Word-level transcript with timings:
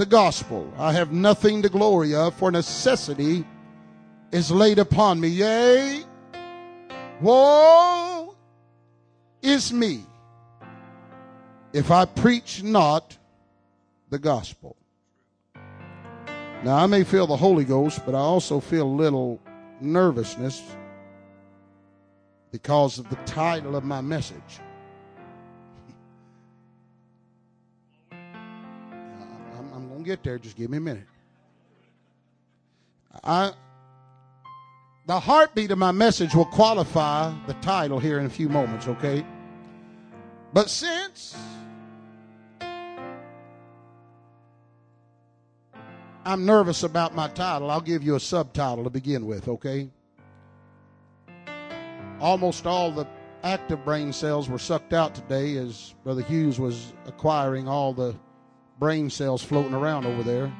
the 0.00 0.06
gospel. 0.06 0.72
I 0.78 0.94
have 0.94 1.12
nothing 1.12 1.60
to 1.60 1.68
glory 1.68 2.14
of, 2.14 2.32
for 2.34 2.50
necessity 2.50 3.44
is 4.32 4.50
laid 4.50 4.78
upon 4.78 5.20
me. 5.20 5.28
Yea, 5.28 6.02
woe 7.20 8.34
is 9.42 9.74
me 9.74 10.00
if 11.74 11.90
I 11.90 12.06
preach 12.06 12.62
not 12.62 13.18
the 14.08 14.18
gospel. 14.18 14.74
Now, 16.64 16.76
I 16.76 16.86
may 16.86 17.04
feel 17.04 17.26
the 17.26 17.36
Holy 17.36 17.64
Ghost, 17.64 18.00
but 18.06 18.14
I 18.14 18.20
also 18.20 18.58
feel 18.58 18.86
a 18.86 18.98
little 19.04 19.38
nervousness 19.82 20.62
because 22.50 22.98
of 22.98 23.10
the 23.10 23.16
title 23.26 23.76
of 23.76 23.84
my 23.84 24.00
message. 24.00 24.60
Get 30.10 30.24
there. 30.24 30.38
Just 30.38 30.56
give 30.56 30.70
me 30.70 30.78
a 30.78 30.80
minute. 30.80 31.06
I, 33.22 33.52
the 35.06 35.20
heartbeat 35.20 35.70
of 35.70 35.78
my 35.78 35.92
message 35.92 36.34
will 36.34 36.46
qualify 36.46 37.32
the 37.46 37.54
title 37.54 38.00
here 38.00 38.18
in 38.18 38.26
a 38.26 38.30
few 38.30 38.48
moments, 38.48 38.88
okay? 38.88 39.24
But 40.52 40.68
since 40.68 41.36
I'm 46.24 46.44
nervous 46.44 46.82
about 46.82 47.14
my 47.14 47.28
title. 47.28 47.70
I'll 47.70 47.80
give 47.80 48.02
you 48.02 48.16
a 48.16 48.20
subtitle 48.20 48.84
to 48.84 48.90
begin 48.90 49.26
with, 49.26 49.48
okay? 49.48 49.90
Almost 52.20 52.66
all 52.66 52.90
the 52.90 53.06
active 53.42 53.84
brain 53.84 54.12
cells 54.12 54.48
were 54.48 54.58
sucked 54.58 54.92
out 54.92 55.14
today 55.14 55.56
as 55.56 55.94
Brother 56.04 56.22
Hughes 56.22 56.58
was 56.58 56.92
acquiring 57.06 57.68
all 57.68 57.92
the 57.92 58.14
brain 58.80 59.10
cells 59.10 59.44
floating 59.44 59.74
around 59.74 60.06
over 60.06 60.24
there. 60.24 60.52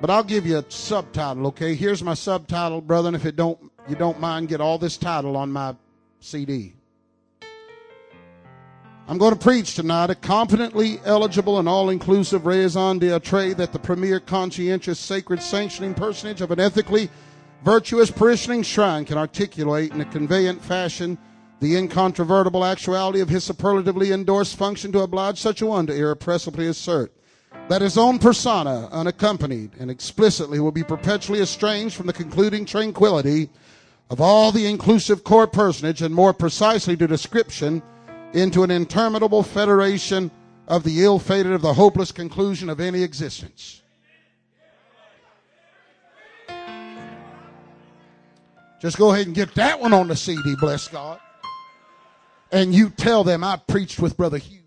But 0.00 0.10
I'll 0.10 0.24
give 0.24 0.46
you 0.46 0.58
a 0.58 0.64
subtitle, 0.68 1.48
okay? 1.48 1.74
Here's 1.74 2.02
my 2.02 2.14
subtitle, 2.14 2.80
brother, 2.80 3.14
if 3.14 3.26
it 3.26 3.36
don't 3.36 3.70
you 3.88 3.96
don't 3.96 4.20
mind, 4.20 4.48
get 4.48 4.60
all 4.60 4.78
this 4.78 4.96
title 4.96 5.36
on 5.36 5.50
my 5.50 5.74
CD. 6.20 6.74
I'm 9.08 9.16
going 9.16 9.32
to 9.32 9.38
preach 9.38 9.74
tonight 9.74 10.10
a 10.10 10.14
competently 10.14 11.00
eligible 11.04 11.58
and 11.58 11.66
all 11.66 11.88
inclusive 11.88 12.44
raison 12.44 12.98
d'etre 12.98 13.54
that 13.54 13.72
the 13.72 13.78
premier 13.78 14.20
conscientious 14.20 14.98
sacred 14.98 15.42
sanctioning 15.42 15.94
personage 15.94 16.42
of 16.42 16.50
an 16.50 16.60
ethically 16.60 17.08
virtuous 17.64 18.10
parishioning 18.10 18.62
shrine 18.62 19.06
can 19.06 19.16
articulate 19.16 19.92
in 19.92 20.02
a 20.02 20.04
conveyant 20.04 20.62
fashion 20.62 21.16
the 21.60 21.76
incontrovertible 21.76 22.64
actuality 22.64 23.20
of 23.20 23.28
his 23.28 23.44
superlatively 23.44 24.12
endorsed 24.12 24.56
function 24.56 24.92
to 24.92 25.00
oblige 25.00 25.38
such 25.38 25.60
a 25.60 25.66
one 25.66 25.86
to 25.86 25.94
irrepressibly 25.94 26.66
assert 26.66 27.12
that 27.68 27.82
his 27.82 27.98
own 27.98 28.18
persona, 28.18 28.88
unaccompanied 28.92 29.72
and 29.78 29.90
explicitly, 29.90 30.60
will 30.60 30.72
be 30.72 30.84
perpetually 30.84 31.40
estranged 31.40 31.94
from 31.94 32.06
the 32.06 32.12
concluding 32.12 32.64
tranquility 32.64 33.50
of 34.10 34.20
all 34.20 34.50
the 34.50 34.66
inclusive 34.66 35.22
core 35.22 35.46
personage, 35.46 36.00
and 36.00 36.14
more 36.14 36.32
precisely 36.32 36.96
to 36.96 37.06
description 37.06 37.82
into 38.32 38.62
an 38.62 38.70
interminable 38.70 39.42
federation 39.42 40.30
of 40.66 40.82
the 40.82 41.04
ill 41.04 41.18
fated, 41.18 41.52
of 41.52 41.60
the 41.60 41.74
hopeless 41.74 42.10
conclusion 42.10 42.70
of 42.70 42.80
any 42.80 43.02
existence. 43.02 43.82
Just 48.80 48.96
go 48.96 49.12
ahead 49.12 49.26
and 49.26 49.34
get 49.34 49.54
that 49.56 49.78
one 49.78 49.92
on 49.92 50.08
the 50.08 50.16
CD, 50.16 50.54
bless 50.58 50.88
God. 50.88 51.20
And 52.50 52.74
you 52.74 52.90
tell 52.90 53.24
them 53.24 53.44
I 53.44 53.56
preached 53.56 54.00
with 54.00 54.16
Brother 54.16 54.38
Hughes. 54.38 54.62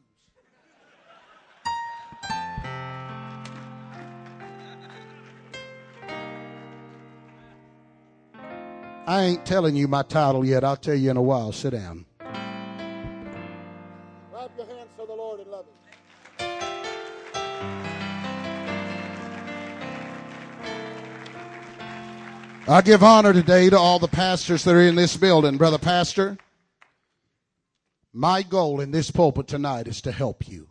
I 9.08 9.24
ain't 9.24 9.44
telling 9.46 9.76
you 9.76 9.88
my 9.88 10.04
title 10.04 10.46
yet. 10.46 10.64
I'll 10.64 10.78
tell 10.78 10.96
you 10.96 11.09
in 11.09 11.18
a 11.18 11.22
while. 11.22 11.52
Sit 11.52 11.72
down. 11.72 12.06
Clap 12.19 12.38
your 14.56 14.68
hands 14.68 14.90
to 14.98 15.06
the 15.06 15.13
Lord 15.13 15.42
and 15.42 15.50
love 15.50 15.66
Him. 15.66 15.74
I 22.68 22.81
give 22.81 23.03
honor 23.03 23.34
today 23.34 23.69
to 23.69 23.78
all 23.78 24.00
the 24.00 24.08
pastors 24.08 24.63
that 24.63 24.75
are 24.75 24.81
in 24.81 24.96
this 24.96 25.18
building. 25.18 25.58
Brother 25.58 25.80
Pastor, 25.80 26.38
my 28.14 28.44
goal 28.44 28.80
in 28.80 28.92
this 28.92 29.12
pulpit 29.12 29.48
tonight 29.48 29.88
is 29.88 30.02
to 30.02 30.12
help 30.12 30.48
you. 30.48 30.70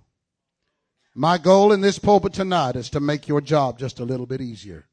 My 1.15 1.39
goal 1.39 1.73
in 1.73 1.81
this 1.81 1.99
pulpit 1.99 2.33
tonight 2.33 2.77
is 2.77 2.91
to 2.91 3.01
make 3.01 3.29
your 3.29 3.41
job 3.41 3.79
just 3.79 4.01
a 4.01 4.05
little 4.05 4.27
bit 4.27 4.41
easier. 4.41 4.87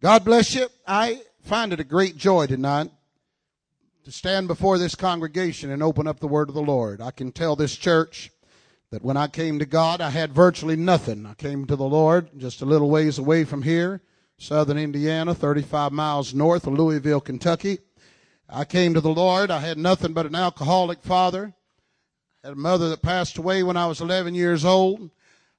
God 0.00 0.24
bless 0.24 0.54
you. 0.54 0.66
I 0.86 1.20
find 1.42 1.72
it 1.72 1.80
a 1.80 1.84
great 1.84 2.16
joy 2.16 2.46
tonight 2.46 2.90
to 4.04 4.12
stand 4.12 4.48
before 4.48 4.78
this 4.78 4.94
congregation 4.94 5.70
and 5.70 5.82
open 5.82 6.06
up 6.06 6.20
the 6.20 6.26
word 6.26 6.48
of 6.48 6.54
the 6.54 6.62
Lord. 6.62 7.00
I 7.00 7.10
can 7.10 7.32
tell 7.32 7.54
this 7.54 7.76
church 7.76 8.30
that 8.90 9.04
when 9.04 9.16
I 9.16 9.28
came 9.28 9.58
to 9.58 9.66
God, 9.66 10.00
I 10.00 10.10
had 10.10 10.32
virtually 10.32 10.76
nothing. 10.76 11.26
I 11.26 11.34
came 11.34 11.66
to 11.66 11.76
the 11.76 11.84
Lord 11.84 12.30
just 12.38 12.62
a 12.62 12.66
little 12.66 12.90
ways 12.90 13.18
away 13.18 13.44
from 13.44 13.62
here 13.62 14.00
southern 14.40 14.78
Indiana, 14.78 15.34
35 15.34 15.92
miles 15.92 16.32
north 16.32 16.66
of 16.66 16.72
Louisville, 16.72 17.20
Kentucky. 17.20 17.78
I 18.52 18.64
came 18.64 18.94
to 18.94 19.00
the 19.00 19.08
Lord. 19.10 19.50
I 19.50 19.60
had 19.60 19.78
nothing 19.78 20.12
but 20.12 20.26
an 20.26 20.34
alcoholic 20.34 21.02
father. 21.02 21.54
Had 22.42 22.52
a 22.52 22.56
mother 22.56 22.88
that 22.88 23.02
passed 23.02 23.38
away 23.38 23.62
when 23.62 23.76
I 23.76 23.86
was 23.86 24.00
11 24.00 24.34
years 24.34 24.64
old. 24.64 25.10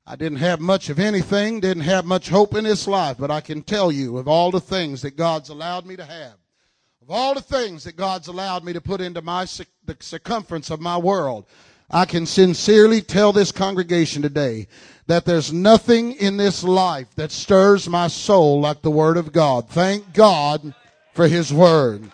I 0.05 0.15
didn't 0.15 0.39
have 0.39 0.59
much 0.59 0.89
of 0.89 0.99
anything, 0.99 1.59
didn't 1.59 1.83
have 1.83 2.05
much 2.05 2.29
hope 2.29 2.55
in 2.55 2.63
this 2.63 2.87
life, 2.87 3.17
but 3.19 3.31
I 3.31 3.39
can 3.39 3.61
tell 3.61 3.91
you 3.91 4.17
of 4.17 4.27
all 4.27 4.51
the 4.51 4.59
things 4.59 5.03
that 5.03 5.15
God's 5.15 5.49
allowed 5.49 5.85
me 5.85 5.95
to 5.95 6.03
have, 6.03 6.33
of 7.01 7.11
all 7.11 7.35
the 7.35 7.41
things 7.41 7.83
that 7.83 7.95
God's 7.95 8.27
allowed 8.27 8.63
me 8.63 8.73
to 8.73 8.81
put 8.81 8.99
into 8.99 9.21
my 9.21 9.45
the 9.85 9.97
circumference 9.99 10.69
of 10.71 10.81
my 10.81 10.97
world, 10.97 11.45
I 11.89 12.05
can 12.05 12.25
sincerely 12.25 13.01
tell 13.01 13.31
this 13.31 13.51
congregation 13.51 14.21
today 14.21 14.67
that 15.07 15.25
there's 15.25 15.53
nothing 15.53 16.13
in 16.13 16.37
this 16.37 16.63
life 16.63 17.13
that 17.15 17.31
stirs 17.31 17.87
my 17.87 18.07
soul 18.07 18.59
like 18.59 18.81
the 18.81 18.91
Word 18.91 19.17
of 19.17 19.31
God. 19.31 19.69
Thank 19.69 20.13
God 20.13 20.73
for 21.13 21.27
His 21.27 21.53
Word. 21.53 22.11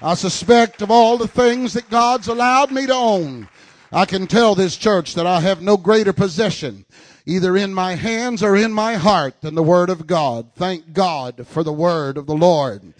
I 0.00 0.14
suspect 0.14 0.80
of 0.80 0.92
all 0.92 1.18
the 1.18 1.26
things 1.26 1.72
that 1.72 1.90
God's 1.90 2.28
allowed 2.28 2.70
me 2.70 2.86
to 2.86 2.94
own, 2.94 3.48
I 3.90 4.04
can 4.04 4.28
tell 4.28 4.54
this 4.54 4.76
church 4.76 5.14
that 5.14 5.26
I 5.26 5.40
have 5.40 5.60
no 5.60 5.76
greater 5.76 6.12
possession 6.12 6.84
either 7.26 7.56
in 7.56 7.74
my 7.74 7.96
hands 7.96 8.40
or 8.40 8.54
in 8.54 8.72
my 8.72 8.94
heart 8.94 9.40
than 9.40 9.56
the 9.56 9.62
Word 9.62 9.90
of 9.90 10.06
God. 10.06 10.52
Thank 10.54 10.92
God 10.92 11.48
for 11.48 11.64
the 11.64 11.72
Word 11.72 12.16
of 12.16 12.26
the 12.26 12.34
Lord. 12.34 12.94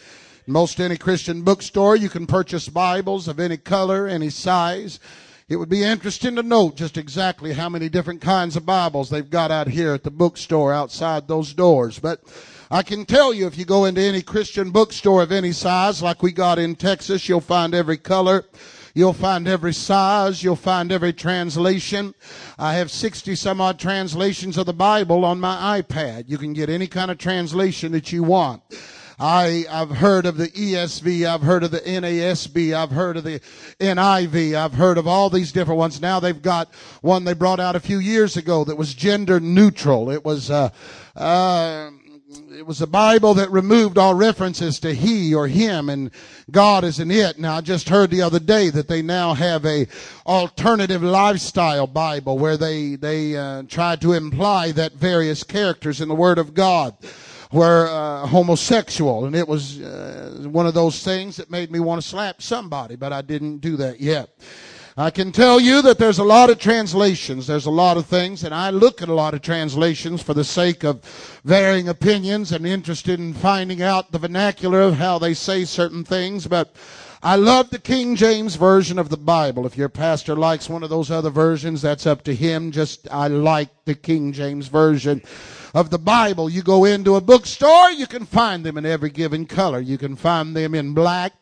most 0.48 0.80
any 0.80 0.96
Christian 0.96 1.42
bookstore, 1.42 1.94
you 1.94 2.08
can 2.08 2.26
purchase 2.26 2.68
Bibles 2.68 3.28
of 3.28 3.38
any 3.38 3.58
color, 3.58 4.08
any 4.08 4.30
size. 4.30 4.98
It 5.48 5.56
would 5.56 5.68
be 5.68 5.84
interesting 5.84 6.34
to 6.34 6.42
note 6.42 6.74
just 6.74 6.98
exactly 6.98 7.52
how 7.52 7.68
many 7.68 7.88
different 7.88 8.20
kinds 8.20 8.56
of 8.56 8.66
Bibles 8.66 9.08
they've 9.08 9.30
got 9.30 9.52
out 9.52 9.68
here 9.68 9.94
at 9.94 10.02
the 10.02 10.10
bookstore 10.10 10.72
outside 10.72 11.28
those 11.28 11.54
doors. 11.54 12.00
But 12.00 12.22
I 12.70 12.82
can 12.82 13.06
tell 13.06 13.32
you 13.32 13.46
if 13.46 13.56
you 13.56 13.64
go 13.64 13.86
into 13.86 14.02
any 14.02 14.20
Christian 14.20 14.70
bookstore 14.70 15.22
of 15.22 15.32
any 15.32 15.52
size, 15.52 16.02
like 16.02 16.22
we 16.22 16.32
got 16.32 16.58
in 16.58 16.76
Texas, 16.76 17.26
you'll 17.26 17.40
find 17.40 17.74
every 17.74 17.96
color. 17.96 18.44
You'll 18.92 19.14
find 19.14 19.48
every 19.48 19.72
size. 19.72 20.42
You'll 20.42 20.56
find 20.56 20.92
every 20.92 21.14
translation. 21.14 22.14
I 22.58 22.74
have 22.74 22.90
60 22.90 23.36
some 23.36 23.62
odd 23.62 23.78
translations 23.78 24.58
of 24.58 24.66
the 24.66 24.74
Bible 24.74 25.24
on 25.24 25.40
my 25.40 25.80
iPad. 25.80 26.24
You 26.28 26.36
can 26.36 26.52
get 26.52 26.68
any 26.68 26.88
kind 26.88 27.10
of 27.10 27.16
translation 27.16 27.92
that 27.92 28.12
you 28.12 28.22
want. 28.22 28.62
I, 29.20 29.64
I've 29.68 29.90
heard 29.90 30.26
of 30.26 30.36
the 30.36 30.48
ESV. 30.48 31.26
I've 31.26 31.42
heard 31.42 31.64
of 31.64 31.70
the 31.70 31.80
NASB. 31.80 32.72
I've 32.72 32.90
heard 32.90 33.16
of 33.16 33.24
the 33.24 33.40
NIV. 33.80 34.54
I've 34.54 34.74
heard 34.74 34.96
of 34.96 35.08
all 35.08 35.28
these 35.30 35.52
different 35.52 35.78
ones. 35.78 36.00
Now 36.00 36.20
they've 36.20 36.40
got 36.40 36.72
one 37.00 37.24
they 37.24 37.32
brought 37.32 37.58
out 37.58 37.74
a 37.74 37.80
few 37.80 37.98
years 37.98 38.36
ago 38.36 38.62
that 38.64 38.76
was 38.76 38.94
gender 38.94 39.40
neutral. 39.40 40.10
It 40.10 40.24
was, 40.24 40.50
uh, 40.50 40.70
uh, 41.16 41.90
it 42.58 42.66
was 42.66 42.82
a 42.82 42.88
Bible 42.88 43.34
that 43.34 43.52
removed 43.52 43.98
all 43.98 44.14
references 44.14 44.80
to 44.80 44.92
he 44.92 45.32
or 45.32 45.46
him 45.46 45.88
and 45.88 46.10
God 46.50 46.82
is 46.82 46.98
an 46.98 47.08
it. 47.08 47.38
Now 47.38 47.58
I 47.58 47.60
just 47.60 47.88
heard 47.88 48.10
the 48.10 48.22
other 48.22 48.40
day 48.40 48.68
that 48.70 48.88
they 48.88 49.00
now 49.00 49.32
have 49.34 49.64
a 49.64 49.86
alternative 50.26 51.00
lifestyle 51.00 51.86
Bible 51.86 52.36
where 52.36 52.56
they, 52.56 52.96
they, 52.96 53.36
uh, 53.36 53.62
try 53.68 53.94
to 53.96 54.12
imply 54.12 54.72
that 54.72 54.94
various 54.94 55.44
characters 55.44 56.00
in 56.00 56.08
the 56.08 56.16
Word 56.16 56.36
of 56.36 56.52
God 56.52 56.96
were 57.52 57.86
uh, 57.86 58.26
homosexual, 58.26 59.26
and 59.26 59.36
it 59.36 59.46
was 59.46 59.80
uh, 59.80 60.48
one 60.50 60.66
of 60.66 60.74
those 60.74 61.04
things 61.04 61.36
that 61.36 61.52
made 61.52 61.70
me 61.70 61.78
want 61.78 62.02
to 62.02 62.08
slap 62.08 62.42
somebody, 62.42 62.96
but 62.96 63.12
I 63.12 63.22
didn't 63.22 63.58
do 63.58 63.76
that 63.76 64.00
yet. 64.00 64.30
I 65.00 65.10
can 65.10 65.30
tell 65.30 65.60
you 65.60 65.80
that 65.82 65.98
there's 65.98 66.18
a 66.18 66.24
lot 66.24 66.50
of 66.50 66.58
translations. 66.58 67.46
There's 67.46 67.66
a 67.66 67.70
lot 67.70 67.96
of 67.96 68.06
things, 68.06 68.42
and 68.42 68.52
I 68.52 68.70
look 68.70 69.00
at 69.00 69.08
a 69.08 69.14
lot 69.14 69.32
of 69.32 69.42
translations 69.42 70.22
for 70.22 70.34
the 70.34 70.42
sake 70.42 70.82
of 70.82 71.04
varying 71.44 71.88
opinions 71.88 72.50
and 72.50 72.66
interested 72.66 73.20
in 73.20 73.32
finding 73.32 73.80
out 73.80 74.10
the 74.10 74.18
vernacular 74.18 74.80
of 74.80 74.96
how 74.96 75.20
they 75.20 75.34
say 75.34 75.64
certain 75.64 76.02
things. 76.02 76.48
But 76.48 76.74
I 77.22 77.36
love 77.36 77.70
the 77.70 77.78
King 77.78 78.16
James 78.16 78.56
Version 78.56 78.98
of 78.98 79.08
the 79.08 79.16
Bible. 79.16 79.66
If 79.66 79.76
your 79.76 79.88
pastor 79.88 80.34
likes 80.34 80.68
one 80.68 80.82
of 80.82 80.90
those 80.90 81.12
other 81.12 81.30
versions, 81.30 81.80
that's 81.80 82.04
up 82.04 82.24
to 82.24 82.34
him. 82.34 82.72
Just, 82.72 83.06
I 83.08 83.28
like 83.28 83.68
the 83.84 83.94
King 83.94 84.32
James 84.32 84.66
Version 84.66 85.22
of 85.74 85.90
the 85.90 85.98
Bible. 85.98 86.48
You 86.48 86.62
go 86.62 86.84
into 86.84 87.16
a 87.16 87.20
bookstore, 87.20 87.90
you 87.90 88.06
can 88.06 88.26
find 88.26 88.64
them 88.64 88.78
in 88.78 88.86
every 88.86 89.10
given 89.10 89.46
color. 89.46 89.80
You 89.80 89.98
can 89.98 90.16
find 90.16 90.56
them 90.56 90.74
in 90.74 90.94
black. 90.94 91.32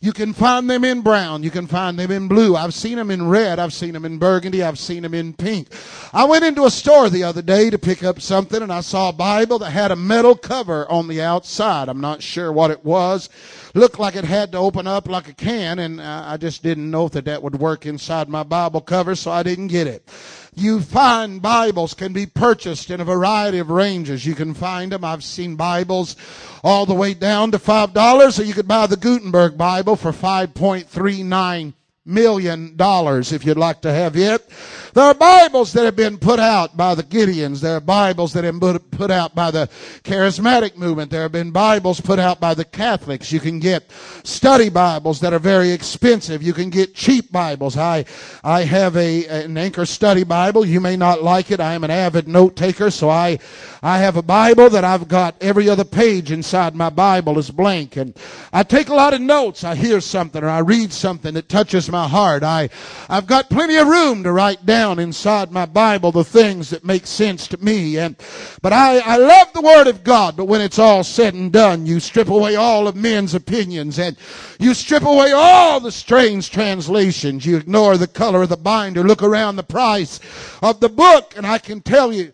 You 0.00 0.12
can 0.12 0.32
find 0.32 0.68
them 0.68 0.84
in 0.84 1.02
brown. 1.02 1.42
You 1.42 1.50
can 1.50 1.66
find 1.66 1.98
them 1.98 2.10
in 2.10 2.28
blue. 2.28 2.56
I've 2.56 2.74
seen 2.74 2.96
them 2.96 3.10
in 3.10 3.28
red. 3.28 3.58
I've 3.58 3.72
seen 3.72 3.92
them 3.92 4.04
in 4.04 4.18
burgundy. 4.18 4.62
I've 4.62 4.78
seen 4.78 5.02
them 5.02 5.14
in 5.14 5.32
pink. 5.32 5.68
I 6.12 6.24
went 6.24 6.44
into 6.44 6.64
a 6.64 6.70
store 6.70 7.10
the 7.10 7.24
other 7.24 7.42
day 7.42 7.70
to 7.70 7.78
pick 7.78 8.02
up 8.02 8.20
something 8.20 8.62
and 8.62 8.72
I 8.72 8.80
saw 8.80 9.08
a 9.08 9.12
Bible 9.12 9.58
that 9.60 9.70
had 9.70 9.90
a 9.90 9.96
metal 9.96 10.34
cover 10.34 10.90
on 10.90 11.08
the 11.08 11.22
outside. 11.22 11.88
I'm 11.88 12.00
not 12.00 12.22
sure 12.22 12.52
what 12.52 12.70
it 12.70 12.84
was 12.84 13.28
looked 13.74 13.98
like 13.98 14.16
it 14.16 14.24
had 14.24 14.52
to 14.52 14.58
open 14.58 14.86
up 14.86 15.08
like 15.08 15.28
a 15.28 15.32
can, 15.32 15.78
and 15.78 16.00
uh, 16.00 16.24
I 16.26 16.36
just 16.36 16.62
didn't 16.62 16.90
know 16.90 17.08
that 17.08 17.24
that 17.24 17.42
would 17.42 17.56
work 17.56 17.86
inside 17.86 18.28
my 18.28 18.42
Bible 18.42 18.80
cover, 18.80 19.14
so 19.14 19.30
I 19.30 19.42
didn't 19.42 19.68
get 19.68 19.86
it. 19.86 20.06
You 20.54 20.82
find 20.82 21.40
Bibles 21.40 21.94
can 21.94 22.12
be 22.12 22.26
purchased 22.26 22.90
in 22.90 23.00
a 23.00 23.04
variety 23.04 23.58
of 23.58 23.70
ranges. 23.70 24.26
You 24.26 24.34
can 24.34 24.52
find 24.52 24.92
them. 24.92 25.02
I've 25.02 25.24
seen 25.24 25.56
Bibles 25.56 26.14
all 26.62 26.84
the 26.84 26.94
way 26.94 27.14
down 27.14 27.52
to 27.52 27.58
five 27.58 27.94
dollars, 27.94 28.38
or 28.38 28.44
you 28.44 28.52
could 28.52 28.68
buy 28.68 28.86
the 28.86 28.98
Gutenberg 28.98 29.56
Bible 29.56 29.96
for 29.96 30.12
five 30.12 30.52
point 30.52 30.86
three 30.88 31.22
nine 31.22 31.72
million 32.04 32.76
dollars 32.76 33.32
if 33.32 33.46
you'd 33.46 33.56
like 33.56 33.80
to 33.82 33.92
have 33.92 34.14
it. 34.14 34.46
There 34.94 35.04
are 35.04 35.14
Bibles 35.14 35.72
that 35.72 35.86
have 35.86 35.96
been 35.96 36.18
put 36.18 36.38
out 36.38 36.76
by 36.76 36.94
the 36.94 37.02
Gideons. 37.02 37.62
There 37.62 37.76
are 37.76 37.80
Bibles 37.80 38.34
that 38.34 38.44
have 38.44 38.60
been 38.60 38.78
put 38.78 39.10
out 39.10 39.34
by 39.34 39.50
the 39.50 39.70
charismatic 40.04 40.76
movement. 40.76 41.10
There 41.10 41.22
have 41.22 41.32
been 41.32 41.50
Bibles 41.50 41.98
put 41.98 42.18
out 42.18 42.40
by 42.40 42.52
the 42.52 42.66
Catholics. 42.66 43.32
You 43.32 43.40
can 43.40 43.58
get 43.58 43.90
study 44.22 44.68
Bibles 44.68 45.20
that 45.20 45.32
are 45.32 45.38
very 45.38 45.70
expensive. 45.70 46.42
You 46.42 46.52
can 46.52 46.68
get 46.68 46.94
cheap 46.94 47.32
Bibles. 47.32 47.78
I, 47.78 48.04
I 48.44 48.64
have 48.64 48.94
a, 48.98 49.24
an 49.28 49.56
Anchor 49.56 49.86
study 49.86 50.24
Bible. 50.24 50.66
You 50.66 50.78
may 50.78 50.96
not 50.96 51.22
like 51.22 51.50
it. 51.50 51.58
I 51.58 51.72
am 51.72 51.84
an 51.84 51.90
avid 51.90 52.28
note 52.28 52.54
taker, 52.54 52.90
so 52.90 53.08
I, 53.08 53.38
I 53.82 53.96
have 53.96 54.18
a 54.18 54.22
Bible 54.22 54.68
that 54.68 54.84
I've 54.84 55.08
got 55.08 55.36
every 55.40 55.70
other 55.70 55.84
page 55.84 56.30
inside 56.30 56.74
my 56.74 56.90
Bible 56.90 57.38
is 57.38 57.50
blank. 57.50 57.96
And 57.96 58.14
I 58.52 58.62
take 58.62 58.90
a 58.90 58.94
lot 58.94 59.14
of 59.14 59.22
notes. 59.22 59.64
I 59.64 59.74
hear 59.74 60.02
something 60.02 60.44
or 60.44 60.50
I 60.50 60.58
read 60.58 60.92
something 60.92 61.32
that 61.32 61.48
touches 61.48 61.90
my 61.90 62.06
heart. 62.06 62.42
I, 62.42 62.68
I've 63.08 63.26
got 63.26 63.48
plenty 63.48 63.76
of 63.76 63.88
room 63.88 64.22
to 64.24 64.32
write 64.32 64.66
down 64.82 64.98
inside 64.98 65.52
my 65.52 65.64
Bible 65.64 66.10
the 66.10 66.24
things 66.24 66.70
that 66.70 66.84
make 66.84 67.06
sense 67.06 67.46
to 67.46 67.56
me. 67.58 67.98
And, 67.98 68.16
but 68.62 68.72
I, 68.72 68.98
I 68.98 69.16
love 69.16 69.52
the 69.52 69.60
Word 69.60 69.86
of 69.86 70.02
God, 70.02 70.36
but 70.36 70.46
when 70.46 70.60
it's 70.60 70.80
all 70.80 71.04
said 71.04 71.34
and 71.34 71.52
done, 71.52 71.86
you 71.86 72.00
strip 72.00 72.28
away 72.28 72.56
all 72.56 72.88
of 72.88 72.96
men's 72.96 73.32
opinions 73.32 74.00
and 74.00 74.16
you 74.58 74.74
strip 74.74 75.04
away 75.04 75.30
all 75.30 75.78
the 75.78 75.92
strange 75.92 76.50
translations. 76.50 77.46
You 77.46 77.58
ignore 77.58 77.96
the 77.96 78.08
color 78.08 78.42
of 78.42 78.48
the 78.48 78.56
binder, 78.56 79.04
look 79.04 79.22
around 79.22 79.54
the 79.54 79.62
price 79.62 80.18
of 80.62 80.80
the 80.80 80.88
book, 80.88 81.34
and 81.36 81.46
I 81.46 81.58
can 81.58 81.80
tell 81.80 82.12
you, 82.12 82.32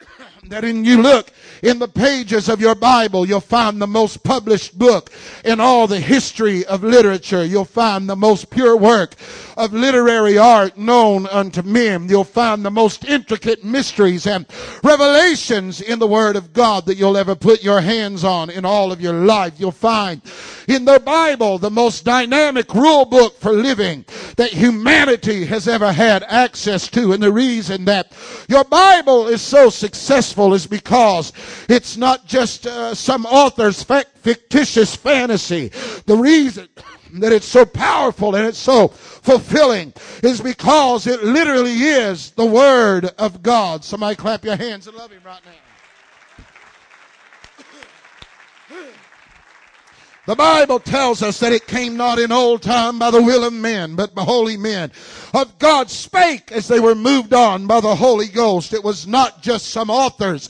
that 0.44 0.64
in 0.64 0.86
you 0.86 1.02
look 1.02 1.30
in 1.62 1.78
the 1.78 1.88
pages 1.88 2.48
of 2.48 2.60
your 2.60 2.74
Bible, 2.74 3.26
you'll 3.26 3.40
find 3.40 3.80
the 3.80 3.86
most 3.86 4.22
published 4.22 4.78
book 4.78 5.10
in 5.44 5.60
all 5.60 5.86
the 5.86 6.00
history 6.00 6.64
of 6.66 6.82
literature. 6.82 7.44
You'll 7.44 7.64
find 7.64 8.08
the 8.08 8.16
most 8.16 8.50
pure 8.50 8.76
work 8.76 9.14
of 9.56 9.72
literary 9.72 10.38
art 10.38 10.78
known 10.78 11.26
unto 11.26 11.62
men. 11.62 12.08
You'll 12.08 12.24
find 12.24 12.64
the 12.64 12.70
most 12.70 13.04
intricate 13.04 13.64
mysteries 13.64 14.26
and 14.26 14.46
revelations 14.82 15.80
in 15.80 15.98
the 15.98 16.06
Word 16.06 16.36
of 16.36 16.52
God 16.52 16.86
that 16.86 16.96
you'll 16.96 17.16
ever 17.16 17.34
put 17.34 17.62
your 17.62 17.80
hands 17.80 18.24
on 18.24 18.48
in 18.50 18.64
all 18.64 18.90
of 18.90 19.00
your 19.00 19.12
life. 19.12 19.54
You'll 19.58 19.72
find 19.72 20.22
in 20.66 20.84
the 20.84 21.00
Bible 21.00 21.58
the 21.58 21.70
most 21.70 22.04
dynamic 22.04 22.72
rule 22.74 23.04
book 23.04 23.38
for 23.38 23.52
living 23.52 24.04
that 24.36 24.50
humanity 24.50 25.44
has 25.46 25.68
ever 25.68 25.92
had 25.92 26.22
access 26.24 26.88
to. 26.88 27.12
And 27.12 27.22
the 27.22 27.32
reason 27.32 27.84
that 27.84 28.12
your 28.48 28.64
Bible 28.64 29.28
is 29.28 29.42
so 29.42 29.68
successful 29.68 30.54
is 30.54 30.66
because 30.66 31.32
it's 31.68 31.96
not 31.96 32.26
just 32.26 32.66
uh, 32.66 32.94
some 32.94 33.26
author's 33.26 33.82
fictitious 33.82 34.96
fantasy. 34.96 35.68
The 36.06 36.16
reason 36.16 36.68
that 37.14 37.32
it's 37.32 37.46
so 37.46 37.64
powerful 37.64 38.34
and 38.36 38.46
it's 38.46 38.58
so 38.58 38.88
fulfilling 38.88 39.92
is 40.22 40.40
because 40.40 41.06
it 41.06 41.22
literally 41.24 41.72
is 41.72 42.30
the 42.32 42.46
Word 42.46 43.06
of 43.18 43.42
God. 43.42 43.84
Somebody 43.84 44.16
clap 44.16 44.44
your 44.44 44.56
hands 44.56 44.86
and 44.86 44.96
love 44.96 45.10
Him 45.10 45.22
right 45.24 45.40
now. 48.70 48.76
The 50.26 50.36
Bible 50.36 50.78
tells 50.78 51.22
us 51.24 51.40
that 51.40 51.52
it 51.52 51.66
came 51.66 51.96
not 51.96 52.20
in 52.20 52.30
old 52.30 52.62
time 52.62 53.00
by 53.00 53.10
the 53.10 53.22
will 53.22 53.42
of 53.42 53.52
men, 53.52 53.96
but 53.96 54.14
by 54.14 54.22
holy 54.22 54.56
men. 54.56 54.92
Of 55.34 55.58
God 55.58 55.90
spake 55.90 56.52
as 56.52 56.68
they 56.68 56.78
were 56.78 56.94
moved 56.94 57.32
on 57.32 57.66
by 57.66 57.80
the 57.80 57.96
Holy 57.96 58.28
Ghost. 58.28 58.72
It 58.72 58.84
was 58.84 59.06
not 59.06 59.42
just 59.42 59.70
some 59.70 59.90
authors 59.90 60.48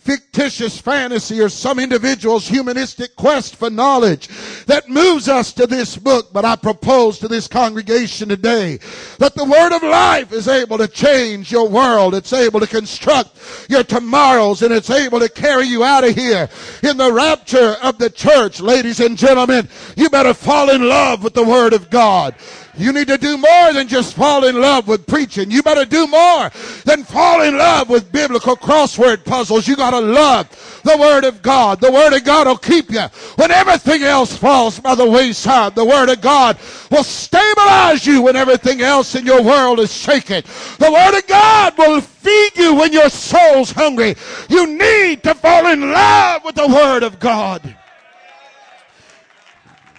fictitious 0.00 0.80
fantasy 0.80 1.40
or 1.40 1.48
some 1.48 1.78
individual's 1.78 2.48
humanistic 2.48 3.14
quest 3.16 3.56
for 3.56 3.68
knowledge 3.68 4.28
that 4.64 4.88
moves 4.88 5.28
us 5.28 5.52
to 5.52 5.66
this 5.66 5.96
book. 5.96 6.32
But 6.32 6.44
I 6.44 6.56
propose 6.56 7.18
to 7.18 7.28
this 7.28 7.46
congregation 7.46 8.30
today 8.30 8.78
that 9.18 9.34
the 9.34 9.44
word 9.44 9.76
of 9.76 9.82
life 9.82 10.32
is 10.32 10.48
able 10.48 10.78
to 10.78 10.88
change 10.88 11.52
your 11.52 11.68
world. 11.68 12.14
It's 12.14 12.32
able 12.32 12.60
to 12.60 12.66
construct 12.66 13.66
your 13.68 13.84
tomorrows 13.84 14.62
and 14.62 14.72
it's 14.72 14.90
able 14.90 15.20
to 15.20 15.28
carry 15.28 15.66
you 15.66 15.84
out 15.84 16.04
of 16.04 16.14
here 16.14 16.48
in 16.82 16.96
the 16.96 17.12
rapture 17.12 17.76
of 17.82 17.98
the 17.98 18.10
church. 18.10 18.60
Ladies 18.60 19.00
and 19.00 19.18
gentlemen, 19.18 19.68
you 19.96 20.08
better 20.08 20.34
fall 20.34 20.70
in 20.70 20.88
love 20.88 21.22
with 21.22 21.34
the 21.34 21.44
word 21.44 21.74
of 21.74 21.90
God. 21.90 22.34
You 22.80 22.92
need 22.92 23.08
to 23.08 23.18
do 23.18 23.36
more 23.36 23.72
than 23.72 23.88
just 23.88 24.14
fall 24.14 24.44
in 24.44 24.60
love 24.60 24.88
with 24.88 25.06
preaching. 25.06 25.50
You 25.50 25.62
better 25.62 25.84
do 25.84 26.06
more 26.06 26.50
than 26.84 27.04
fall 27.04 27.42
in 27.42 27.58
love 27.58 27.90
with 27.90 28.10
biblical 28.10 28.56
crossword 28.56 29.24
puzzles. 29.24 29.68
You 29.68 29.76
gotta 29.76 30.00
love 30.00 30.48
the 30.84 30.96
Word 30.96 31.24
of 31.24 31.42
God. 31.42 31.80
The 31.80 31.92
Word 31.92 32.14
of 32.14 32.24
God 32.24 32.46
will 32.46 32.56
keep 32.56 32.90
you 32.90 33.02
when 33.36 33.50
everything 33.50 34.02
else 34.02 34.34
falls 34.36 34.80
by 34.80 34.94
the 34.94 35.08
wayside. 35.08 35.74
The 35.74 35.84
Word 35.84 36.08
of 36.08 36.20
God 36.20 36.58
will 36.90 37.04
stabilize 37.04 38.06
you 38.06 38.22
when 38.22 38.36
everything 38.36 38.80
else 38.80 39.14
in 39.14 39.26
your 39.26 39.42
world 39.42 39.78
is 39.78 39.94
shaken. 39.94 40.42
The 40.78 40.90
Word 40.90 41.18
of 41.18 41.26
God 41.26 41.76
will 41.76 42.00
feed 42.00 42.56
you 42.56 42.74
when 42.74 42.92
your 42.92 43.10
soul's 43.10 43.72
hungry. 43.72 44.14
You 44.48 44.66
need 44.66 45.22
to 45.24 45.34
fall 45.34 45.66
in 45.66 45.92
love 45.92 46.44
with 46.44 46.54
the 46.54 46.68
Word 46.68 47.02
of 47.02 47.18
God. 47.20 47.76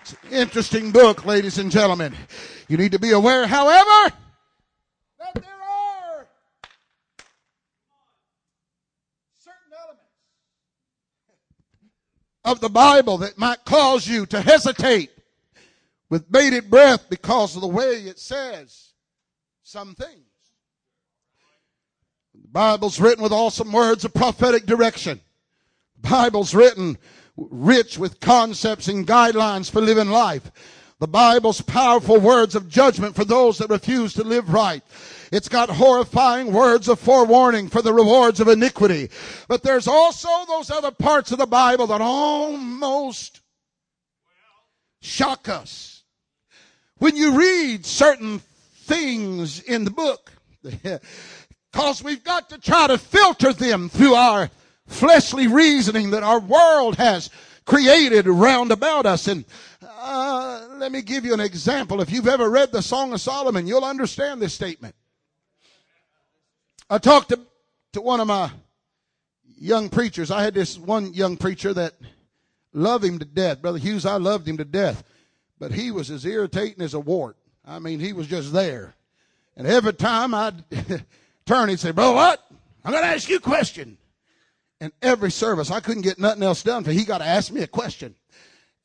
It's 0.01 0.13
an 0.13 0.31
interesting 0.31 0.91
book, 0.91 1.25
ladies 1.25 1.59
and 1.59 1.71
gentlemen. 1.71 2.15
You 2.71 2.77
need 2.77 2.93
to 2.93 2.99
be 2.99 3.11
aware, 3.11 3.47
however, 3.47 4.15
that 5.19 5.33
there 5.33 5.43
are 5.43 6.25
certain 9.37 9.73
elements 9.77 10.03
of 12.45 12.61
the 12.61 12.69
Bible 12.69 13.17
that 13.17 13.37
might 13.37 13.65
cause 13.65 14.07
you 14.07 14.25
to 14.27 14.39
hesitate 14.39 15.11
with 16.09 16.31
bated 16.31 16.69
breath 16.69 17.09
because 17.09 17.57
of 17.57 17.61
the 17.61 17.67
way 17.67 18.03
it 18.03 18.17
says 18.17 18.93
some 19.63 19.93
things. 19.93 20.29
The 22.33 22.47
Bible's 22.53 23.01
written 23.01 23.21
with 23.21 23.33
awesome 23.33 23.73
words 23.73 24.05
of 24.05 24.13
prophetic 24.13 24.65
direction. 24.65 25.19
The 26.01 26.09
Bible's 26.09 26.55
written 26.55 26.97
rich 27.35 27.97
with 27.97 28.21
concepts 28.21 28.87
and 28.87 29.05
guidelines 29.05 29.69
for 29.69 29.81
living 29.81 30.09
life 30.09 30.49
the 31.01 31.07
Bible's 31.07 31.61
powerful 31.61 32.19
words 32.19 32.53
of 32.53 32.69
judgment 32.69 33.15
for 33.15 33.25
those 33.25 33.57
that 33.57 33.71
refuse 33.71 34.13
to 34.13 34.23
live 34.23 34.53
right. 34.53 34.83
It's 35.31 35.49
got 35.49 35.71
horrifying 35.71 36.53
words 36.53 36.87
of 36.87 36.99
forewarning 36.99 37.69
for 37.69 37.81
the 37.81 37.91
rewards 37.91 38.39
of 38.39 38.47
iniquity. 38.47 39.09
But 39.47 39.63
there's 39.63 39.87
also 39.87 40.29
those 40.47 40.69
other 40.69 40.91
parts 40.91 41.31
of 41.31 41.39
the 41.39 41.47
Bible 41.47 41.87
that 41.87 42.01
almost 42.01 43.41
shock 45.01 45.49
us. 45.49 46.03
When 46.99 47.15
you 47.15 47.35
read 47.35 47.83
certain 47.83 48.37
things 48.83 49.59
in 49.59 49.85
the 49.85 49.91
book, 49.91 50.31
because 50.61 52.03
we've 52.03 52.23
got 52.23 52.49
to 52.49 52.59
try 52.59 52.85
to 52.85 52.99
filter 52.99 53.53
them 53.53 53.89
through 53.89 54.13
our 54.13 54.51
fleshly 54.85 55.47
reasoning 55.47 56.11
that 56.11 56.21
our 56.21 56.39
world 56.39 56.97
has 56.97 57.31
created 57.65 58.27
round 58.27 58.71
about 58.71 59.07
us. 59.07 59.27
And 59.27 59.45
uh, 59.87 60.67
let 60.77 60.91
me 60.91 61.01
give 61.01 61.25
you 61.25 61.33
an 61.33 61.39
example. 61.39 62.01
If 62.01 62.11
you've 62.11 62.27
ever 62.27 62.49
read 62.49 62.71
the 62.71 62.81
Song 62.81 63.13
of 63.13 63.21
Solomon, 63.21 63.67
you'll 63.67 63.85
understand 63.85 64.41
this 64.41 64.53
statement. 64.53 64.95
I 66.89 66.97
talked 66.97 67.29
to, 67.29 67.39
to 67.93 68.01
one 68.01 68.19
of 68.19 68.27
my 68.27 68.51
young 69.57 69.89
preachers. 69.89 70.29
I 70.29 70.43
had 70.43 70.53
this 70.53 70.77
one 70.77 71.13
young 71.13 71.37
preacher 71.37 71.73
that 71.73 71.93
loved 72.73 73.05
him 73.05 73.19
to 73.19 73.25
death. 73.25 73.61
Brother 73.61 73.79
Hughes, 73.79 74.05
I 74.05 74.17
loved 74.17 74.47
him 74.47 74.57
to 74.57 74.65
death. 74.65 75.03
But 75.59 75.71
he 75.71 75.91
was 75.91 76.09
as 76.11 76.25
irritating 76.25 76.83
as 76.83 76.93
a 76.93 76.99
wart. 76.99 77.37
I 77.65 77.79
mean, 77.79 77.99
he 77.99 78.13
was 78.13 78.27
just 78.27 78.51
there. 78.51 78.95
And 79.55 79.67
every 79.67 79.93
time 79.93 80.33
I'd 80.33 80.63
turn, 81.45 81.69
he'd 81.69 81.79
say, 81.79 81.91
Bro, 81.91 82.13
what? 82.13 82.43
I'm 82.83 82.91
going 82.91 83.03
to 83.03 83.09
ask 83.09 83.29
you 83.29 83.37
a 83.37 83.41
question. 83.41 83.97
And 84.79 84.91
every 85.03 85.29
service, 85.29 85.69
I 85.69 85.79
couldn't 85.79 86.01
get 86.01 86.17
nothing 86.17 86.41
else 86.41 86.63
done, 86.63 86.83
for 86.83 86.91
he 86.91 87.05
got 87.05 87.19
to 87.19 87.25
ask 87.25 87.51
me 87.51 87.61
a 87.61 87.67
question. 87.67 88.15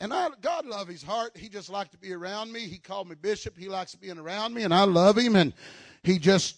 And 0.00 0.12
I, 0.12 0.29
God 0.43 0.67
love 0.67 0.88
his 0.88 1.03
heart. 1.03 1.37
He 1.37 1.49
just 1.49 1.71
liked 1.71 1.93
to 1.93 1.99
be 1.99 2.12
around 2.12 2.53
me. 2.53 2.61
He 2.61 2.79
called 2.79 3.09
me 3.09 3.15
bishop. 3.15 3.57
He 3.57 3.69
likes 3.69 3.95
being 3.95 4.19
around 4.19 4.53
me, 4.53 4.62
and 4.62 4.75
I 4.75 4.85
love 4.85 5.17
him. 5.17 5.37
And 5.37 5.55
he 6.03 6.19
just 6.19 6.57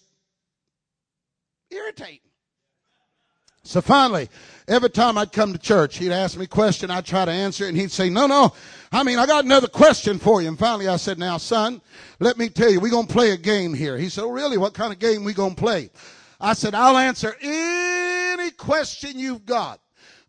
irritate 1.70 2.24
me. 2.24 2.30
So 3.62 3.80
finally, 3.80 4.30
every 4.66 4.88
time 4.88 5.18
I'd 5.18 5.30
come 5.30 5.52
to 5.52 5.58
church, 5.58 5.98
he'd 5.98 6.10
ask 6.10 6.38
me 6.38 6.44
a 6.44 6.48
question. 6.48 6.90
I'd 6.90 7.04
try 7.04 7.26
to 7.26 7.30
answer 7.30 7.64
it, 7.64 7.68
and 7.68 7.76
he'd 7.76 7.92
say, 7.92 8.08
"No, 8.08 8.26
no. 8.26 8.54
I 8.90 9.02
mean, 9.02 9.18
I 9.18 9.26
got 9.26 9.44
another 9.44 9.68
question 9.68 10.18
for 10.18 10.40
you." 10.40 10.48
And 10.48 10.58
finally, 10.58 10.88
I 10.88 10.96
said, 10.96 11.18
"Now, 11.18 11.36
son, 11.36 11.82
let 12.18 12.38
me 12.38 12.48
tell 12.48 12.70
you, 12.70 12.80
we're 12.80 12.90
gonna 12.90 13.06
play 13.06 13.32
a 13.32 13.36
game 13.36 13.74
here." 13.74 13.98
He 13.98 14.08
said, 14.08 14.24
"Oh, 14.24 14.30
really? 14.30 14.56
What 14.56 14.72
kind 14.72 14.92
of 14.92 14.98
game 14.98 15.22
we 15.22 15.34
gonna 15.34 15.54
play?" 15.54 15.90
I 16.40 16.54
said, 16.54 16.74
"I'll 16.74 16.96
answer 16.96 17.36
any 17.42 18.50
question 18.52 19.18
you've 19.18 19.44
got." 19.44 19.80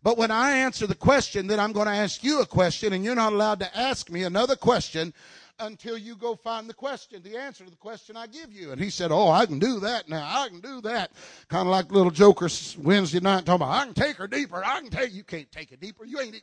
But 0.02 0.16
when 0.16 0.30
I 0.30 0.52
answer 0.52 0.86
the 0.86 0.94
question, 0.94 1.46
then 1.46 1.60
I'm 1.60 1.72
going 1.72 1.86
to 1.86 1.92
ask 1.92 2.24
you 2.24 2.40
a 2.40 2.46
question, 2.46 2.92
and 2.92 3.04
you're 3.04 3.14
not 3.14 3.32
allowed 3.32 3.60
to 3.60 3.78
ask 3.78 4.10
me 4.10 4.22
another 4.22 4.56
question 4.56 5.12
until 5.58 5.98
you 5.98 6.16
go 6.16 6.34
find 6.34 6.68
the 6.68 6.74
question, 6.74 7.22
the 7.22 7.36
answer 7.36 7.64
to 7.64 7.70
the 7.70 7.76
question 7.76 8.16
I 8.16 8.26
give 8.26 8.50
you. 8.50 8.72
And 8.72 8.80
he 8.80 8.88
said, 8.88 9.12
Oh, 9.12 9.28
I 9.28 9.44
can 9.44 9.58
do 9.58 9.78
that 9.80 10.08
now. 10.08 10.26
I 10.26 10.48
can 10.48 10.60
do 10.60 10.80
that. 10.82 11.10
Kind 11.48 11.68
of 11.68 11.70
like 11.70 11.92
little 11.92 12.10
Joker 12.10 12.48
Wednesday 12.78 13.20
night 13.20 13.44
talking 13.44 13.62
about, 13.66 13.70
I 13.70 13.84
can 13.84 13.94
take 13.94 14.16
her 14.16 14.26
deeper. 14.26 14.64
I 14.64 14.80
can 14.80 14.88
take, 14.88 15.12
you 15.12 15.22
can't 15.22 15.50
take 15.52 15.70
it 15.70 15.80
deeper. 15.80 16.04
You 16.04 16.20
ain't. 16.20 16.42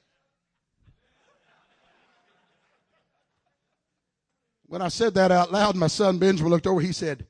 When 4.67 4.81
I 4.81 4.89
said 4.89 5.13
that 5.15 5.31
out 5.31 5.51
loud, 5.51 5.75
my 5.75 5.87
son 5.87 6.19
Benjamin 6.19 6.51
looked 6.51 6.67
over. 6.67 6.81
He 6.81 6.91
said, 6.91 7.25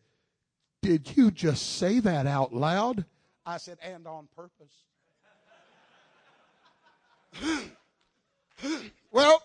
Did 0.81 1.15
you 1.15 1.31
just 1.31 1.77
say 1.77 1.99
that 1.99 2.25
out 2.27 2.53
loud? 2.53 3.05
I 3.45 3.57
said, 3.57 3.77
And 3.81 4.07
on 4.07 4.27
purpose. 4.35 4.86
Well, 9.11 9.41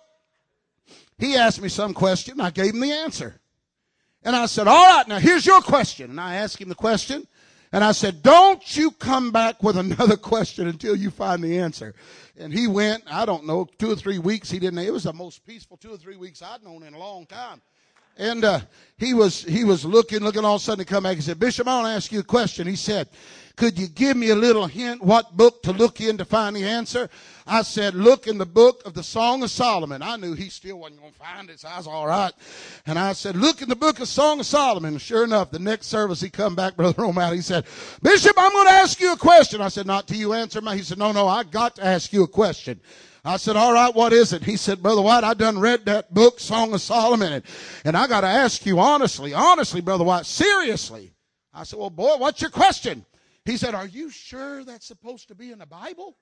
he 1.18 1.37
asked 1.37 1.62
me 1.62 1.68
some 1.68 1.94
question. 1.94 2.40
I 2.40 2.50
gave 2.50 2.75
him 2.75 2.80
the 2.80 2.92
answer. 2.92 3.40
And 4.25 4.37
I 4.37 4.46
said, 4.46 4.68
all 4.68 4.96
right, 4.96 5.06
now 5.08 5.18
here's 5.18 5.44
your 5.44 5.61
question. 5.61 6.11
And 6.11 6.20
I 6.20 6.37
asked 6.37 6.61
him 6.61 6.68
the 6.68 6.75
question. 6.75 7.26
And 7.72 7.82
I 7.82 7.92
said, 7.92 8.22
don't 8.22 8.76
you 8.76 8.90
come 8.90 9.32
back 9.32 9.62
with 9.62 9.76
another 9.76 10.16
question 10.18 10.68
until 10.68 10.94
you 10.94 11.11
find 11.11 11.42
the 11.42 11.58
answer. 11.58 11.94
And 12.38 12.52
he 12.52 12.66
went, 12.66 13.04
I 13.06 13.25
don't 13.25 13.46
know, 13.46 13.66
two 13.78 13.90
or 13.90 13.96
three 13.96 14.18
weeks. 14.18 14.50
He 14.50 14.58
didn't, 14.58 14.78
it 14.78 14.92
was 14.92 15.04
the 15.04 15.12
most 15.12 15.44
peaceful 15.46 15.76
two 15.76 15.92
or 15.92 15.96
three 15.96 16.16
weeks 16.16 16.42
I'd 16.42 16.62
known 16.62 16.82
in 16.82 16.94
a 16.94 16.99
long 16.99 17.26
time. 17.26 17.62
And, 18.18 18.44
uh, 18.44 18.61
he 18.99 19.14
was, 19.14 19.42
he 19.42 19.64
was 19.64 19.87
looking, 19.87 20.20
looking 20.20 20.44
all 20.44 20.56
of 20.56 20.61
a 20.61 20.64
sudden 20.64 20.84
to 20.84 20.90
come 20.90 21.04
back. 21.04 21.16
He 21.16 21.22
said, 21.22 21.40
Bishop, 21.40 21.66
I 21.66 21.76
want 21.76 21.87
to 21.87 21.92
ask 21.92 22.12
you 22.12 22.20
a 22.20 22.25
question. 22.25 22.66
He 22.66 22.76
said, 22.76 23.08
could 23.56 23.78
you 23.78 23.87
give 23.87 24.16
me 24.16 24.30
a 24.30 24.37
little 24.37 24.66
hint 24.66 25.02
what 25.02 25.37
book 25.37 25.62
to 25.64 25.73
look 25.73 26.00
in 26.00 26.18
to 26.18 26.25
find 26.25 26.56
the 26.56 26.64
answer? 26.64 27.09
I 27.47 27.62
said, 27.62 27.94
look 27.94 28.26
in 28.26 28.38
the 28.38 28.47
book 28.47 28.82
of 28.85 28.94
the 28.94 29.02
Song 29.02 29.42
of 29.42 29.50
Solomon. 29.50 30.00
I 30.00 30.16
knew 30.16 30.35
he 30.35 30.49
still 30.49 30.78
wasn't 30.78 31.00
going 31.00 31.12
to 31.12 31.18
find 31.18 31.50
it, 31.50 31.61
so 31.61 31.68
I 31.68 31.76
was 31.76 31.87
all 31.87 32.06
right. 32.06 32.32
And 32.87 32.99
I 32.99 33.12
said, 33.12 33.37
look 33.37 33.62
in 33.62 33.68
the 33.68 33.76
book 33.76 34.00
of 34.00 34.09
Song 34.09 34.40
of 34.40 34.47
Solomon. 34.47 34.97
Sure 34.99 35.25
enough, 35.25 35.50
the 35.50 35.59
next 35.59 35.88
service 35.88 36.21
he 36.21 36.30
come 36.30 36.54
back, 36.54 36.76
Brother 36.76 37.02
Romano, 37.02 37.35
he 37.35 37.42
said, 37.42 37.64
Bishop, 38.02 38.35
I'm 38.37 38.52
going 38.52 38.66
to 38.66 38.73
ask 38.73 39.00
you 39.00 39.12
a 39.12 39.16
question. 39.16 39.61
I 39.61 39.68
said, 39.68 39.87
not 39.87 40.06
till 40.06 40.18
you 40.18 40.32
answer 40.32 40.61
me. 40.61 40.76
He 40.76 40.82
said, 40.82 40.99
no, 40.99 41.12
no, 41.12 41.26
I 41.26 41.42
got 41.42 41.76
to 41.76 41.85
ask 41.85 42.12
you 42.12 42.23
a 42.23 42.28
question. 42.28 42.80
I 43.25 43.37
said, 43.37 43.54
all 43.54 43.73
right, 43.73 43.94
what 43.94 44.12
is 44.12 44.32
it? 44.32 44.42
He 44.42 44.56
said, 44.56 44.82
Brother 44.82 45.02
White, 45.02 45.23
I 45.23 45.35
done 45.35 45.59
read 45.59 45.85
that 45.85 46.12
book, 46.12 46.40
Song 46.40 46.75
of 46.75 46.80
Solomon, 46.80 47.32
and, 47.32 47.44
and 47.85 47.97
I 47.97 48.09
got 48.09 48.23
to 48.23 48.26
ask 48.26 48.66
you 48.66 48.80
honestly, 48.80 49.32
honestly, 49.32 49.80
Brother 49.80 50.02
White, 50.02 50.26
seriously. 50.26 51.12
I 51.54 51.62
said, 51.62 51.78
well, 51.78 51.90
boy, 51.90 52.16
what's 52.16 52.40
your 52.40 52.50
question? 52.50 53.04
He 53.44 53.56
said, 53.56 53.75
Are 53.75 53.87
you 53.87 54.11
sure 54.11 54.64
that's 54.64 54.87
supposed 54.87 55.28
to 55.28 55.34
be 55.34 55.50
in 55.50 55.58
the 55.58 55.66
Bible? 55.66 56.16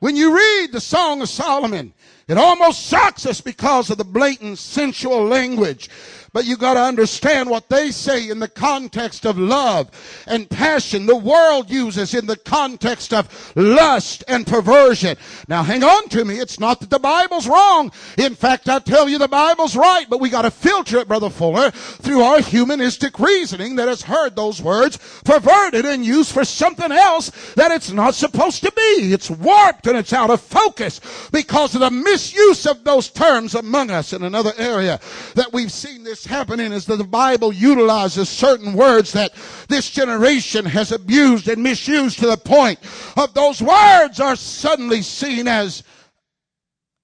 When 0.00 0.14
you 0.14 0.36
read 0.36 0.70
the 0.70 0.80
Song 0.80 1.22
of 1.22 1.28
Solomon, 1.28 1.92
it 2.28 2.38
almost 2.38 2.86
shocks 2.86 3.26
us 3.26 3.40
because 3.40 3.90
of 3.90 3.98
the 3.98 4.04
blatant 4.04 4.58
sensual 4.58 5.24
language 5.24 5.88
but 6.32 6.44
you 6.44 6.56
got 6.56 6.74
to 6.74 6.80
understand 6.80 7.48
what 7.48 7.68
they 7.68 7.90
say 7.90 8.28
in 8.28 8.38
the 8.38 8.48
context 8.48 9.26
of 9.26 9.38
love 9.38 9.90
and 10.26 10.48
passion. 10.48 11.06
The 11.06 11.16
world 11.16 11.70
uses 11.70 12.14
in 12.14 12.26
the 12.26 12.36
context 12.36 13.12
of 13.12 13.52
lust 13.56 14.24
and 14.28 14.46
perversion. 14.46 15.16
Now 15.48 15.62
hang 15.62 15.82
on 15.82 16.08
to 16.10 16.24
me. 16.24 16.38
It's 16.38 16.60
not 16.60 16.80
that 16.80 16.90
the 16.90 16.98
Bible's 16.98 17.48
wrong. 17.48 17.90
In 18.16 18.34
fact, 18.34 18.68
I 18.68 18.78
tell 18.78 19.08
you 19.08 19.18
the 19.18 19.28
Bible's 19.28 19.76
right, 19.76 20.06
but 20.08 20.20
we 20.20 20.28
got 20.28 20.42
to 20.42 20.50
filter 20.50 20.98
it, 20.98 21.08
Brother 21.08 21.30
Fuller, 21.30 21.70
through 21.70 22.22
our 22.22 22.40
humanistic 22.40 23.18
reasoning 23.18 23.76
that 23.76 23.88
has 23.88 24.02
heard 24.02 24.36
those 24.36 24.62
words 24.62 24.98
perverted 25.24 25.86
and 25.86 26.04
used 26.04 26.32
for 26.32 26.44
something 26.44 26.92
else 26.92 27.30
that 27.54 27.72
it's 27.72 27.90
not 27.90 28.14
supposed 28.14 28.62
to 28.62 28.72
be. 28.72 29.12
It's 29.12 29.30
warped 29.30 29.86
and 29.86 29.96
it's 29.96 30.12
out 30.12 30.30
of 30.30 30.40
focus 30.40 31.00
because 31.32 31.74
of 31.74 31.80
the 31.80 31.90
misuse 32.18 32.66
of 32.66 32.82
those 32.82 33.10
terms 33.10 33.54
among 33.54 33.92
us 33.92 34.12
in 34.12 34.24
another 34.24 34.52
area 34.58 34.98
that 35.36 35.52
we've 35.52 35.70
seen 35.70 36.02
this 36.02 36.26
happening 36.26 36.72
is 36.72 36.84
that 36.84 36.96
the 36.96 37.04
Bible 37.04 37.52
utilizes 37.52 38.28
certain 38.28 38.72
words 38.72 39.12
that 39.12 39.32
this 39.68 39.88
generation 39.88 40.64
has 40.64 40.90
abused 40.90 41.46
and 41.46 41.62
misused 41.62 42.18
to 42.18 42.26
the 42.26 42.36
point 42.36 42.80
of 43.16 43.32
those 43.34 43.62
words 43.62 44.18
are 44.18 44.34
suddenly 44.34 45.00
seen 45.00 45.46
as 45.46 45.84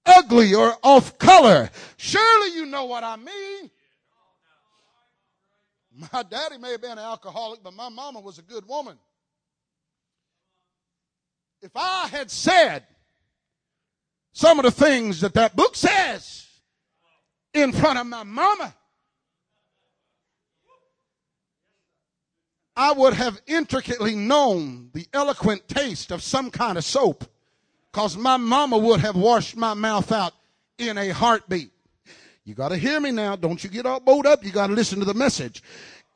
ugly 0.05 0.53
or 0.53 0.75
off 0.83 1.17
color. 1.17 1.69
Surely 1.95 2.53
you 2.53 2.65
know 2.65 2.83
what 2.83 3.05
I 3.05 3.15
mean. 3.15 3.71
My 6.11 6.23
daddy 6.23 6.57
may 6.57 6.71
have 6.71 6.81
been 6.81 6.91
an 6.91 6.99
alcoholic, 6.99 7.63
but 7.63 7.73
my 7.73 7.87
mama 7.87 8.19
was 8.19 8.37
a 8.37 8.41
good 8.41 8.67
woman. 8.67 8.97
If 11.61 11.71
I 11.73 12.09
had 12.09 12.29
said 12.29 12.85
some 14.35 14.59
of 14.59 14.65
the 14.65 14.71
things 14.71 15.21
that 15.21 15.33
that 15.33 15.55
book 15.55 15.77
says 15.77 16.45
in 17.53 17.71
front 17.71 17.97
of 17.97 18.05
my 18.05 18.23
mama, 18.23 18.75
I 22.75 22.91
would 22.91 23.13
have 23.13 23.41
intricately 23.47 24.13
known 24.13 24.89
the 24.93 25.07
eloquent 25.13 25.69
taste 25.69 26.11
of 26.11 26.21
some 26.21 26.51
kind 26.51 26.77
of 26.77 26.83
soap 26.83 27.23
because 27.93 28.17
my 28.17 28.35
mama 28.35 28.77
would 28.77 28.99
have 28.99 29.15
washed 29.15 29.55
my 29.55 29.73
mouth 29.73 30.11
out 30.11 30.33
in 30.77 30.97
a 30.97 31.11
heartbeat. 31.11 31.71
You 32.43 32.55
got 32.55 32.69
to 32.69 32.77
hear 32.77 32.99
me 32.99 33.11
now. 33.11 33.37
Don't 33.37 33.63
you 33.63 33.69
get 33.69 33.85
all 33.85 34.01
bowed 34.01 34.25
up. 34.25 34.43
You 34.43 34.51
got 34.51 34.67
to 34.67 34.73
listen 34.73 34.99
to 34.99 35.05
the 35.05 35.13
message. 35.13 35.63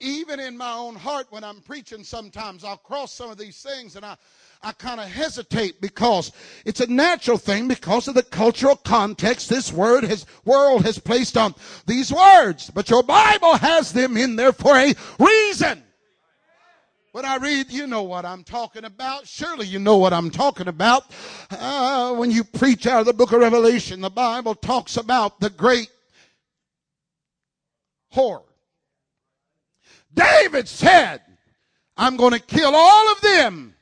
Even 0.01 0.41
in 0.41 0.57
my 0.57 0.73
own 0.73 0.95
heart, 0.95 1.27
when 1.29 1.45
I'm 1.45 1.61
preaching, 1.61 2.03
sometimes 2.03 2.65
I'll 2.65 2.75
cross 2.75 3.13
some 3.13 3.31
of 3.31 3.37
these 3.37 3.61
things 3.61 3.95
and 3.95 4.05
I, 4.05 4.17
I 4.61 4.73
kind 4.73 4.99
of 4.99 5.07
hesitate 5.07 5.79
because 5.79 6.33
it's 6.65 6.81
a 6.81 6.91
natural 6.91 7.37
thing 7.37 7.69
because 7.69 8.09
of 8.09 8.15
the 8.15 8.23
cultural 8.23 8.75
context 8.75 9.47
this 9.47 9.71
word 9.71 10.03
has, 10.03 10.25
world 10.43 10.83
has 10.83 10.99
placed 10.99 11.37
on 11.37 11.55
these 11.85 12.11
words. 12.11 12.69
But 12.69 12.89
your 12.89 13.03
Bible 13.03 13.55
has 13.55 13.93
them 13.93 14.17
in 14.17 14.35
there 14.35 14.51
for 14.51 14.75
a 14.75 14.93
reason. 15.17 15.83
When 17.13 17.23
I 17.23 17.37
read, 17.37 17.71
you 17.71 17.87
know 17.87 18.03
what 18.03 18.25
I'm 18.25 18.43
talking 18.43 18.83
about. 18.83 19.27
Surely 19.27 19.65
you 19.65 19.79
know 19.79 19.95
what 19.95 20.13
I'm 20.13 20.29
talking 20.29 20.67
about. 20.67 21.03
Uh, 21.49 22.13
when 22.15 22.29
you 22.29 22.43
preach 22.43 22.85
out 22.85 22.99
of 22.99 23.05
the 23.05 23.13
book 23.13 23.31
of 23.31 23.39
Revelation, 23.39 24.01
the 24.01 24.09
Bible 24.09 24.55
talks 24.55 24.97
about 24.97 25.39
the 25.39 25.49
great 25.49 25.89
whore. 28.13 28.43
David 30.13 30.67
said, 30.67 31.21
I'm 31.95 32.17
going 32.17 32.33
to 32.33 32.39
kill 32.39 32.75
all 32.75 33.11
of 33.11 33.21
them 33.21 33.75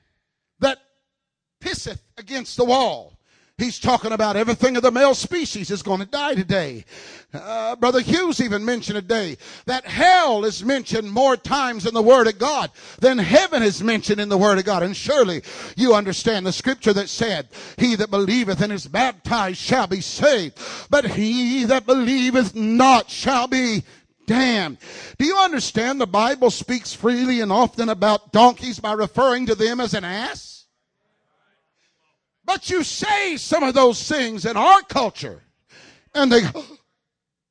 pisseth 1.60 2.02
against 2.18 2.58
the 2.58 2.66
wall. 2.66 3.18
He's 3.58 3.80
talking 3.80 4.12
about 4.12 4.36
everything 4.36 4.78
of 4.78 4.84
the 4.84 4.92
male 4.92 5.16
species 5.16 5.72
is 5.72 5.82
going 5.82 6.00
to 6.00 6.06
die 6.06 6.36
today. 6.36 6.86
Uh, 7.34 7.76
Brother 7.76 8.02
Hughes 8.02 8.40
even 8.40 8.64
mentioned 8.64 8.98
today 8.98 9.36
that 9.66 9.84
hell 9.84 10.46
is 10.46 10.64
mentioned 10.64 11.12
more 11.12 11.36
times 11.36 11.88
in 11.88 11.96
the 11.96 12.02
Word 12.02 12.28
of 12.28 12.38
God 12.38 12.70
than 13.00 13.18
heaven 13.18 13.64
is 13.64 13.82
mentioned 13.82 14.22
in 14.22 14.30
the 14.30 14.38
Word 14.38 14.60
of 14.60 14.66
God. 14.66 14.84
And 14.84 14.96
surely 14.96 15.42
you 15.76 15.96
understand 15.96 16.46
the 16.46 16.54
scripture 16.54 16.94
that 16.94 17.10
said, 17.10 17.48
He 17.78 17.96
that 17.96 18.12
believeth 18.12 18.62
and 18.62 18.72
is 18.72 18.86
baptized 18.86 19.58
shall 19.58 19.88
be 19.88 20.02
saved, 20.02 20.60
but 20.92 21.06
he 21.06 21.64
that 21.64 21.88
believeth 21.88 22.54
not 22.54 23.10
shall 23.10 23.48
be 23.48 23.84
damned. 24.28 24.78
Do 25.18 25.26
you 25.26 25.36
understand 25.36 26.00
the 26.00 26.06
Bible 26.06 26.52
speaks 26.52 26.94
freely 26.94 27.42
and 27.42 27.52
often 27.52 27.90
about 27.90 28.32
donkeys 28.32 28.80
by 28.80 28.94
referring 28.94 29.48
to 29.48 29.56
them 29.56 29.80
as 29.80 29.96
an 29.96 30.04
ass? 30.04 30.57
But 32.48 32.70
you 32.70 32.84
say 32.84 33.36
some 33.36 33.62
of 33.62 33.75
those 33.75 34.01
things 34.08 34.46
in 34.46 34.56
our 34.58 34.82
culture, 34.84 35.44
and 36.16 36.32
they 36.32 36.42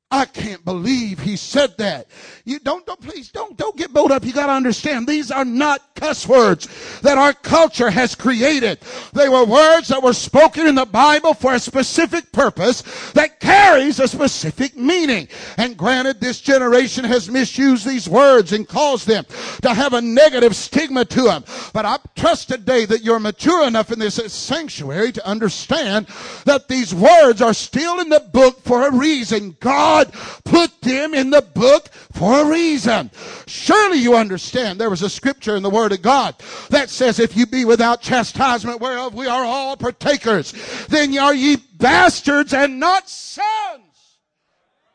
I 0.09 0.25
can't 0.25 0.65
believe 0.65 1.19
he 1.19 1.37
said 1.37 1.77
that. 1.79 2.07
You 2.45 2.61
don't, 2.61 2.87
don't, 2.87 3.01
please 3.01 3.31
don't, 3.31 3.57
don't 3.57 3.77
get 3.77 3.93
bowed 3.93 4.13
up. 4.13 4.25
You 4.25 4.33
gotta 4.33 4.53
understand, 4.53 5.05
these 5.09 5.33
are 5.33 5.45
not 5.45 5.97
cuss 5.97 6.29
words 6.29 6.69
that 7.01 7.19
our 7.19 7.33
culture 7.33 7.91
has 7.91 8.15
created. 8.15 8.79
They 9.15 9.29
were 9.29 9.45
words 9.45 9.89
that 9.89 10.03
were 10.03 10.13
spoken 10.13 10.69
in 10.69 10.77
the 10.77 10.87
Bible 10.87 11.35
for 11.35 11.55
a 11.55 11.59
specific 11.59 12.31
purpose 12.31 12.83
that 13.13 13.41
carries 13.41 13.99
a 13.99 14.07
specific 14.07 14.77
meaning. 14.77 15.27
And 15.57 15.77
granted, 15.77 16.21
this 16.21 16.41
generation 16.41 17.05
has 17.05 17.29
misused 17.29 17.85
these 17.85 18.09
words 18.09 18.53
and 18.53 18.69
caused 18.69 19.09
them 19.09 19.25
to 19.63 19.75
have 19.75 19.93
a 19.93 20.01
negative 20.01 20.55
stigma 20.55 21.05
to 21.07 21.23
them. 21.23 21.45
But 21.73 21.85
I 21.85 21.99
trust 22.15 22.49
today 22.49 22.85
that 22.85 23.03
you're 23.03 23.19
mature 23.19 23.67
enough 23.67 23.91
in 23.91 23.99
this 23.99 24.15
sanctuary 24.33 25.11
to 25.13 25.27
understand 25.27 26.07
that 26.45 26.69
these 26.69 26.95
words 26.95 27.43
are 27.43 27.55
still 27.55 27.99
in 27.99 28.09
the 28.09 28.21
book 28.21 28.61
for 28.63 28.87
a 28.87 28.93
reason. 28.93 29.57
God 29.59 29.96
put 30.45 30.81
them 30.81 31.15
in 31.15 31.31
the 31.31 31.43
book 31.43 31.89
for 32.13 32.41
a 32.41 32.45
reason. 32.45 33.11
Surely 33.47 33.99
you 33.99 34.15
understand 34.15 34.81
there 34.81 34.91
was 34.91 35.03
a 35.03 35.11
scripture 35.11 35.57
in 35.57 35.63
the 35.63 35.71
Word 35.71 35.93
of 35.93 36.03
God 36.03 36.35
that 36.71 36.91
says, 36.91 37.19
if 37.19 37.37
you 37.37 37.47
be 37.47 37.65
without 37.65 38.01
chastisement 38.01 38.81
whereof 38.81 39.15
we 39.15 39.27
are 39.27 39.45
all 39.45 39.77
partakers, 39.77 40.53
then 40.87 41.17
are 41.19 41.35
ye 41.35 41.57
bastards 41.57 42.53
and 42.53 42.79
not 42.79 43.09
sons. 43.09 43.83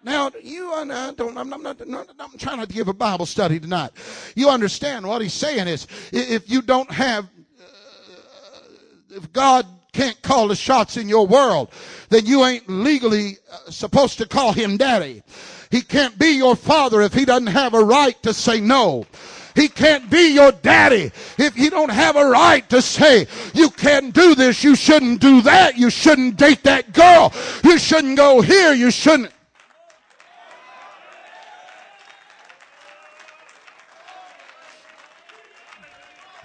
Now, 0.03 0.31
you, 0.41 0.73
and 0.75 0.91
I 0.91 1.11
don't, 1.13 1.37
I'm, 1.37 1.49
not, 1.49 1.79
I'm 1.79 2.37
trying 2.37 2.57
not 2.57 2.69
to 2.69 2.73
give 2.73 2.87
a 2.87 2.93
Bible 2.93 3.27
study 3.27 3.59
tonight. 3.59 3.91
You 4.35 4.49
understand 4.49 5.05
what 5.05 5.21
he's 5.21 5.33
saying 5.33 5.67
is, 5.67 5.85
if 6.11 6.49
you 6.49 6.63
don't 6.63 6.89
have, 6.89 7.25
uh, 7.25 7.65
if 9.11 9.31
God 9.31 9.67
can't 9.93 10.21
call 10.21 10.47
the 10.47 10.55
shots 10.55 10.97
in 10.97 11.09
your 11.09 11.27
world, 11.27 11.69
then 12.09 12.25
you 12.25 12.45
ain't 12.45 12.69
legally 12.69 13.37
uh, 13.51 13.69
supposed 13.69 14.17
to 14.19 14.27
call 14.27 14.53
him 14.53 14.77
daddy. 14.77 15.21
He 15.69 15.81
can't 15.81 16.17
be 16.17 16.37
your 16.37 16.55
father 16.55 17.01
if 17.01 17.13
he 17.13 17.25
doesn't 17.25 17.47
have 17.47 17.73
a 17.73 17.83
right 17.83 18.21
to 18.23 18.33
say 18.33 18.61
no. 18.61 19.05
He 19.53 19.67
can't 19.67 20.09
be 20.09 20.33
your 20.33 20.53
daddy 20.53 21.11
if 21.37 21.57
you 21.57 21.69
don't 21.69 21.91
have 21.91 22.15
a 22.15 22.25
right 22.25 22.67
to 22.69 22.81
say, 22.81 23.27
you 23.53 23.69
can't 23.69 24.13
do 24.13 24.33
this, 24.33 24.63
you 24.63 24.75
shouldn't 24.75 25.19
do 25.19 25.41
that, 25.41 25.77
you 25.77 25.89
shouldn't 25.89 26.37
date 26.37 26.63
that 26.63 26.93
girl, 26.93 27.33
you 27.63 27.77
shouldn't 27.77 28.15
go 28.15 28.39
here, 28.39 28.73
you 28.73 28.91
shouldn't. 28.91 29.31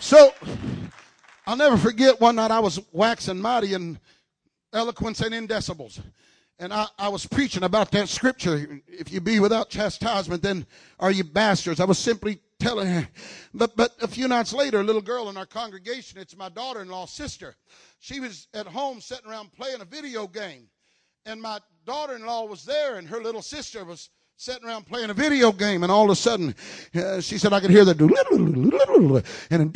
So, 0.01 0.33
I'll 1.47 1.57
never 1.57 1.77
forget 1.77 2.21
one 2.21 2.37
night 2.37 2.51
I 2.51 2.59
was 2.59 2.81
waxing 2.91 3.41
mighty 3.41 3.75
in 3.75 4.01
eloquence 4.73 5.21
and 5.21 5.33
in 5.33 5.47
decibels. 5.47 6.01
And 6.59 6.73
I, 6.73 6.87
I 6.99 7.09
was 7.09 7.25
preaching 7.27 7.63
about 7.63 7.93
that 7.93 8.09
scripture. 8.09 8.81
If 8.89 9.13
you 9.13 9.21
be 9.21 9.39
without 9.39 9.71
chastisement, 9.71 10.43
then 10.43 10.67
are 10.99 11.11
you 11.11 11.23
bastards? 11.23 11.79
I 11.79 11.85
was 11.85 11.99
simply 11.99 12.41
telling 12.59 12.89
her. 12.89 13.09
But, 13.55 13.77
but 13.77 13.93
a 14.03 14.09
few 14.09 14.27
nights 14.27 14.53
later, 14.53 14.81
a 14.81 14.85
little 14.85 15.03
girl 15.03 15.29
in 15.29 15.37
our 15.37 15.47
congregation, 15.47 16.19
it's 16.19 16.37
my 16.37 16.49
daughter-in-law's 16.49 17.13
sister. 17.13 17.55
She 18.01 18.19
was 18.19 18.49
at 18.55 18.67
home 18.67 19.01
sitting 19.01 19.31
around 19.31 19.53
playing 19.53 19.83
a 19.83 19.85
video 19.85 20.27
game. 20.27 20.69
And 21.27 21.41
my 21.41 21.61
daughter-in-law 21.85 22.47
was 22.47 22.65
there 22.65 22.97
and 22.97 23.07
her 23.07 23.23
little 23.23 23.43
sister 23.43 23.85
was 23.85 24.11
sitting 24.37 24.67
around 24.67 24.87
playing 24.87 25.11
a 25.11 25.15
video 25.15 25.51
game, 25.51 25.83
and 25.83 25.91
all 25.91 26.05
of 26.05 26.11
a 26.11 26.17
sudden, 26.17 26.55
uh, 26.95 27.21
she 27.23 27.39
said, 27.39 27.55
I 27.55 27.61
could 27.61 27.71
hear 27.71 27.87
the 27.87 27.95
and 29.51 29.73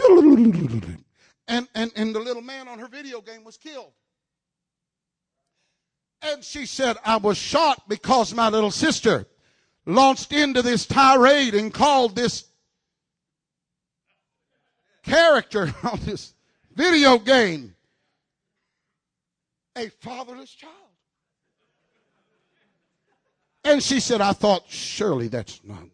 and 1.51 1.69
and 1.75 1.93
and 1.97 2.15
the 2.15 2.21
little 2.21 2.43
man 2.43 2.69
on 2.69 2.79
her 2.79 2.89
video 2.89 3.21
game 3.21 3.45
was 3.45 3.59
killed. 3.59 3.93
And 6.23 6.45
she 6.45 6.67
said, 6.67 6.97
I 7.05 7.17
was 7.17 7.37
shot 7.37 7.89
because 7.89 8.35
my 8.35 8.49
little 8.49 8.71
sister 8.71 9.27
launched 9.87 10.33
into 10.33 10.63
this 10.63 10.87
tirade 10.87 11.55
and 11.55 11.73
called 11.73 12.15
this 12.15 12.45
character 15.03 15.75
on 15.83 15.99
this 16.05 16.35
video 16.75 17.19
game 17.19 17.75
a 19.77 19.89
fatherless 19.89 20.51
child. 20.51 20.75
And 23.65 23.83
she 23.83 24.01
said, 24.01 24.21
I 24.21 24.33
thought, 24.33 24.65
surely 24.69 25.29
that's 25.29 25.61
not. 25.65 25.85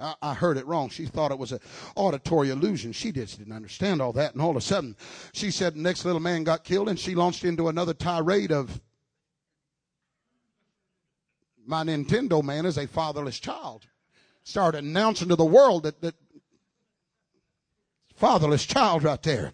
I, 0.00 0.34
heard 0.34 0.56
it 0.56 0.66
wrong. 0.66 0.88
She 0.88 1.06
thought 1.06 1.30
it 1.30 1.38
was 1.38 1.52
an 1.52 1.60
auditory 1.94 2.50
illusion. 2.50 2.92
She 2.92 3.12
just 3.12 3.38
didn't 3.38 3.52
understand 3.52 4.00
all 4.00 4.12
that. 4.14 4.32
And 4.32 4.42
all 4.42 4.50
of 4.50 4.56
a 4.56 4.60
sudden, 4.60 4.96
she 5.32 5.50
said, 5.50 5.74
the 5.74 5.80
next 5.80 6.04
little 6.04 6.20
man 6.20 6.44
got 6.44 6.64
killed, 6.64 6.88
and 6.88 6.98
she 6.98 7.14
launched 7.14 7.44
into 7.44 7.68
another 7.68 7.94
tirade 7.94 8.52
of, 8.52 8.80
my 11.64 11.84
Nintendo 11.84 12.42
man 12.42 12.66
is 12.66 12.78
a 12.78 12.86
fatherless 12.86 13.38
child. 13.38 13.86
Started 14.44 14.78
announcing 14.78 15.28
to 15.28 15.36
the 15.36 15.44
world 15.44 15.84
that, 15.84 16.00
that 16.00 16.14
fatherless 18.16 18.66
child 18.66 19.04
right 19.04 19.22
there. 19.22 19.52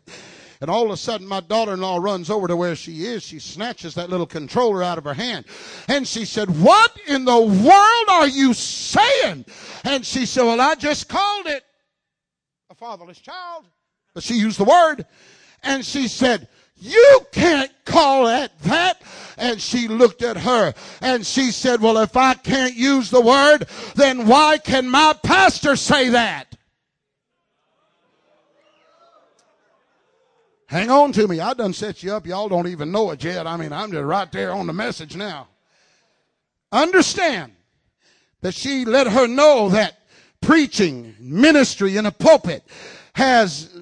And 0.60 0.70
all 0.70 0.86
of 0.86 0.90
a 0.90 0.96
sudden, 0.96 1.26
my 1.26 1.40
daughter 1.40 1.74
in 1.74 1.80
law 1.80 1.98
runs 1.98 2.30
over 2.30 2.48
to 2.48 2.56
where 2.56 2.74
she 2.74 3.06
is. 3.06 3.22
She 3.22 3.38
snatches 3.38 3.94
that 3.94 4.10
little 4.10 4.26
controller 4.26 4.82
out 4.82 4.98
of 4.98 5.04
her 5.04 5.14
hand. 5.14 5.44
And 5.88 6.06
she 6.06 6.24
said, 6.24 6.50
What 6.60 6.96
in 7.06 7.24
the 7.24 7.40
world 7.40 8.08
are 8.08 8.28
you 8.28 8.54
saying? 8.54 9.44
And 9.84 10.04
she 10.04 10.26
said, 10.26 10.44
Well, 10.44 10.60
I 10.60 10.74
just 10.74 11.08
called 11.08 11.46
it 11.46 11.64
a 12.70 12.74
fatherless 12.74 13.18
child. 13.18 13.66
But 14.14 14.22
she 14.22 14.34
used 14.34 14.58
the 14.58 14.64
word. 14.64 15.06
And 15.62 15.84
she 15.84 16.08
said, 16.08 16.48
you 16.80 17.26
can't 17.32 17.72
call 17.84 18.28
it 18.28 18.52
that. 18.62 19.02
And 19.36 19.60
she 19.60 19.88
looked 19.88 20.22
at 20.22 20.36
her 20.36 20.74
and 21.00 21.26
she 21.26 21.50
said, 21.50 21.80
well, 21.80 21.98
if 21.98 22.16
I 22.16 22.34
can't 22.34 22.74
use 22.74 23.10
the 23.10 23.20
word, 23.20 23.66
then 23.94 24.26
why 24.26 24.58
can 24.58 24.88
my 24.88 25.14
pastor 25.22 25.76
say 25.76 26.10
that? 26.10 26.47
Hang 30.68 30.90
on 30.90 31.12
to 31.12 31.26
me. 31.26 31.40
I 31.40 31.54
done 31.54 31.72
set 31.72 32.02
you 32.02 32.12
up. 32.12 32.26
Y'all 32.26 32.50
don't 32.50 32.66
even 32.66 32.92
know 32.92 33.10
it 33.10 33.24
yet. 33.24 33.46
I 33.46 33.56
mean, 33.56 33.72
I'm 33.72 33.90
just 33.90 34.04
right 34.04 34.30
there 34.30 34.52
on 34.52 34.66
the 34.66 34.74
message 34.74 35.16
now. 35.16 35.48
Understand 36.70 37.52
that 38.42 38.54
she 38.54 38.84
let 38.84 39.06
her 39.06 39.26
know 39.26 39.70
that 39.70 39.98
preaching, 40.42 41.14
ministry 41.18 41.96
in 41.96 42.04
a 42.04 42.12
pulpit 42.12 42.62
has 43.14 43.74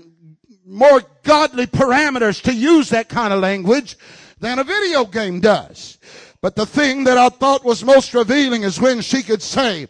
more 0.65 1.03
godly 1.25 1.67
parameters 1.67 2.41
to 2.43 2.55
use 2.55 2.91
that 2.91 3.09
kind 3.09 3.33
of 3.33 3.41
language 3.41 3.97
than 4.39 4.61
a 4.61 4.65
video 4.65 5.05
game 5.07 5.41
does. 5.41 5.99
But 6.41 6.55
the 6.55 6.67
thing 6.67 7.03
that 7.05 7.19
I 7.19 7.31
thought 7.31 7.65
was 7.65 7.83
most 7.83 8.15
revealing 8.15 8.63
is 8.63 8.81
when 8.81 9.01
she 9.01 9.25
could 9.25 9.43
say, 9.43 9.89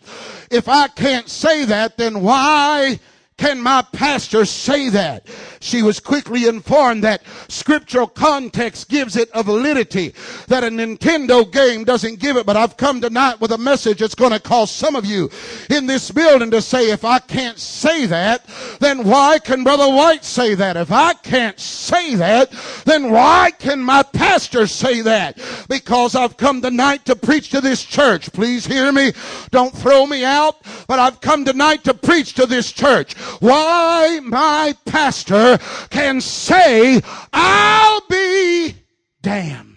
if 0.50 0.66
I 0.66 0.88
can't 0.88 1.28
say 1.28 1.66
that, 1.66 1.98
then 1.98 2.22
why 2.22 3.00
can 3.36 3.60
my 3.60 3.84
pastor 3.92 4.46
say 4.46 4.88
that? 4.90 5.26
She 5.66 5.82
was 5.82 5.98
quickly 5.98 6.46
informed 6.46 7.02
that 7.02 7.24
scriptural 7.48 8.06
context 8.06 8.88
gives 8.88 9.16
it 9.16 9.28
a 9.34 9.42
validity 9.42 10.14
that 10.46 10.62
a 10.62 10.68
Nintendo 10.68 11.50
game 11.50 11.82
doesn't 11.82 12.20
give 12.20 12.36
it. 12.36 12.46
But 12.46 12.56
I've 12.56 12.76
come 12.76 13.00
tonight 13.00 13.40
with 13.40 13.50
a 13.50 13.58
message 13.58 13.98
that's 13.98 14.14
going 14.14 14.30
to 14.30 14.38
cause 14.38 14.70
some 14.70 14.94
of 14.94 15.04
you 15.04 15.28
in 15.68 15.86
this 15.86 16.12
building 16.12 16.52
to 16.52 16.62
say, 16.62 16.92
if 16.92 17.04
I 17.04 17.18
can't 17.18 17.58
say 17.58 18.06
that, 18.06 18.46
then 18.78 19.02
why 19.02 19.40
can 19.40 19.64
Brother 19.64 19.88
White 19.88 20.24
say 20.24 20.54
that? 20.54 20.76
If 20.76 20.92
I 20.92 21.14
can't 21.14 21.58
say 21.58 22.14
that, 22.14 22.52
then 22.84 23.10
why 23.10 23.50
can 23.58 23.82
my 23.82 24.04
pastor 24.04 24.68
say 24.68 25.00
that? 25.00 25.36
Because 25.68 26.14
I've 26.14 26.36
come 26.36 26.62
tonight 26.62 27.04
to 27.06 27.16
preach 27.16 27.50
to 27.50 27.60
this 27.60 27.82
church. 27.84 28.32
Please 28.32 28.64
hear 28.64 28.92
me. 28.92 29.12
Don't 29.50 29.76
throw 29.76 30.06
me 30.06 30.24
out, 30.24 30.62
but 30.86 31.00
I've 31.00 31.20
come 31.20 31.44
tonight 31.44 31.82
to 31.84 31.94
preach 31.94 32.34
to 32.34 32.46
this 32.46 32.70
church 32.70 33.14
why 33.40 34.20
my 34.22 34.76
pastor 34.84 35.55
can 35.90 36.20
say, 36.20 37.00
I'll 37.32 38.02
be 38.08 38.74
damned. 39.22 39.76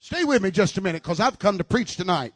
Stay 0.00 0.24
with 0.24 0.42
me 0.42 0.50
just 0.50 0.78
a 0.78 0.80
minute 0.80 1.02
because 1.02 1.20
I've 1.20 1.38
come 1.38 1.58
to 1.58 1.64
preach 1.64 1.96
tonight 1.96 2.32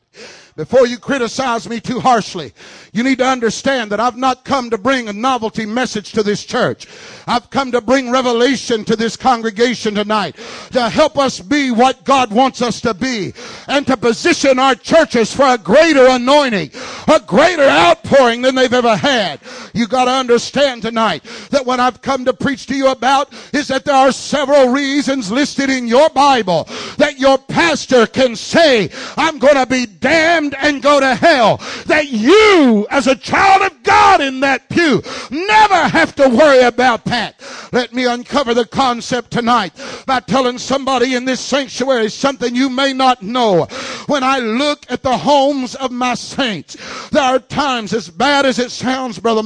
before 0.57 0.87
you 0.87 0.99
criticize 0.99 1.69
me 1.69 1.81
too 1.81 1.99
harshly, 1.99 2.53
you 2.93 3.03
need 3.03 3.19
to 3.19 3.27
understand 3.27 3.91
that 3.91 4.01
I've 4.01 4.17
not 4.17 4.45
come 4.45 4.69
to 4.71 4.77
bring 4.77 5.09
a 5.09 5.12
novelty 5.12 5.65
message 5.65 6.12
to 6.12 6.23
this 6.23 6.45
church. 6.45 6.87
I've 7.27 7.49
come 7.49 7.73
to 7.73 7.81
bring 7.81 8.11
revelation 8.11 8.85
to 8.85 8.97
this 8.97 9.17
congregation 9.17 9.95
tonight 9.95 10.37
to 10.73 10.91
help 10.91 11.17
us 11.17 11.41
be 11.41 11.71
what 11.71 12.05
God 12.05 12.31
wants 12.31 12.61
us 12.61 12.81
to 12.83 12.93
be 12.93 13.33
and 13.67 13.87
to 13.87 13.97
position 13.97 14.59
our 14.59 14.75
churches 14.75 15.35
for 15.35 15.47
a 15.47 15.59
greater 15.59 16.07
anointing, 16.07 16.71
a 17.09 17.21
greater 17.21 17.67
outpouring 17.67 18.43
than 18.43 18.55
they've 18.55 18.73
ever 18.73 18.97
had. 18.97 19.41
You 19.74 19.87
got 19.87 20.04
to 20.06 20.11
understand 20.11 20.82
tonight 20.82 21.24
that 21.50 21.64
what 21.64 21.80
I've 21.80 22.02
come 22.02 22.24
to 22.24 22.32
preach 22.32 22.66
to 22.66 22.74
you 22.74 22.88
about 22.88 23.32
is 23.52 23.68
that 23.68 23.85
there 23.85 23.94
are 23.94 24.12
several 24.12 24.68
reasons 24.68 25.30
listed 25.30 25.70
in 25.70 25.87
your 25.87 26.11
Bible 26.11 26.64
that 26.98 27.18
your 27.18 27.38
pastor 27.38 28.06
can 28.06 28.37
say, 28.37 28.90
I'm 29.16 29.38
going 29.38 29.54
to 29.54 29.66
be 29.66 29.87
damned 29.87 30.54
and 30.58 30.82
go 30.82 31.00
to 31.00 31.14
hell. 31.14 31.58
That 31.87 32.08
you, 32.08 32.87
as 32.90 33.06
a 33.06 33.16
child 33.16 33.62
of 33.70 33.82
God 33.82 34.20
in 34.20 34.40
that 34.40 34.68
pew, 34.68 35.02
never 35.30 35.88
have 35.88 36.14
to 36.16 36.28
worry 36.28 36.62
about 36.62 37.04
that. 37.06 37.40
Let 37.72 37.92
me 37.92 38.06
uncover 38.06 38.54
the 38.54 38.66
concept 38.66 39.30
tonight 39.30 39.72
by 40.06 40.20
telling 40.20 40.58
somebody 40.58 41.14
in 41.14 41.24
this 41.24 41.40
sanctuary 41.40 42.11
something 42.11 42.54
you 42.54 42.68
may 42.68 42.92
not 42.92 43.22
know. 43.22 43.66
When 44.06 44.22
I 44.22 44.38
look 44.38 44.85
at 44.90 45.02
the 45.02 45.16
homes 45.16 45.74
of 45.74 45.90
my 45.90 46.14
saints, 46.14 46.76
there 47.11 47.22
are 47.22 47.38
times 47.38 47.92
as 47.92 48.08
bad 48.11 48.46
as 48.46 48.58
it 48.58 48.70
sounds, 48.70 49.18
Brother 49.18 49.42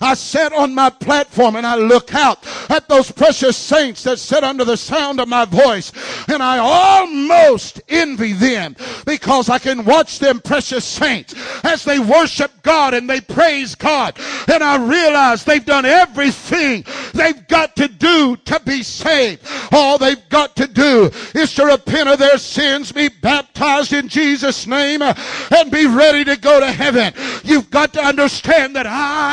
I 0.00 0.14
sit 0.14 0.52
on 0.52 0.74
my 0.74 0.90
platform 0.90 1.56
and 1.56 1.66
I 1.66 1.76
look 1.76 2.14
out 2.14 2.38
at 2.70 2.88
those 2.88 3.10
precious 3.10 3.56
saints 3.56 4.02
that 4.04 4.18
sit 4.18 4.44
under 4.44 4.64
the 4.64 4.76
sound 4.76 5.20
of 5.20 5.28
my 5.28 5.44
voice 5.44 5.92
and 6.28 6.42
I 6.42 6.58
almost 6.58 7.80
envy 7.88 8.32
them 8.32 8.76
because 9.06 9.48
I 9.48 9.58
can 9.58 9.84
watch 9.84 10.18
them 10.18 10.40
precious 10.40 10.84
saints 10.84 11.34
as 11.64 11.84
they 11.84 11.98
worship 11.98 12.50
God 12.62 12.94
and 12.94 13.08
they 13.08 13.20
praise 13.20 13.74
God 13.74 14.18
and 14.48 14.62
I 14.62 14.76
realize 14.76 15.44
they've 15.44 15.64
done 15.64 15.84
everything 15.84 16.84
they've 17.14 17.46
got 17.48 17.76
to 17.76 17.88
do 17.88 18.36
to 18.36 18.60
be 18.60 18.82
saved. 18.82 19.46
All 19.72 19.98
they've 19.98 20.28
got 20.28 20.56
to 20.56 20.66
do 20.66 21.10
is 21.34 21.54
to 21.54 21.66
repent 21.66 22.08
of 22.08 22.18
their 22.18 22.38
sins, 22.38 22.92
be 22.92 23.08
baptized 23.08 23.92
in 23.92 24.08
Jesus' 24.08 24.66
name, 24.66 25.02
and 25.02 25.70
be 25.70 25.86
ready 25.86 26.24
to 26.24 26.36
go 26.36 26.60
to 26.60 26.70
heaven. 26.70 27.12
You've 27.44 27.70
got 27.70 27.92
to 27.94 28.00
understand 28.00 28.76
that 28.76 28.86
I 28.86 29.27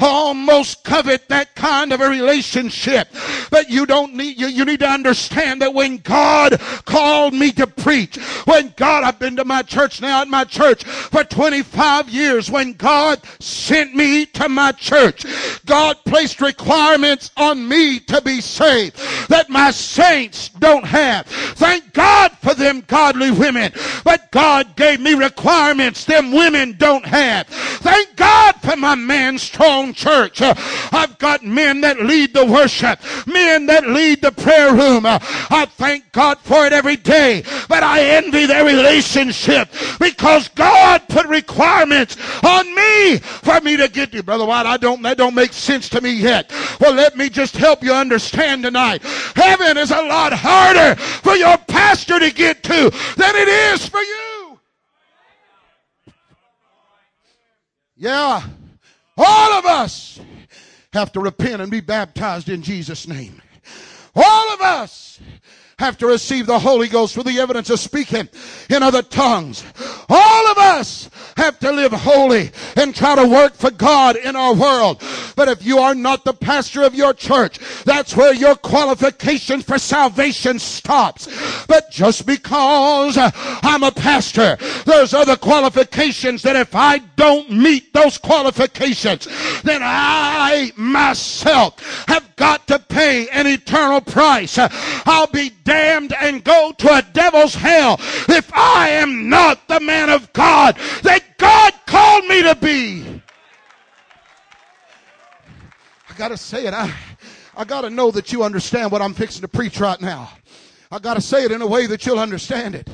almost 0.00 0.84
covet 0.84 1.28
that 1.28 1.54
kind 1.54 1.92
of 1.92 2.00
a 2.00 2.08
relationship. 2.08 3.08
But 3.50 3.70
you 3.70 3.86
don't 3.86 4.14
need, 4.14 4.38
you, 4.38 4.46
you 4.46 4.64
need 4.64 4.80
to 4.80 4.88
understand 4.88 5.62
that 5.62 5.74
when 5.74 5.98
God 5.98 6.60
called 6.84 7.34
me 7.34 7.52
to 7.52 7.66
preach, 7.66 8.16
when 8.44 8.72
God, 8.76 9.04
I've 9.04 9.18
been 9.18 9.36
to 9.36 9.44
my 9.44 9.62
church 9.62 10.00
now 10.00 10.22
at 10.22 10.28
my 10.28 10.44
church 10.44 10.84
for 10.84 11.24
25 11.24 12.08
years, 12.08 12.50
when 12.50 12.72
God 12.72 13.20
sent 13.40 13.94
me 13.94 14.26
to 14.26 14.48
my 14.48 14.72
church, 14.72 15.24
God 15.64 15.96
placed 16.04 16.40
requirements 16.40 17.30
on 17.36 17.66
me 17.68 18.00
to 18.00 18.20
be 18.22 18.40
saved 18.40 18.96
that 19.28 19.48
my 19.48 19.70
saints 19.70 20.48
don't 20.48 20.84
have. 20.84 21.26
Thank 21.26 21.92
God 21.92 22.32
for 22.38 22.54
them 22.54 22.82
godly 22.86 23.30
women, 23.30 23.72
but 24.04 24.30
God 24.30 24.76
gave 24.76 25.00
me 25.00 25.14
requirements 25.14 26.04
them 26.04 26.32
women 26.32 26.76
don't 26.78 27.04
have. 27.04 27.46
Thank 27.46 28.16
God 28.16 28.54
for 28.56 28.76
my 28.76 28.94
man 28.94 29.35
strong 29.38 29.92
church. 29.92 30.40
Uh, 30.40 30.54
I've 30.92 31.18
got 31.18 31.44
men 31.44 31.80
that 31.82 32.00
lead 32.00 32.34
the 32.34 32.44
worship, 32.44 33.00
men 33.26 33.66
that 33.66 33.86
lead 33.86 34.22
the 34.22 34.32
prayer 34.32 34.72
room. 34.72 35.06
Uh, 35.06 35.18
I 35.50 35.66
thank 35.66 36.12
God 36.12 36.38
for 36.38 36.66
it 36.66 36.72
every 36.72 36.96
day, 36.96 37.42
but 37.68 37.82
I 37.82 38.02
envy 38.02 38.46
their 38.46 38.64
relationship 38.64 39.68
because 39.98 40.48
God 40.48 41.02
put 41.08 41.26
requirements 41.26 42.16
on 42.44 42.74
me 42.74 43.18
for 43.18 43.60
me 43.60 43.76
to 43.76 43.88
get 43.88 44.12
to. 44.12 44.22
Brother 44.22 44.46
White, 44.46 44.66
I 44.66 44.76
don't, 44.76 45.02
that 45.02 45.16
don't 45.16 45.34
make 45.34 45.52
sense 45.52 45.88
to 45.90 46.00
me 46.00 46.12
yet. 46.12 46.50
Well, 46.80 46.94
let 46.94 47.16
me 47.16 47.28
just 47.28 47.56
help 47.56 47.82
you 47.82 47.92
understand 47.92 48.62
tonight. 48.62 49.02
Heaven 49.34 49.76
is 49.76 49.90
a 49.90 50.02
lot 50.02 50.32
harder 50.32 51.00
for 51.00 51.34
your 51.34 51.58
pastor 51.58 52.18
to 52.18 52.30
get 52.32 52.62
to 52.64 52.90
than 53.16 53.36
it 53.36 53.48
is 53.48 53.88
for 53.88 54.00
you. 54.00 54.60
Yeah. 57.96 58.42
All 59.16 59.52
of 59.52 59.64
us 59.64 60.20
have 60.92 61.12
to 61.12 61.20
repent 61.20 61.62
and 61.62 61.70
be 61.70 61.80
baptized 61.80 62.48
in 62.48 62.62
Jesus' 62.62 63.06
name. 63.08 63.40
All 64.14 64.54
of 64.54 64.60
us 64.60 65.20
have 65.78 65.98
to 65.98 66.06
receive 66.06 66.46
the 66.46 66.58
Holy 66.58 66.88
Ghost 66.88 67.14
for 67.14 67.22
the 67.22 67.38
evidence 67.38 67.68
of 67.68 67.78
speaking 67.78 68.28
in 68.70 68.82
other 68.82 69.02
tongues. 69.02 69.62
All 70.08 70.46
of 70.50 70.56
us 70.56 71.10
have 71.36 71.58
to 71.58 71.70
live 71.70 71.92
holy 71.92 72.50
and 72.76 72.94
try 72.94 73.14
to 73.14 73.28
work 73.28 73.54
for 73.54 73.70
God 73.70 74.16
in 74.16 74.36
our 74.36 74.54
world. 74.54 75.02
But 75.36 75.48
if 75.48 75.66
you 75.66 75.78
are 75.78 75.94
not 75.94 76.24
the 76.24 76.32
pastor 76.32 76.82
of 76.82 76.94
your 76.94 77.12
church, 77.12 77.58
that's 77.84 78.16
where 78.16 78.32
your 78.32 78.54
qualification 78.54 79.60
for 79.60 79.78
salvation 79.78 80.58
stops. 80.58 81.66
But 81.66 81.90
just 81.90 82.24
because 82.24 83.18
I'm 83.18 83.82
a 83.82 83.92
pastor, 83.92 84.56
there's 84.86 85.12
other 85.12 85.36
qualifications 85.36 86.40
that 86.42 86.56
if 86.56 86.74
I 86.74 86.98
don't 87.16 87.50
meet 87.50 87.92
those 87.92 88.18
qualifications, 88.18 89.26
then 89.62 89.80
I 89.82 90.72
myself 90.76 92.06
have 92.08 92.34
got 92.36 92.66
to 92.68 92.78
pay 92.78 93.28
an 93.28 93.46
eternal 93.46 94.00
price. 94.00 94.58
I'll 94.58 95.26
be 95.26 95.50
damned 95.64 96.12
and 96.12 96.44
go 96.44 96.72
to 96.78 96.94
a 96.94 97.02
devil's 97.12 97.54
hell 97.54 97.96
if 98.28 98.50
I 98.54 98.90
am 98.90 99.28
not 99.28 99.66
the 99.68 99.80
man 99.80 100.10
of 100.10 100.32
God 100.32 100.76
that 101.02 101.38
God 101.38 101.72
called 101.86 102.26
me 102.26 102.42
to 102.42 102.54
be. 102.54 103.22
I 106.08 106.14
got 106.16 106.28
to 106.28 106.36
say 106.36 106.66
it. 106.66 106.74
I, 106.74 106.92
I 107.56 107.64
got 107.64 107.82
to 107.82 107.90
know 107.90 108.10
that 108.10 108.32
you 108.32 108.42
understand 108.42 108.92
what 108.92 109.02
I'm 109.02 109.14
fixing 109.14 109.42
to 109.42 109.48
preach 109.48 109.80
right 109.80 110.00
now. 110.00 110.30
I 110.90 110.98
got 110.98 111.14
to 111.14 111.20
say 111.20 111.44
it 111.44 111.52
in 111.52 111.62
a 111.62 111.66
way 111.66 111.86
that 111.86 112.06
you'll 112.06 112.18
understand 112.18 112.74
it. 112.74 112.88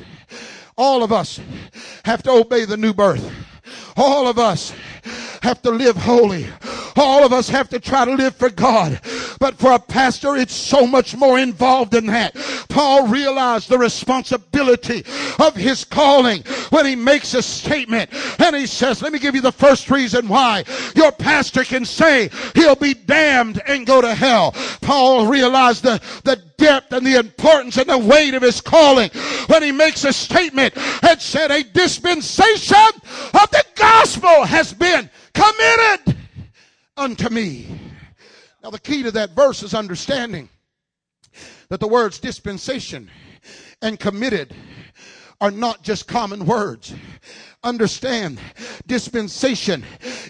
All 0.75 1.03
of 1.03 1.11
us 1.11 1.39
have 2.05 2.23
to 2.23 2.31
obey 2.31 2.65
the 2.65 2.77
new 2.77 2.93
birth. 2.93 3.31
All 3.95 4.27
of 4.27 4.39
us 4.39 4.73
have 5.41 5.61
to 5.61 5.71
live 5.71 5.95
holy. 5.95 6.47
All 6.95 7.25
of 7.25 7.33
us 7.33 7.49
have 7.49 7.69
to 7.69 7.79
try 7.79 8.05
to 8.05 8.13
live 8.13 8.35
for 8.35 8.49
God. 8.49 8.99
But 9.39 9.55
for 9.55 9.73
a 9.73 9.79
pastor, 9.79 10.35
it's 10.35 10.53
so 10.53 10.87
much 10.87 11.15
more 11.15 11.39
involved 11.39 11.91
than 11.91 12.05
that. 12.07 12.35
Paul 12.69 13.07
realized 13.07 13.69
the 13.69 13.77
responsibility 13.77 15.03
of 15.39 15.55
his 15.55 15.83
calling 15.83 16.43
when 16.69 16.85
he 16.85 16.95
makes 16.95 17.33
a 17.33 17.41
statement 17.41 18.09
and 18.39 18.55
he 18.55 18.65
says, 18.67 19.01
let 19.01 19.11
me 19.11 19.19
give 19.19 19.35
you 19.35 19.41
the 19.41 19.51
first 19.51 19.91
reason 19.91 20.27
why 20.27 20.63
your 20.95 21.11
pastor 21.11 21.63
can 21.63 21.85
say 21.85 22.29
he'll 22.55 22.75
be 22.75 22.93
damned 22.93 23.61
and 23.67 23.85
go 23.85 24.01
to 24.01 24.13
hell. 24.13 24.51
Paul 24.81 25.27
realized 25.27 25.83
the, 25.83 26.01
the 26.23 26.41
depth 26.57 26.91
and 26.93 27.05
the 27.05 27.17
importance 27.17 27.77
and 27.77 27.89
the 27.89 27.97
weight 27.97 28.33
of 28.33 28.41
his 28.41 28.61
calling 28.61 29.09
when 29.47 29.63
he 29.63 29.71
makes 29.71 30.03
a 30.03 30.13
statement 30.13 30.75
and 31.03 31.21
said 31.21 31.51
a 31.51 31.63
dispensation 31.63 32.75
of 33.33 33.49
the 33.51 33.65
gospel 33.75 34.43
has 34.45 34.73
been 34.73 35.09
committed 35.33 36.17
unto 36.97 37.29
me. 37.29 37.79
Now, 38.63 38.69
the 38.69 38.79
key 38.79 39.03
to 39.03 39.11
that 39.11 39.31
verse 39.31 39.61
is 39.63 39.73
understanding 39.73 40.49
that 41.69 41.79
the 41.79 41.87
words 41.87 42.19
dispensation 42.19 43.09
and 43.81 43.99
committed 43.99 44.55
are 45.41 45.51
not 45.51 45.83
just 45.83 46.07
common 46.07 46.45
words. 46.45 46.93
Understand, 47.63 48.39
dispensation, 48.87 49.85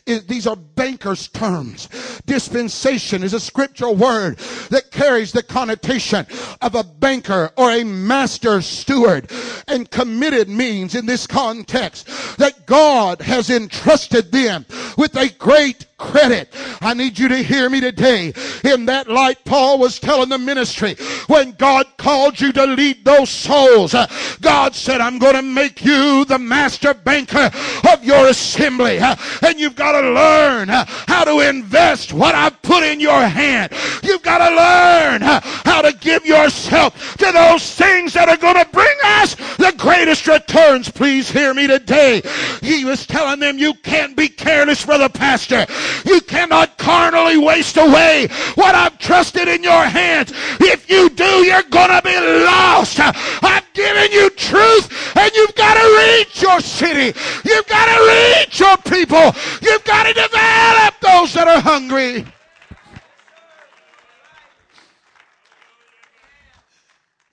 is, 0.06 0.26
these 0.28 0.46
are 0.46 0.56
bankers' 0.56 1.28
terms. 1.30 1.90
Dispensation 2.26 3.24
is 3.24 3.34
a 3.34 3.40
scriptural 3.40 3.96
word 3.96 4.38
that 4.70 4.92
carries 4.92 5.32
the 5.32 5.42
connotation 5.42 6.28
of 6.62 6.76
a 6.76 6.84
banker 6.84 7.52
or 7.58 7.72
a 7.72 7.84
master 7.84 8.62
steward. 8.62 9.32
And 9.68 9.90
committed 9.90 10.48
means 10.48 10.94
in 10.94 11.08
this 11.08 11.26
context 11.26 12.08
that 12.38 12.66
God 12.68 13.22
has 13.22 13.50
entrusted 13.50 14.32
them 14.32 14.66
with 14.98 15.16
a 15.18 15.30
great 15.30 15.86
credit. 16.04 16.50
I 16.82 16.94
need 16.94 17.20
you 17.20 17.28
to 17.30 17.38
hear 17.38 17.70
me 17.70 17.80
today. 17.82 18.34
In 18.64 18.86
that 18.86 19.08
light, 19.08 19.44
Paul 19.46 19.80
was 19.80 20.00
telling 20.00 20.30
the 20.30 20.38
ministry 20.38 20.96
when 21.28 21.52
God 21.52 21.86
called 21.98 22.40
you 22.40 22.52
to 22.54 22.66
lead 22.66 23.06
those 23.06 23.30
souls, 23.30 23.94
uh, 23.94 24.08
God 24.42 24.76
said, 24.76 25.02
I'm 25.02 25.20
going 25.20 25.36
to 25.36 25.42
make 25.42 25.84
you 25.84 26.26
the 26.26 26.40
master 26.40 26.94
banker 26.94 27.52
of 27.92 28.04
your 28.04 28.28
assembly. 28.28 29.00
Uh, 29.00 29.16
and 29.44 29.60
you've 29.60 29.76
got 29.76 30.00
to 30.00 30.10
learn 30.10 30.70
uh, 30.70 30.86
how 31.08 31.24
to 31.24 31.40
invest 31.40 32.14
what 32.14 32.36
I've 32.36 32.62
put 32.62 32.84
in 32.84 33.00
your 33.00 33.22
hand. 33.22 33.72
You've 34.02 34.24
got 34.24 34.40
to 34.40 34.56
learn 34.56 35.22
how 35.22 35.82
to 35.82 35.94
give 35.94 36.26
yourself 36.26 37.18
to 37.18 37.32
those 37.32 37.76
things 37.76 38.14
that 38.14 38.30
are 38.30 38.38
going 38.38 38.64
to 38.64 38.70
bring 38.72 38.98
us 39.06 39.36
the 39.58 39.74
greatest 39.78 40.28
returns. 40.28 40.90
Please 40.90 41.30
hear 41.30 41.54
me 41.54 41.68
today. 41.68 42.22
He 42.62 42.84
was 42.84 43.06
telling 43.06 43.40
them 43.40 43.58
you 43.58 43.74
can't 43.76 44.16
be 44.16 44.28
careless 44.28 44.84
the 44.98 45.10
pastor. 45.10 45.66
You 46.06 46.22
cannot 46.22 46.78
carnally 46.78 47.38
waste 47.38 47.78
away 47.78 48.28
what 48.56 48.76
I've 48.76 48.98
trusted 49.00 49.48
in 49.48 49.64
your 49.64 49.84
hands. 49.84 50.32
If 50.60 50.90
you 50.90 51.10
do, 51.10 51.24
you're 51.46 51.64
going 51.64 51.90
to 51.90 52.02
be 52.04 52.18
lost. 52.46 53.00
I've 53.00 53.72
given 53.74 54.12
you 54.12 54.30
truth 54.32 55.18
and 55.18 55.32
you've 55.34 55.56
got 55.56 55.76
to 55.76 56.18
reach 56.18 56.42
your 56.42 56.60
city. 56.60 57.18
You've 57.46 57.68
got 57.68 57.86
to 57.86 58.40
reach 58.40 58.60
your 58.60 58.78
people. 58.78 59.32
You've 59.62 59.84
got 59.84 60.08
to 60.08 60.14
develop 60.14 60.94
those 61.02 61.34
that 61.34 61.48
are 61.48 61.62
hungry. 61.62 62.26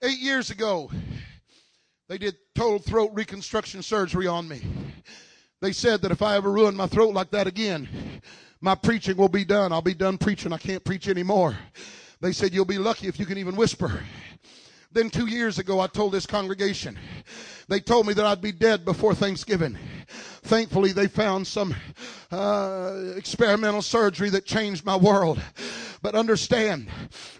Eight 0.02 0.18
years 0.18 0.50
ago, 0.50 0.90
they 2.08 2.16
did 2.16 2.36
total 2.54 2.78
throat 2.78 3.10
reconstruction 3.12 3.82
surgery 3.82 4.26
on 4.26 4.48
me. 4.48 4.62
They 5.60 5.72
said 5.72 6.00
that 6.02 6.10
if 6.10 6.22
I 6.22 6.36
ever 6.36 6.50
ruined 6.50 6.76
my 6.76 6.86
throat 6.86 7.12
like 7.12 7.30
that 7.32 7.46
again, 7.46 7.86
my 8.60 8.74
preaching 8.74 9.16
will 9.16 9.28
be 9.28 9.44
done. 9.44 9.72
I'll 9.72 9.82
be 9.82 9.94
done 9.94 10.18
preaching. 10.18 10.52
I 10.52 10.58
can't 10.58 10.84
preach 10.84 11.08
anymore. 11.08 11.56
They 12.20 12.32
said, 12.32 12.52
You'll 12.52 12.64
be 12.64 12.78
lucky 12.78 13.08
if 13.08 13.18
you 13.18 13.26
can 13.26 13.38
even 13.38 13.56
whisper. 13.56 14.02
Then 14.92 15.08
two 15.08 15.26
years 15.26 15.58
ago, 15.58 15.78
I 15.78 15.86
told 15.86 16.12
this 16.12 16.26
congregation, 16.26 16.98
they 17.68 17.78
told 17.78 18.08
me 18.08 18.12
that 18.14 18.26
I'd 18.26 18.40
be 18.40 18.50
dead 18.50 18.84
before 18.84 19.14
Thanksgiving. 19.14 19.78
Thankfully, 20.42 20.92
they 20.92 21.06
found 21.06 21.46
some 21.46 21.74
uh, 22.30 23.12
experimental 23.16 23.82
surgery 23.82 24.30
that 24.30 24.44
changed 24.44 24.84
my 24.84 24.96
world. 24.96 25.40
But 26.02 26.14
understand, 26.14 26.88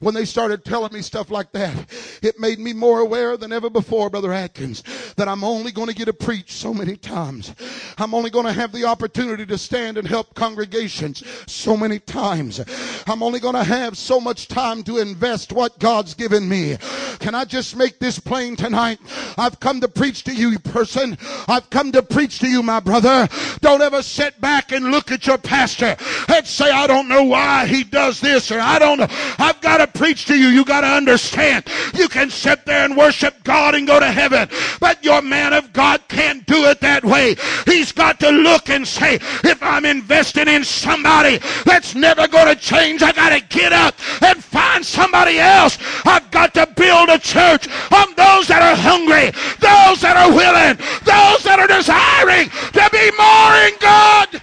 when 0.00 0.12
they 0.12 0.26
started 0.26 0.66
telling 0.66 0.92
me 0.92 1.00
stuff 1.00 1.30
like 1.30 1.50
that, 1.52 1.74
it 2.20 2.38
made 2.38 2.58
me 2.58 2.74
more 2.74 3.00
aware 3.00 3.38
than 3.38 3.54
ever 3.54 3.70
before, 3.70 4.10
Brother 4.10 4.34
Atkins, 4.34 4.82
that 5.16 5.28
I'm 5.28 5.44
only 5.44 5.72
going 5.72 5.88
to 5.88 5.94
get 5.94 6.04
to 6.06 6.12
preach 6.12 6.52
so 6.52 6.74
many 6.74 6.98
times. 6.98 7.54
I'm 7.96 8.12
only 8.12 8.28
going 8.28 8.44
to 8.44 8.52
have 8.52 8.72
the 8.72 8.84
opportunity 8.84 9.46
to 9.46 9.56
stand 9.56 9.96
and 9.96 10.06
help 10.06 10.34
congregations 10.34 11.24
so 11.46 11.74
many 11.74 12.00
times. 12.00 12.60
I'm 13.06 13.22
only 13.22 13.40
going 13.40 13.54
to 13.54 13.64
have 13.64 13.96
so 13.96 14.20
much 14.20 14.48
time 14.48 14.82
to 14.84 14.98
invest 14.98 15.52
what 15.52 15.78
God's 15.78 16.12
given 16.12 16.46
me. 16.46 16.76
Can 17.18 17.34
I 17.34 17.46
just 17.46 17.76
make 17.76 17.98
this 17.98 18.18
plain 18.18 18.56
tonight? 18.56 18.98
I've 19.38 19.58
come 19.58 19.80
to 19.80 19.88
preach 19.88 20.24
to 20.24 20.34
you, 20.34 20.58
person. 20.58 21.16
I've 21.48 21.70
come 21.70 21.92
to 21.92 22.02
preach 22.02 22.40
to 22.40 22.48
you, 22.48 22.62
my 22.62 22.80
brother. 22.90 23.28
Don't 23.60 23.82
ever 23.82 24.02
sit 24.02 24.40
back 24.40 24.72
and 24.72 24.90
look 24.90 25.12
at 25.12 25.24
your 25.24 25.38
pastor 25.38 25.96
and 26.28 26.44
say, 26.44 26.68
I 26.68 26.88
don't 26.88 27.06
know 27.06 27.22
why 27.22 27.66
he 27.66 27.84
does 27.84 28.20
this 28.20 28.50
or 28.50 28.58
I 28.58 28.80
don't 28.80 28.98
know. 28.98 29.06
I've 29.38 29.60
got 29.60 29.78
to 29.78 29.86
preach 29.86 30.26
to 30.26 30.36
you. 30.36 30.48
You 30.48 30.64
got 30.64 30.80
to 30.80 30.88
understand. 30.88 31.68
You 31.94 32.08
can 32.08 32.30
sit 32.30 32.66
there 32.66 32.84
and 32.84 32.96
worship 32.96 33.44
God 33.44 33.76
and 33.76 33.86
go 33.86 34.00
to 34.00 34.10
heaven, 34.10 34.48
but 34.80 35.04
your 35.04 35.22
man 35.22 35.52
of 35.52 35.72
God 35.72 36.00
can't 36.08 36.44
do 36.46 36.64
it 36.64 36.80
that 36.80 37.04
way. 37.04 37.36
He's 37.64 37.92
got 37.92 38.18
to 38.20 38.30
look 38.30 38.68
and 38.68 38.86
say, 38.86 39.14
if 39.14 39.62
I'm 39.62 39.84
investing 39.84 40.48
in 40.48 40.64
somebody 40.64 41.38
that's 41.64 41.94
never 41.94 42.26
going 42.26 42.48
to 42.48 42.60
change, 42.60 43.02
I 43.02 43.12
got 43.12 43.30
to 43.30 43.56
get 43.56 43.72
up 43.72 43.94
and 44.20 44.42
find 44.42 44.84
somebody 44.84 45.38
else. 45.38 45.78
I've 46.04 46.28
got 46.32 46.54
to 46.54 46.66
build 46.66 47.08
a 47.08 47.20
church 47.20 47.68
on 47.92 48.14
those 48.16 48.48
that 48.48 48.62
are 48.62 48.74
hungry, 48.74 49.30
those 49.60 50.00
that 50.00 50.16
are 50.16 50.30
willing, 50.30 50.76
those 51.06 51.44
that 51.44 51.60
are 51.60 51.68
desiring 51.68 52.50
to 52.84 52.90
be 52.90 53.10
more 53.16 53.54
in 53.66 53.74
God. 53.80 54.42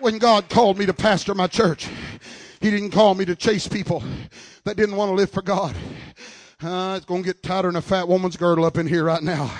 When 0.00 0.18
God 0.18 0.48
called 0.48 0.78
me 0.78 0.86
to 0.86 0.94
pastor 0.94 1.34
my 1.34 1.46
church, 1.46 1.88
He 2.60 2.70
didn't 2.70 2.90
call 2.90 3.14
me 3.14 3.24
to 3.24 3.34
chase 3.34 3.66
people 3.68 4.02
that 4.64 4.76
didn't 4.76 4.96
want 4.96 5.10
to 5.10 5.14
live 5.14 5.30
for 5.30 5.42
God. 5.42 5.74
Uh, 6.62 6.94
it's 6.96 7.06
going 7.06 7.22
to 7.22 7.26
get 7.26 7.42
tighter 7.42 7.68
than 7.68 7.76
a 7.76 7.82
fat 7.82 8.08
woman's 8.08 8.36
girdle 8.36 8.64
up 8.64 8.78
in 8.78 8.86
here 8.86 9.04
right 9.04 9.22
now 9.22 9.50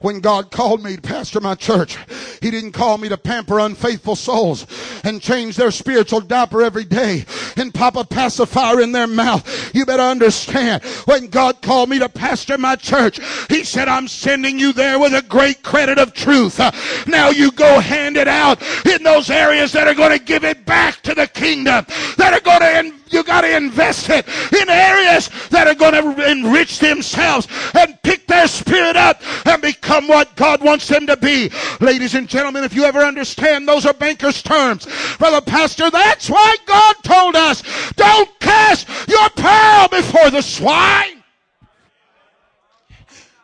when 0.00 0.20
God 0.20 0.50
called 0.50 0.82
me 0.82 0.96
to 0.96 1.02
pastor 1.02 1.40
my 1.40 1.54
church. 1.54 1.96
He 2.40 2.50
didn't 2.50 2.72
call 2.72 2.98
me 2.98 3.08
to 3.08 3.16
pamper 3.16 3.58
unfaithful 3.58 4.16
souls 4.16 4.66
and 5.04 5.20
change 5.20 5.56
their 5.56 5.70
spiritual 5.70 6.20
diaper 6.20 6.62
every 6.62 6.84
day 6.84 7.24
and 7.56 7.72
pop 7.72 7.96
a 7.96 8.04
pacifier 8.04 8.80
in 8.80 8.92
their 8.92 9.06
mouth. 9.06 9.74
You 9.74 9.86
better 9.86 10.02
understand 10.02 10.82
when 11.04 11.28
God 11.28 11.62
called 11.62 11.88
me 11.88 11.98
to 11.98 12.08
pastor 12.08 12.58
my 12.58 12.76
church, 12.76 13.20
He 13.48 13.64
said, 13.64 13.88
I'm 13.88 14.08
sending 14.08 14.58
you 14.58 14.72
there 14.72 14.98
with 14.98 15.14
a 15.14 15.22
great 15.22 15.62
credit 15.62 15.98
of 15.98 16.12
truth. 16.12 16.58
Now 17.06 17.30
you 17.30 17.50
go 17.52 17.80
hand 17.80 18.16
it 18.16 18.28
out 18.28 18.62
in 18.86 19.02
those 19.02 19.30
areas 19.30 19.72
that 19.72 19.88
are 19.88 19.94
going 19.94 20.16
to 20.16 20.24
give 20.24 20.44
it 20.44 20.64
back 20.64 21.02
to 21.02 21.14
the 21.14 21.26
kingdom, 21.26 21.86
that 22.16 22.32
are 22.32 22.40
going 22.40 22.60
to 22.60 22.76
you 23.12 23.22
got 23.22 23.42
to 23.42 23.56
invest 23.56 24.08
it 24.10 24.26
in 24.52 24.68
areas 24.68 25.30
that 25.50 25.66
are 25.66 25.74
going 25.74 25.92
to 25.92 26.30
enrich 26.30 26.78
themselves 26.78 27.48
and 27.74 28.00
pick 28.02 28.26
their 28.26 28.48
spirit 28.48 28.96
up 28.96 29.20
and 29.46 29.62
become 29.62 30.08
what 30.08 30.34
God 30.36 30.62
wants 30.62 30.88
them 30.88 31.06
to 31.06 31.16
be. 31.16 31.50
Ladies 31.80 32.14
and 32.14 32.28
gentlemen, 32.28 32.64
if 32.64 32.74
you 32.74 32.84
ever 32.84 33.00
understand, 33.00 33.68
those 33.68 33.86
are 33.86 33.94
banker's 33.94 34.42
terms. 34.42 34.86
Brother 35.18 35.40
Pastor, 35.40 35.90
that's 35.90 36.28
why 36.28 36.56
God 36.66 36.96
told 37.02 37.36
us, 37.36 37.62
don't 37.92 38.28
cast 38.40 38.88
your 39.08 39.28
pearl 39.30 39.88
before 39.88 40.30
the 40.30 40.42
swine. 40.42 41.22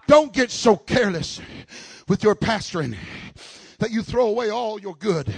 Don't 0.07 0.33
get 0.33 0.51
so 0.51 0.77
careless 0.77 1.41
with 2.09 2.23
your 2.23 2.35
pastoring 2.35 2.97
that 3.79 3.91
you 3.91 4.03
throw 4.03 4.27
away 4.27 4.51
all 4.51 4.81
your 4.81 4.95
good. 4.97 5.33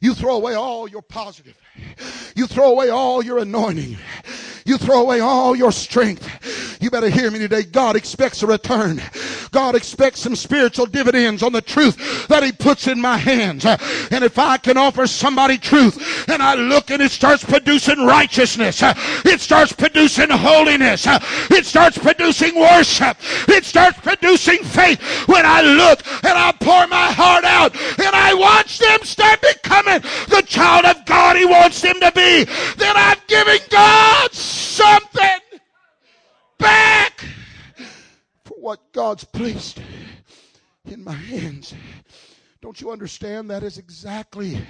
You 0.00 0.14
throw 0.14 0.36
away 0.36 0.54
all 0.54 0.88
your 0.88 1.02
positive. 1.02 1.56
You 2.38 2.46
throw 2.46 2.70
away 2.70 2.88
all 2.88 3.20
your 3.20 3.38
anointing. 3.38 3.98
You 4.68 4.76
throw 4.76 5.00
away 5.00 5.20
all 5.20 5.56
your 5.56 5.72
strength. 5.72 6.76
You 6.82 6.90
better 6.90 7.08
hear 7.08 7.30
me 7.30 7.38
today. 7.38 7.62
God 7.62 7.96
expects 7.96 8.42
a 8.42 8.46
return. 8.46 9.00
God 9.50 9.74
expects 9.74 10.20
some 10.20 10.36
spiritual 10.36 10.84
dividends 10.84 11.42
on 11.42 11.52
the 11.52 11.62
truth 11.62 12.28
that 12.28 12.42
He 12.42 12.52
puts 12.52 12.86
in 12.86 13.00
my 13.00 13.16
hands. 13.16 13.64
And 13.64 14.22
if 14.22 14.38
I 14.38 14.58
can 14.58 14.76
offer 14.76 15.06
somebody 15.06 15.56
truth 15.56 16.28
and 16.28 16.42
I 16.42 16.54
look 16.54 16.90
and 16.90 17.00
it 17.00 17.12
starts 17.12 17.42
producing 17.44 18.04
righteousness, 18.04 18.80
it 19.24 19.40
starts 19.40 19.72
producing 19.72 20.28
holiness, 20.28 21.06
it 21.08 21.64
starts 21.64 21.96
producing 21.96 22.54
worship, 22.54 23.16
it 23.48 23.64
starts 23.64 23.98
producing 24.00 24.62
faith. 24.64 25.00
When 25.28 25.46
I 25.46 25.62
look 25.62 26.06
and 26.22 26.36
I 26.36 26.52
pour 26.60 26.86
my 26.88 27.10
heart 27.10 27.44
out 27.44 27.74
and 27.74 28.14
I 28.14 28.34
watch 28.34 28.78
them 28.78 29.00
start 29.02 29.40
becoming 29.40 30.02
the 30.28 30.42
child 30.46 30.84
of 30.84 31.06
God 31.06 31.38
He 31.38 31.46
wants 31.46 31.80
them 31.80 31.98
to 32.00 32.12
be, 32.12 32.44
then 32.76 32.94
I've 32.98 33.26
given 33.28 33.58
God 33.70 34.34
something 34.78 35.40
back 36.56 37.24
for 38.44 38.54
what 38.60 38.92
God's 38.92 39.24
placed 39.24 39.80
in 40.84 41.02
my 41.02 41.14
hands. 41.14 41.74
Don't 42.62 42.80
you 42.80 42.92
understand? 42.92 43.50
That 43.50 43.64
is 43.64 43.78
exactly 43.78 44.64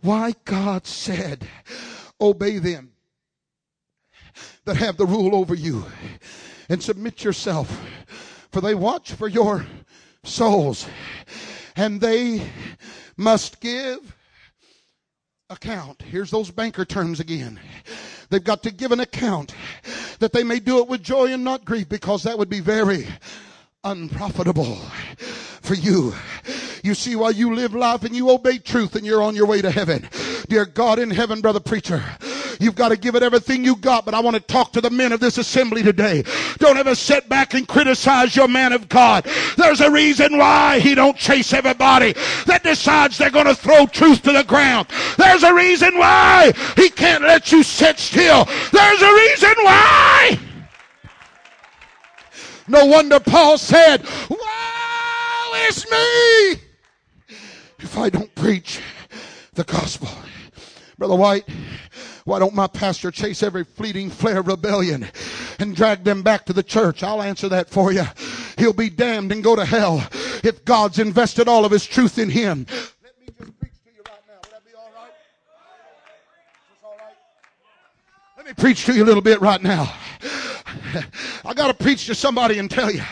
why 0.00 0.34
God 0.44 0.86
said, 0.86 1.48
Obey 2.20 2.58
them 2.58 2.92
that 4.64 4.76
have 4.76 4.96
the 4.96 5.06
rule 5.06 5.34
over 5.34 5.56
you 5.56 5.84
and 6.68 6.80
submit 6.80 7.24
yourself, 7.24 7.84
for 8.52 8.60
they 8.60 8.76
watch 8.76 9.12
for 9.12 9.26
your 9.26 9.66
souls 10.22 10.86
and 11.74 12.00
they 12.00 12.48
must 13.16 13.60
give 13.60 14.16
account. 15.50 16.02
Here's 16.02 16.30
those 16.30 16.50
banker 16.52 16.84
terms 16.84 17.18
again. 17.18 17.58
They've 18.30 18.44
got 18.44 18.62
to 18.64 18.70
give 18.70 18.92
an 18.92 19.00
account 19.00 19.54
that 20.18 20.32
they 20.32 20.44
may 20.44 20.60
do 20.60 20.78
it 20.78 20.88
with 20.88 21.02
joy 21.02 21.32
and 21.32 21.44
not 21.44 21.64
grief 21.64 21.88
because 21.88 22.24
that 22.24 22.38
would 22.38 22.50
be 22.50 22.60
very 22.60 23.06
unprofitable 23.84 24.76
for 25.16 25.74
you. 25.74 26.14
You 26.82 26.94
see, 26.94 27.16
while 27.16 27.32
you 27.32 27.54
live 27.54 27.74
life 27.74 28.04
and 28.04 28.14
you 28.14 28.30
obey 28.30 28.58
truth 28.58 28.96
and 28.96 29.04
you're 29.04 29.22
on 29.22 29.34
your 29.34 29.46
way 29.46 29.62
to 29.62 29.70
heaven. 29.70 30.08
Dear 30.48 30.64
God 30.64 30.98
in 30.98 31.10
heaven, 31.10 31.40
brother 31.40 31.60
preacher, 31.60 32.02
You've 32.60 32.74
got 32.74 32.90
to 32.90 32.96
give 32.96 33.14
it 33.14 33.22
everything 33.22 33.64
you 33.64 33.76
got. 33.76 34.04
But 34.04 34.14
I 34.14 34.20
want 34.20 34.36
to 34.36 34.40
talk 34.40 34.72
to 34.72 34.80
the 34.80 34.90
men 34.90 35.12
of 35.12 35.20
this 35.20 35.38
assembly 35.38 35.82
today. 35.82 36.24
Don't 36.58 36.76
ever 36.76 36.94
sit 36.94 37.28
back 37.28 37.54
and 37.54 37.66
criticize 37.66 38.34
your 38.34 38.48
man 38.48 38.72
of 38.72 38.88
God. 38.88 39.26
There's 39.56 39.80
a 39.80 39.90
reason 39.90 40.38
why 40.38 40.80
he 40.80 40.94
don't 40.94 41.16
chase 41.16 41.52
everybody 41.52 42.14
that 42.46 42.62
decides 42.62 43.18
they're 43.18 43.30
going 43.30 43.46
to 43.46 43.54
throw 43.54 43.86
truth 43.86 44.22
to 44.22 44.32
the 44.32 44.44
ground. 44.44 44.88
There's 45.16 45.42
a 45.42 45.54
reason 45.54 45.98
why 45.98 46.52
he 46.76 46.90
can't 46.90 47.22
let 47.22 47.52
you 47.52 47.62
sit 47.62 47.98
still. 47.98 48.44
There's 48.72 49.02
a 49.02 49.14
reason 49.14 49.54
why. 49.62 50.38
No 52.68 52.84
wonder 52.84 53.18
Paul 53.18 53.56
said, 53.56 54.04
Woe 54.28 54.36
is 55.68 55.90
me 55.90 56.60
if 57.80 57.96
I 57.96 58.10
don't 58.10 58.34
preach 58.34 58.80
the 59.54 59.64
gospel. 59.64 60.08
Brother 60.98 61.16
White, 61.16 61.48
why 62.28 62.38
don't 62.38 62.54
my 62.54 62.66
pastor 62.66 63.10
chase 63.10 63.42
every 63.42 63.64
fleeting 63.64 64.10
flare 64.10 64.40
of 64.40 64.48
rebellion 64.48 65.08
and 65.58 65.74
drag 65.74 66.04
them 66.04 66.20
back 66.20 66.44
to 66.44 66.52
the 66.52 66.62
church? 66.62 67.02
I'll 67.02 67.22
answer 67.22 67.48
that 67.48 67.70
for 67.70 67.90
you. 67.90 68.04
He'll 68.58 68.74
be 68.74 68.90
damned 68.90 69.32
and 69.32 69.42
go 69.42 69.56
to 69.56 69.64
hell 69.64 70.06
if 70.44 70.62
God's 70.66 70.98
invested 70.98 71.48
all 71.48 71.64
of 71.64 71.72
his 71.72 71.86
truth 71.86 72.18
in 72.18 72.28
him. 72.28 72.66
Let 72.68 73.18
me 73.18 73.32
just 73.38 73.58
preach 73.58 73.72
to 73.82 73.90
you 73.96 74.02
right 74.04 74.20
now. 74.28 74.50
That 74.50 74.66
be 74.66 74.74
all 74.76 74.90
right? 74.94 75.10
All 76.84 76.96
right? 76.98 77.16
Let 78.36 78.46
me 78.46 78.52
preach 78.52 78.84
to 78.84 78.92
you 78.92 79.04
a 79.04 79.06
little 79.06 79.22
bit 79.22 79.40
right 79.40 79.62
now. 79.62 79.90
I 81.46 81.54
got 81.54 81.68
to 81.68 81.74
preach 81.74 82.06
to 82.06 82.14
somebody 82.14 82.58
and 82.58 82.70
tell 82.70 82.90
you, 82.90 83.02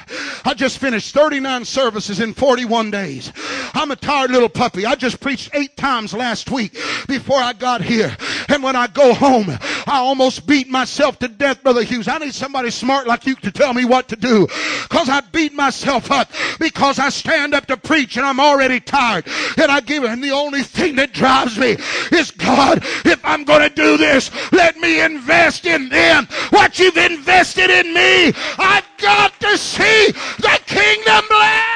I 0.44 0.54
just 0.54 0.78
finished 0.78 1.14
39 1.14 1.64
services 1.64 2.20
in 2.20 2.34
41 2.34 2.90
days. 2.90 3.32
I'm 3.74 3.90
a 3.90 3.96
tired 3.96 4.30
little 4.30 4.48
puppy. 4.48 4.86
I 4.86 4.94
just 4.94 5.20
preached 5.20 5.50
eight 5.54 5.76
times 5.76 6.12
last 6.12 6.50
week 6.50 6.74
before 7.08 7.38
I 7.38 7.52
got 7.52 7.82
here. 7.82 8.16
And 8.48 8.62
when 8.62 8.76
I 8.76 8.86
go 8.86 9.14
home, 9.14 9.46
I 9.48 9.98
almost 9.98 10.46
beat 10.46 10.68
myself 10.68 11.18
to 11.20 11.28
death, 11.28 11.62
Brother 11.62 11.82
Hughes. 11.82 12.08
I 12.08 12.18
need 12.18 12.34
somebody 12.34 12.70
smart 12.70 13.06
like 13.06 13.26
you 13.26 13.34
to 13.36 13.50
tell 13.50 13.74
me 13.74 13.84
what 13.84 14.08
to 14.08 14.16
do. 14.16 14.46
Cause 14.88 15.08
I 15.08 15.20
beat 15.20 15.52
myself 15.52 16.10
up 16.10 16.30
because 16.58 16.98
I 16.98 17.08
stand 17.08 17.54
up 17.54 17.66
to 17.66 17.76
preach 17.76 18.16
and 18.16 18.26
I'm 18.26 18.40
already 18.40 18.80
tired. 18.80 19.26
And 19.56 19.70
I 19.70 19.80
give. 19.80 20.04
And 20.04 20.22
the 20.22 20.30
only 20.30 20.62
thing 20.62 20.96
that 20.96 21.12
drives 21.12 21.58
me 21.58 21.76
is 22.12 22.30
God, 22.30 22.82
if 23.04 23.24
I'm 23.24 23.44
going 23.44 23.62
to 23.62 23.74
do 23.74 23.96
this, 23.96 24.30
let 24.52 24.76
me 24.78 25.00
invest 25.00 25.66
in 25.66 25.88
them. 25.88 26.26
What 26.50 26.78
you've 26.78 26.96
invested 26.96 27.70
in 27.70 27.92
me, 27.92 28.32
I've 28.58 28.86
got 28.98 29.38
to 29.40 29.58
see 29.58 30.12
the 30.38 30.60
kingdom 30.66 31.24
blessed. 31.28 31.75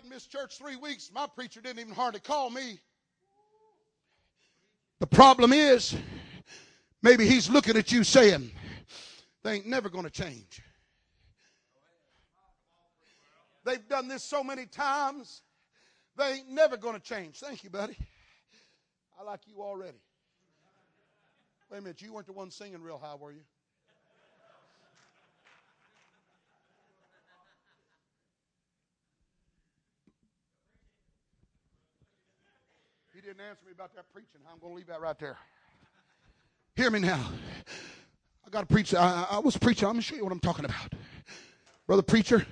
And 0.00 0.10
missed 0.10 0.30
church 0.30 0.56
three 0.58 0.76
weeks. 0.76 1.10
My 1.12 1.26
preacher 1.26 1.60
didn't 1.60 1.80
even 1.80 1.94
hardly 1.94 2.20
call 2.20 2.50
me. 2.50 2.78
The 5.00 5.06
problem 5.06 5.52
is, 5.52 5.96
Maybe 7.02 7.26
he's 7.26 7.48
looking 7.48 7.76
at 7.76 7.92
you 7.92 8.02
saying, 8.02 8.50
they 9.44 9.54
ain't 9.54 9.66
never 9.66 9.88
going 9.88 10.04
to 10.04 10.10
change. 10.10 10.62
They've 13.64 13.86
done 13.88 14.08
this 14.08 14.24
so 14.24 14.42
many 14.42 14.66
times, 14.66 15.42
they 16.16 16.34
ain't 16.34 16.50
never 16.50 16.76
going 16.76 16.94
to 16.94 17.00
change. 17.00 17.38
Thank 17.38 17.62
you, 17.62 17.70
buddy. 17.70 17.96
I 19.20 19.22
like 19.22 19.40
you 19.46 19.60
already. 19.60 19.98
Wait 21.70 21.78
a 21.78 21.80
minute, 21.82 22.02
you 22.02 22.12
weren't 22.12 22.26
the 22.26 22.32
one 22.32 22.50
singing 22.50 22.82
real 22.82 22.98
high, 22.98 23.14
were 23.14 23.32
you? 23.32 23.42
Didn't 33.28 33.42
answer 33.42 33.66
me 33.66 33.72
about 33.74 33.94
that 33.94 34.10
preaching. 34.10 34.40
I'm 34.50 34.58
going 34.58 34.72
to 34.72 34.76
leave 34.78 34.86
that 34.86 35.02
right 35.02 35.18
there. 35.18 35.36
Hear 36.76 36.90
me 36.90 36.98
now. 37.00 37.30
I 38.46 38.48
got 38.48 38.62
to 38.62 38.66
preach. 38.66 38.94
I, 38.94 39.26
I 39.32 39.38
was 39.38 39.54
preaching. 39.54 39.86
I'm 39.86 39.96
going 39.96 40.00
to 40.00 40.06
show 40.06 40.16
you 40.16 40.24
what 40.24 40.32
I'm 40.32 40.40
talking 40.40 40.64
about. 40.64 40.94
Brother 41.86 42.00
preacher, 42.00 42.46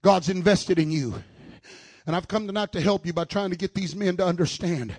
God's 0.00 0.30
invested 0.30 0.78
in 0.78 0.90
you. 0.90 1.22
And 2.06 2.16
I've 2.16 2.26
come 2.26 2.46
tonight 2.46 2.72
to 2.72 2.80
help 2.80 3.04
you 3.04 3.12
by 3.12 3.24
trying 3.24 3.50
to 3.50 3.56
get 3.56 3.74
these 3.74 3.94
men 3.94 4.16
to 4.16 4.24
understand 4.24 4.94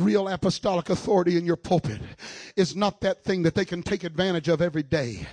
real 0.00 0.28
apostolic 0.28 0.90
authority 0.90 1.36
in 1.36 1.44
your 1.44 1.56
pulpit 1.56 2.00
is 2.56 2.74
not 2.74 3.00
that 3.02 3.24
thing 3.24 3.42
that 3.42 3.54
they 3.54 3.64
can 3.64 3.82
take 3.82 4.04
advantage 4.04 4.48
of 4.48 4.62
every 4.62 4.82
day. 4.82 5.26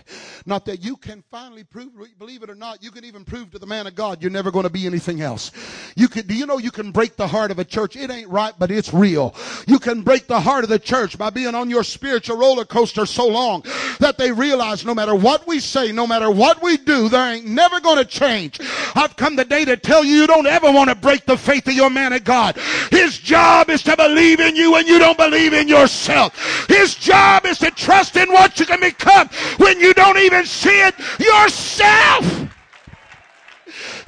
Not 0.46 0.66
that 0.66 0.84
you 0.84 0.98
can 0.98 1.24
finally 1.32 1.64
prove, 1.64 1.92
believe 2.20 2.44
it 2.44 2.50
or 2.50 2.56
not, 2.56 2.84
you 2.84 2.92
can 2.92 3.06
even 3.06 3.26
prove 3.26 3.52
to 3.52 3.60
the 3.60 3.66
man 3.66 3.88
of 3.88 3.96
God 3.96 4.22
you're 4.22 4.32
never 4.32 4.52
going 4.52 4.64
to 4.64 4.70
be 4.70 4.86
anything 4.86 5.22
else. 5.22 5.52
You 5.96 6.08
can, 6.08 6.28
do 6.28 6.36
you 6.36 6.46
know 6.46 6.58
you 6.58 6.72
can 6.72 6.92
break 6.92 7.16
the 7.16 7.28
heart 7.28 7.52
of 7.52 7.60
a 7.60 7.66
church? 7.66 7.96
It 7.96 8.12
ain't 8.12 8.30
right, 8.30 8.54
but 8.58 8.72
it's 8.72 8.94
real. 8.94 9.34
You 9.68 9.80
can 9.80 10.02
break 10.02 10.28
the 10.28 10.40
heart 10.40 10.64
of 10.64 10.70
the 10.70 10.80
church 10.80 11.18
by 11.18 11.30
being 11.30 11.56
on 11.56 11.70
your 11.70 11.84
spiritual 11.84 12.38
roller 12.38 12.66
coaster 12.66 13.06
so 13.06 13.28
long 13.28 13.64
that 14.00 14.18
they 14.18 14.32
realize 14.32 14.86
no 14.86 14.94
matter 14.94 15.16
what 15.16 15.48
we 15.48 15.60
say, 15.60 15.92
no 15.92 16.06
matter 16.06 16.30
what 16.30 16.62
we 16.62 16.78
do, 16.78 17.10
there 17.10 17.34
ain't 17.34 17.46
never 17.46 17.80
going 17.80 17.98
to 17.98 18.06
change. 18.06 18.60
I've 18.96 19.16
come 19.16 19.38
today 19.38 19.66
to 19.66 19.78
tell 19.78 20.04
you 20.04 20.18
you 20.18 20.28
don't 20.28 20.48
ever 20.48 20.72
want 20.72 20.90
to 20.90 20.96
break 20.96 21.26
the 21.26 21.38
faith 21.38 21.68
of 21.68 21.74
your 21.74 21.90
man 21.90 22.14
of 22.14 22.24
God. 22.24 22.58
His 22.92 23.18
job 23.18 23.70
is 23.70 23.84
to 23.84 23.96
believe 23.96 24.40
in 24.40 24.56
you 24.58 24.72
when 24.72 24.88
you 24.88 25.00
don't 25.00 25.18
believe 25.18 25.54
in 25.54 25.68
yourself. 25.68 26.68
His 26.68 26.96
job 26.96 27.46
is 27.46 27.60
to 27.60 27.72
trust 27.72 28.16
in 28.18 28.32
what 28.32 28.60
you 28.60 28.66
can 28.66 28.80
become 28.80 29.30
when 29.58 29.80
you 29.80 29.94
don't 29.94 30.18
even 30.18 30.46
see 30.46 30.82
it 30.82 30.96
yourself. 31.20 32.48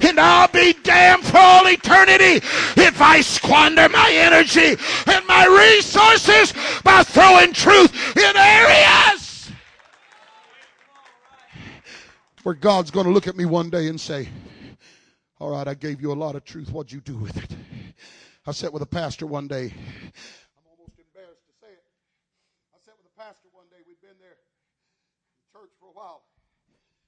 And 0.00 0.18
I'll 0.18 0.48
be 0.48 0.72
damned 0.82 1.24
for 1.24 1.38
all 1.38 1.68
eternity 1.68 2.44
if 2.80 3.00
I 3.00 3.20
squander 3.20 3.88
my 3.88 4.10
energy 4.12 4.76
and 5.06 5.26
my 5.26 5.46
resources 5.46 6.52
by 6.82 7.02
throwing 7.02 7.52
truth 7.52 8.16
in 8.16 8.36
areas 8.36 9.30
where 12.42 12.54
God's 12.54 12.90
going 12.90 13.06
to 13.06 13.12
look 13.12 13.28
at 13.28 13.36
me 13.36 13.44
one 13.44 13.70
day 13.70 13.88
and 13.88 14.00
say, 14.00 14.28
All 15.38 15.50
right, 15.50 15.68
I 15.68 15.74
gave 15.74 16.00
you 16.00 16.12
a 16.12 16.14
lot 16.14 16.34
of 16.34 16.44
truth. 16.44 16.72
What'd 16.72 16.92
you 16.92 17.00
do 17.00 17.16
with 17.16 17.36
it? 17.36 17.54
I 18.46 18.52
sat 18.52 18.72
with 18.72 18.82
a 18.82 18.86
pastor 18.86 19.26
one 19.26 19.48
day 19.48 19.74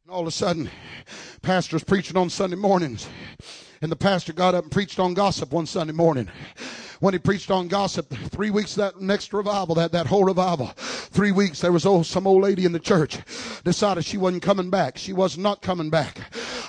And 0.05 0.13
all 0.13 0.23
of 0.23 0.27
a 0.27 0.33
sudden, 0.33 0.69
pastor's 1.43 1.85
preaching 1.85 2.17
on 2.17 2.29
Sunday 2.29 2.57
mornings. 2.57 3.09
And 3.83 3.93
the 3.93 3.95
pastor 3.95 4.33
got 4.33 4.53
up 4.53 4.65
and 4.65 4.73
preached 4.73 4.99
on 4.99 5.15
gossip 5.15 5.53
one 5.53 5.65
Sunday 5.65 5.93
morning. 5.93 6.29
When 6.99 7.15
he 7.15 7.19
preached 7.21 7.53
on 7.53 7.69
gossip, 7.69 8.13
three 8.31 8.51
weeks 8.51 8.75
that 8.75 9.01
next 9.01 9.33
revival, 9.33 9.77
that, 9.77 9.93
that 9.93 10.09
whole 10.09 10.25
revival, 10.25 10.67
three 10.77 11.31
weeks, 11.31 11.61
there 11.61 11.71
was 11.71 11.87
oh, 11.87 12.03
some 12.03 12.27
old 12.27 12.43
lady 12.43 12.65
in 12.65 12.73
the 12.73 12.81
church 12.81 13.17
decided 13.63 14.05
she 14.05 14.19
wasn't 14.19 14.43
coming 14.43 14.71
back. 14.71 14.99
She 14.99 15.13
was 15.13 15.39
not 15.39 15.63
coming 15.63 15.89
back. 15.89 16.19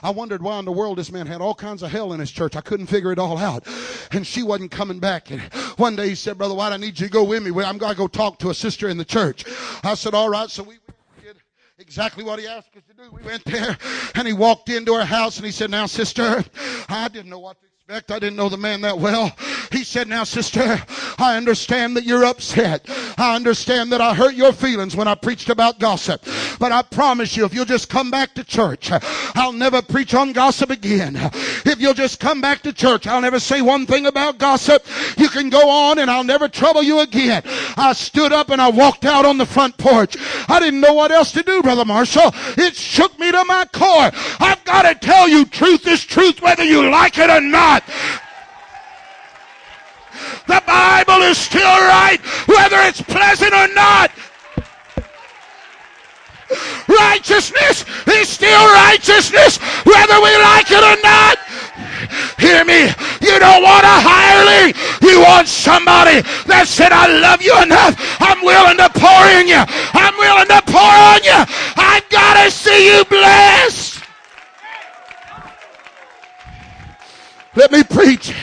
I 0.04 0.12
wondered 0.12 0.44
why 0.44 0.60
in 0.60 0.66
the 0.66 0.72
world 0.72 1.00
this 1.00 1.12
man 1.12 1.26
had 1.26 1.42
all 1.42 1.56
kinds 1.56 1.82
of 1.82 1.90
hell 1.90 2.14
in 2.14 2.20
his 2.20 2.30
church. 2.30 2.56
I 2.56 2.62
couldn't 2.62 2.88
figure 2.88 3.12
it 3.12 3.18
all 3.18 3.40
out. 3.40 3.66
And 4.12 4.28
she 4.28 4.44
wasn't 4.44 4.70
coming 4.70 5.00
back. 5.00 5.32
And 5.32 5.42
one 5.78 5.96
day 5.96 6.10
he 6.10 6.16
said, 6.16 6.38
Brother 6.38 6.54
White, 6.54 6.74
I 6.74 6.78
need 6.78 7.00
you 7.00 7.08
to 7.08 7.12
go 7.12 7.24
with 7.24 7.42
me. 7.42 7.50
I'm 7.64 7.80
going 7.80 7.94
to 7.94 7.98
go 7.98 8.08
talk 8.08 8.38
to 8.40 8.52
a 8.52 8.54
sister 8.54 8.90
in 8.90 8.98
the 8.98 9.06
church. 9.06 9.44
I 9.84 9.96
said, 9.96 10.14
all 10.14 10.30
right. 10.30 10.52
So 10.52 10.62
we 10.62 10.76
exactly 11.84 12.24
what 12.24 12.40
he 12.40 12.48
asked 12.48 12.76
us 12.78 12.84
to 12.88 12.94
do. 12.94 13.12
We 13.12 13.22
went 13.24 13.44
there 13.44 13.78
and 14.16 14.26
he 14.26 14.34
walked 14.34 14.70
into 14.70 14.94
her 14.96 15.04
house 15.04 15.36
and 15.36 15.46
he 15.46 15.52
said, 15.52 15.70
Now, 15.70 15.86
sister, 15.86 16.44
I 16.88 17.10
didn't 17.10 17.30
know 17.30 17.40
what 17.40 17.60
to 17.60 17.68
expect. 17.94 18.12
I 18.12 18.20
didn't 18.20 18.38
know 18.38 18.48
the 18.48 18.56
man 18.56 18.80
that 18.82 18.98
well. 18.98 19.36
He 19.72 19.84
said, 19.84 20.08
Now, 20.08 20.24
sister, 20.24 20.82
I 21.18 21.36
understand 21.36 21.98
that 21.98 22.06
you're 22.06 22.24
upset. 22.24 22.86
I 23.18 23.36
understand 23.36 23.92
that 23.92 24.00
I 24.00 24.14
hurt 24.14 24.36
your 24.36 24.54
feelings 24.54 24.96
when 24.96 25.08
I 25.08 25.16
preached 25.16 25.50
about 25.50 25.80
gossip. 25.80 26.24
But 26.60 26.72
I 26.72 26.82
promise 26.82 27.36
you, 27.36 27.44
if 27.44 27.54
you'll 27.54 27.66
just 27.66 27.90
come 27.90 28.10
back 28.10 28.36
to 28.36 28.44
church, 28.44 28.90
I'll 29.36 29.52
never 29.52 29.82
preach 29.82 30.14
on 30.14 30.32
gossip 30.32 30.70
again. 30.70 31.18
If 31.66 31.82
you'll 31.82 31.94
just 31.94 32.20
come 32.20 32.40
back 32.40 32.62
to 32.62 32.72
church, 32.72 33.06
I'll 33.06 33.22
never 33.22 33.40
say 33.40 33.62
one 33.62 33.86
thing 33.86 34.06
about 34.06 34.38
gossip. 34.38 34.86
You 35.18 35.28
can 35.28 35.50
go 35.50 35.70
on 35.70 36.00
and 36.00 36.10
I'll 36.10 36.24
never 36.24 36.48
trouble 36.48 36.84
you 36.84 37.00
again. 37.00 37.44
I 37.76 37.94
stood 37.94 38.32
up 38.32 38.50
and 38.50 38.62
I 38.62 38.70
walked 38.70 39.06
out 39.06 39.26
on 39.26 39.38
the 39.38 39.46
front 39.46 39.78
porch. 39.78 40.16
I 40.48 40.60
didn't 40.60 40.80
know 40.80 40.94
what 40.94 41.12
else 41.12 41.32
to 41.34 41.44
do, 41.44 41.62
Brother 41.62 41.86
Marshall. 41.86 42.32
It 42.58 42.76
shook 42.76 43.20
me 43.20 43.32
to 43.32 43.44
my 43.46 43.66
core. 43.74 44.12
I've 44.40 44.64
got 44.64 44.84
to 44.84 44.96
tell 45.06 45.28
you, 45.28 45.46
truth 45.46 45.88
is 45.88 46.06
truth 46.06 46.42
whether 46.42 46.64
you 46.64 46.90
like 46.90 47.18
it 47.18 47.30
or 47.30 47.42
not. 47.42 47.73
The 50.48 50.62
Bible 50.68 51.24
is 51.24 51.38
still 51.38 51.62
right, 51.64 52.20
whether 52.46 52.78
it's 52.82 53.02
pleasant 53.02 53.54
or 53.54 53.68
not. 53.74 54.12
Righteousness 56.88 57.86
is 58.08 58.30
still 58.30 58.66
righteousness, 58.74 59.58
whether 59.86 60.22
we 60.22 60.38
like 60.38 60.70
it 60.70 60.84
or 60.84 61.02
not. 61.02 61.40
Hear 62.38 62.66
me. 62.66 62.92
You 63.22 63.40
don't 63.40 63.64
want 63.64 63.86
a 63.86 63.98
hireling. 64.04 64.76
You 65.02 65.22
want 65.22 65.48
somebody 65.48 66.22
that 66.46 66.68
said, 66.68 66.92
I 66.92 67.08
love 67.08 67.42
you 67.42 67.56
enough. 67.64 67.96
I'm 68.20 68.44
willing 68.44 68.78
to 68.78 68.90
pour 68.92 69.24
in 69.40 69.48
you. 69.48 69.64
I'm 69.96 70.16
willing 70.20 70.52
to 70.52 70.62
pour 70.68 70.84
on 70.84 71.24
you. 71.24 71.40
I've 71.80 72.08
got 72.10 72.44
to 72.44 72.52
see 72.52 72.92
you 72.92 73.06
blessed. 73.06 73.93
Let 77.56 77.72
me 77.72 77.84
preach 77.84 78.34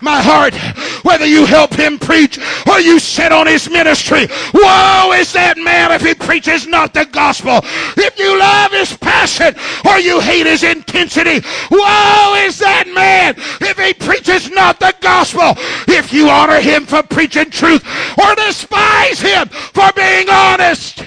my 0.00 0.20
heart, 0.20 0.54
whether 1.02 1.24
you 1.24 1.46
help 1.46 1.72
him 1.72 1.98
preach 1.98 2.38
or 2.68 2.80
you 2.80 2.98
sit 2.98 3.32
on 3.32 3.46
his 3.46 3.70
ministry. 3.70 4.26
Woe 4.52 5.12
is 5.16 5.32
that 5.32 5.54
man 5.56 5.90
if 5.92 6.02
he 6.02 6.14
preaches 6.14 6.66
not 6.66 6.92
the 6.92 7.06
gospel. 7.06 7.60
If 7.96 8.18
you 8.18 8.38
love 8.38 8.72
his 8.72 8.94
passion 8.96 9.54
or 9.86 9.98
you 9.98 10.20
hate 10.20 10.46
his 10.46 10.62
intensity. 10.64 11.40
Woe 11.70 12.34
is 12.44 12.58
that 12.58 12.86
man 12.94 13.34
if 13.38 13.78
he 13.78 13.94
preaches 13.94 14.50
not 14.50 14.78
the 14.78 14.94
gospel. 15.00 15.54
If 15.88 16.12
you 16.12 16.28
honor 16.28 16.60
him 16.60 16.84
for 16.84 17.02
preaching 17.02 17.50
truth 17.50 17.84
or 18.18 18.34
despise 18.34 19.20
him 19.20 19.48
for 19.48 19.90
being 19.96 20.28
honest. 20.28 21.04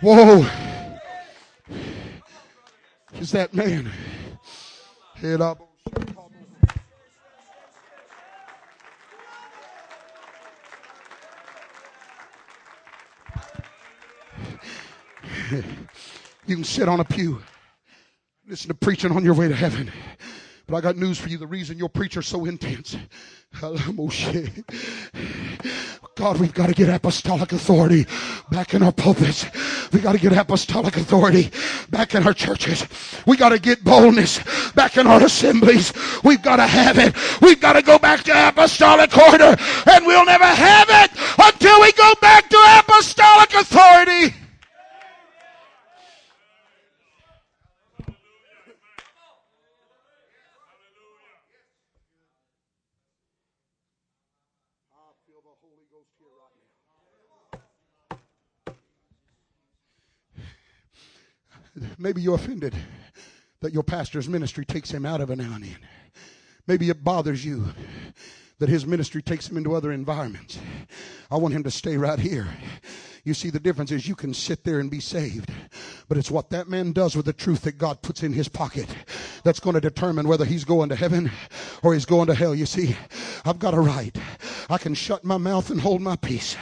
Whoa. 0.00 0.46
Is 3.18 3.32
that 3.32 3.52
man? 3.52 3.90
Head 5.16 5.40
up. 5.40 5.69
You 15.50 16.56
can 16.56 16.64
sit 16.64 16.88
on 16.88 17.00
a 17.00 17.04
pew, 17.04 17.42
listen 18.46 18.68
to 18.68 18.74
preaching 18.74 19.12
on 19.12 19.24
your 19.24 19.34
way 19.34 19.48
to 19.48 19.54
heaven. 19.54 19.90
But 20.66 20.76
I 20.76 20.80
got 20.82 20.96
news 20.96 21.18
for 21.18 21.28
you. 21.28 21.36
The 21.36 21.48
reason 21.48 21.78
your 21.78 21.88
preacher's 21.88 22.28
so 22.28 22.44
intense. 22.44 22.96
God, 26.14 26.38
we've 26.38 26.54
got 26.54 26.68
to 26.68 26.74
get 26.74 26.88
apostolic 26.88 27.50
authority 27.50 28.06
back 28.52 28.74
in 28.74 28.82
our 28.84 28.92
pulpits. 28.92 29.46
We 29.92 29.98
got 29.98 30.12
to 30.12 30.18
get 30.18 30.32
apostolic 30.32 30.96
authority 30.96 31.50
back 31.90 32.14
in 32.14 32.24
our 32.24 32.34
churches. 32.34 32.86
We 33.26 33.36
got 33.36 33.48
to 33.48 33.58
get 33.58 33.82
boldness 33.82 34.38
back 34.74 34.96
in 34.96 35.08
our 35.08 35.24
assemblies. 35.24 35.92
We've 36.22 36.42
got 36.42 36.56
to 36.56 36.66
have 36.66 36.98
it. 36.98 37.16
We've 37.42 37.60
got 37.60 37.72
to 37.72 37.82
go 37.82 37.98
back 37.98 38.22
to 38.24 38.48
apostolic 38.48 39.16
order 39.18 39.56
and 39.90 40.06
we'll 40.06 40.24
never 40.24 40.44
have 40.44 40.88
it 40.88 41.10
until 41.36 41.80
we 41.80 41.90
go 41.92 42.14
back 42.20 42.48
to 42.48 42.58
apostolic 42.78 43.52
authority. 43.54 44.39
Maybe 61.98 62.22
you're 62.22 62.34
offended 62.34 62.74
that 63.60 63.72
your 63.72 63.82
pastor's 63.82 64.28
ministry 64.28 64.64
takes 64.64 64.90
him 64.90 65.04
out 65.04 65.20
of 65.20 65.30
it 65.30 65.36
now 65.36 65.54
and 65.54 65.64
then. 65.64 65.78
Maybe 66.66 66.88
it 66.90 67.04
bothers 67.04 67.44
you 67.44 67.66
that 68.58 68.68
his 68.68 68.86
ministry 68.86 69.22
takes 69.22 69.48
him 69.48 69.56
into 69.56 69.74
other 69.74 69.90
environments. 69.90 70.58
I 71.30 71.36
want 71.36 71.54
him 71.54 71.62
to 71.64 71.70
stay 71.70 71.96
right 71.96 72.18
here. 72.18 72.46
You 73.24 73.34
see, 73.34 73.50
the 73.50 73.60
difference 73.60 73.90
is 73.90 74.08
you 74.08 74.14
can 74.14 74.32
sit 74.32 74.64
there 74.64 74.80
and 74.80 74.90
be 74.90 75.00
saved, 75.00 75.50
but 76.08 76.16
it's 76.16 76.30
what 76.30 76.50
that 76.50 76.68
man 76.68 76.92
does 76.92 77.16
with 77.16 77.26
the 77.26 77.32
truth 77.32 77.62
that 77.62 77.76
God 77.76 78.00
puts 78.02 78.22
in 78.22 78.32
his 78.32 78.48
pocket 78.48 78.86
that's 79.44 79.60
going 79.60 79.74
to 79.74 79.80
determine 79.80 80.28
whether 80.28 80.44
he's 80.44 80.64
going 80.64 80.88
to 80.88 80.96
heaven 80.96 81.30
or 81.82 81.92
he's 81.92 82.06
going 82.06 82.28
to 82.28 82.34
hell. 82.34 82.54
You 82.54 82.66
see, 82.66 82.96
I've 83.44 83.58
got 83.58 83.74
a 83.74 83.80
right. 83.80 84.16
I 84.70 84.78
can 84.78 84.94
shut 84.94 85.24
my 85.24 85.36
mouth 85.36 85.70
and 85.70 85.80
hold 85.80 86.00
my 86.00 86.16
peace. 86.16 86.56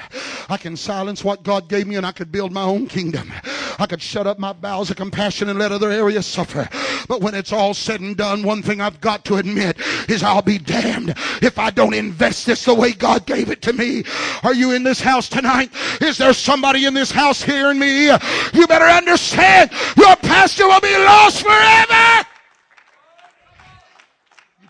I 0.48 0.56
can 0.56 0.76
silence 0.76 1.22
what 1.22 1.42
God 1.42 1.68
gave 1.68 1.86
me 1.86 1.96
and 1.96 2.06
I 2.06 2.12
could 2.12 2.32
build 2.32 2.52
my 2.52 2.62
own 2.62 2.86
kingdom. 2.86 3.32
I 3.78 3.86
could 3.86 4.02
shut 4.02 4.26
up 4.26 4.38
my 4.38 4.52
bowels 4.52 4.90
of 4.90 4.96
compassion 4.96 5.48
and 5.48 5.58
let 5.58 5.72
other 5.72 5.90
areas 5.90 6.26
suffer. 6.26 6.68
But 7.06 7.20
when 7.20 7.34
it's 7.34 7.52
all 7.52 7.74
said 7.74 8.00
and 8.00 8.16
done, 8.16 8.42
one 8.42 8.62
thing 8.62 8.80
I've 8.80 9.00
got 9.00 9.24
to 9.26 9.36
admit 9.36 9.78
is 10.08 10.22
I'll 10.22 10.42
be 10.42 10.58
damned 10.58 11.10
if 11.42 11.58
I 11.58 11.70
don't 11.70 11.94
invest 11.94 12.46
this 12.46 12.64
the 12.64 12.74
way 12.74 12.92
God 12.92 13.26
gave 13.26 13.50
it 13.50 13.62
to 13.62 13.72
me. 13.72 14.04
Are 14.42 14.54
you 14.54 14.72
in 14.72 14.82
this 14.82 15.00
house 15.00 15.28
tonight? 15.28 15.70
Is 16.00 16.18
there 16.18 16.32
somebody 16.32 16.86
in 16.86 16.94
this 16.94 17.10
house 17.10 17.42
hearing 17.42 17.78
me? 17.78 18.06
You 18.06 18.66
better 18.66 18.84
understand 18.84 19.70
your 19.96 20.16
pastor 20.16 20.66
will 20.66 20.80
be 20.80 20.96
lost 20.98 21.42
forever. 21.42 21.97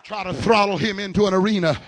Try 0.09 0.23
to 0.23 0.33
throttle 0.33 0.77
him 0.77 0.97
into 0.97 1.27
an 1.27 1.35
arena 1.35 1.79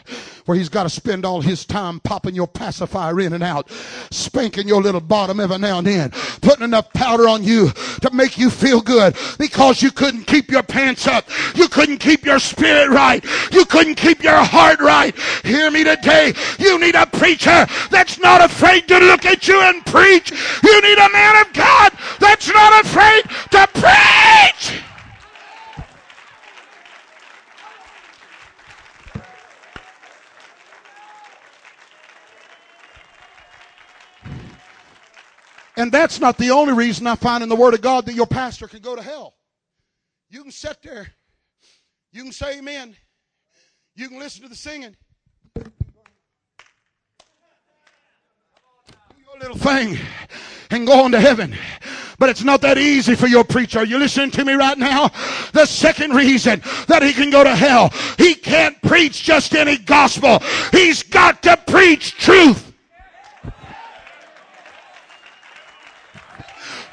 where 0.46 0.56
he's 0.56 0.70
got 0.70 0.84
to 0.84 0.92
spend 0.92 1.26
all 1.26 1.42
his 1.42 1.66
time 1.66 2.00
popping 2.02 2.36
your 2.36 2.46
pacifier 2.46 3.20
in 3.20 3.34
and 3.34 3.42
out, 3.42 3.72
spanking 4.12 4.68
your 4.68 4.80
little 4.80 5.02
bottom 5.02 5.40
every 5.40 5.58
now 5.58 5.80
and 5.80 5.88
then, 5.88 6.12
putting 6.40 6.64
enough 6.64 6.94
powder 6.94 7.28
on 7.28 7.44
you 7.44 7.72
to 7.72 8.12
make 8.14 8.38
you 8.38 8.52
feel 8.52 8.80
good 8.80 9.16
because 9.40 9.82
you 9.82 9.90
couldn't 9.90 10.26
keep 10.26 10.52
your 10.52 10.62
pants 10.62 11.08
up. 11.08 11.28
You 11.56 11.68
couldn't 11.68 11.98
keep 11.98 12.24
your 12.24 12.38
spirit 12.38 12.90
right. 12.90 13.26
You 13.52 13.66
couldn't 13.66 13.96
keep 13.96 14.22
your 14.22 14.38
heart 14.38 14.80
right. 14.82 15.18
Hear 15.44 15.72
me 15.72 15.84
today. 15.84 16.36
You 16.60 16.80
need 16.80 16.94
a 16.94 17.08
preacher 17.08 17.66
that's 17.90 18.20
not 18.20 18.40
afraid 18.44 18.88
to 18.90 19.00
look 19.00 19.26
at 19.26 19.48
you 19.48 19.60
and 19.60 19.84
preach. 19.84 20.30
You 20.62 20.82
need 20.84 21.00
a 21.00 21.10
man 21.10 21.44
of 21.44 21.54
God 21.54 21.92
that's 22.20 22.54
not 22.54 22.86
afraid 22.86 23.24
to 23.50 23.68
preach. 23.74 24.84
And 35.82 35.92
that's 35.92 36.20
not 36.20 36.38
the 36.38 36.52
only 36.52 36.74
reason 36.74 37.08
I 37.08 37.16
find 37.16 37.42
in 37.42 37.50
the 37.50 37.56
Word 37.56 37.74
of 37.74 37.82
God 37.82 38.06
that 38.06 38.14
your 38.14 38.28
pastor 38.28 38.68
can 38.68 38.82
go 38.82 38.96
to 38.96 39.02
hell. 39.02 39.34
You 40.30 40.44
can 40.44 40.52
sit 40.52 40.78
there, 40.84 41.08
you 42.14 42.22
can 42.22 42.32
say 42.32 42.60
amen, 42.60 42.96
you 43.96 44.08
can 44.08 44.20
listen 44.20 44.44
to 44.44 44.48
the 44.48 44.56
singing. 44.56 44.96
Do 45.56 45.72
your 49.18 49.40
little 49.40 49.58
thing 49.58 49.98
and 50.70 50.86
go 50.86 51.04
on 51.04 51.14
to 51.14 51.20
heaven. 51.20 51.56
But 52.20 52.30
it's 52.30 52.44
not 52.44 52.62
that 52.62 52.78
easy 52.78 53.16
for 53.16 53.26
your 53.26 53.44
preacher. 53.44 53.80
Are 53.80 53.86
you 53.86 53.98
listening 53.98 54.30
to 54.32 54.46
me 54.46 54.54
right 54.54 54.78
now? 54.78 55.08
The 55.54 55.66
second 55.66 56.12
reason 56.12 56.62
that 56.90 57.02
he 57.02 57.12
can 57.12 57.32
go 57.32 57.44
to 57.44 57.56
hell, 57.56 57.90
he 58.20 58.36
can't 58.36 58.80
preach 58.84 59.24
just 59.24 59.56
any 59.56 59.80
gospel. 59.80 60.44
He's 60.72 61.02
got 61.02 61.42
to 61.42 61.58
preach 61.58 62.20
truth. 62.20 62.71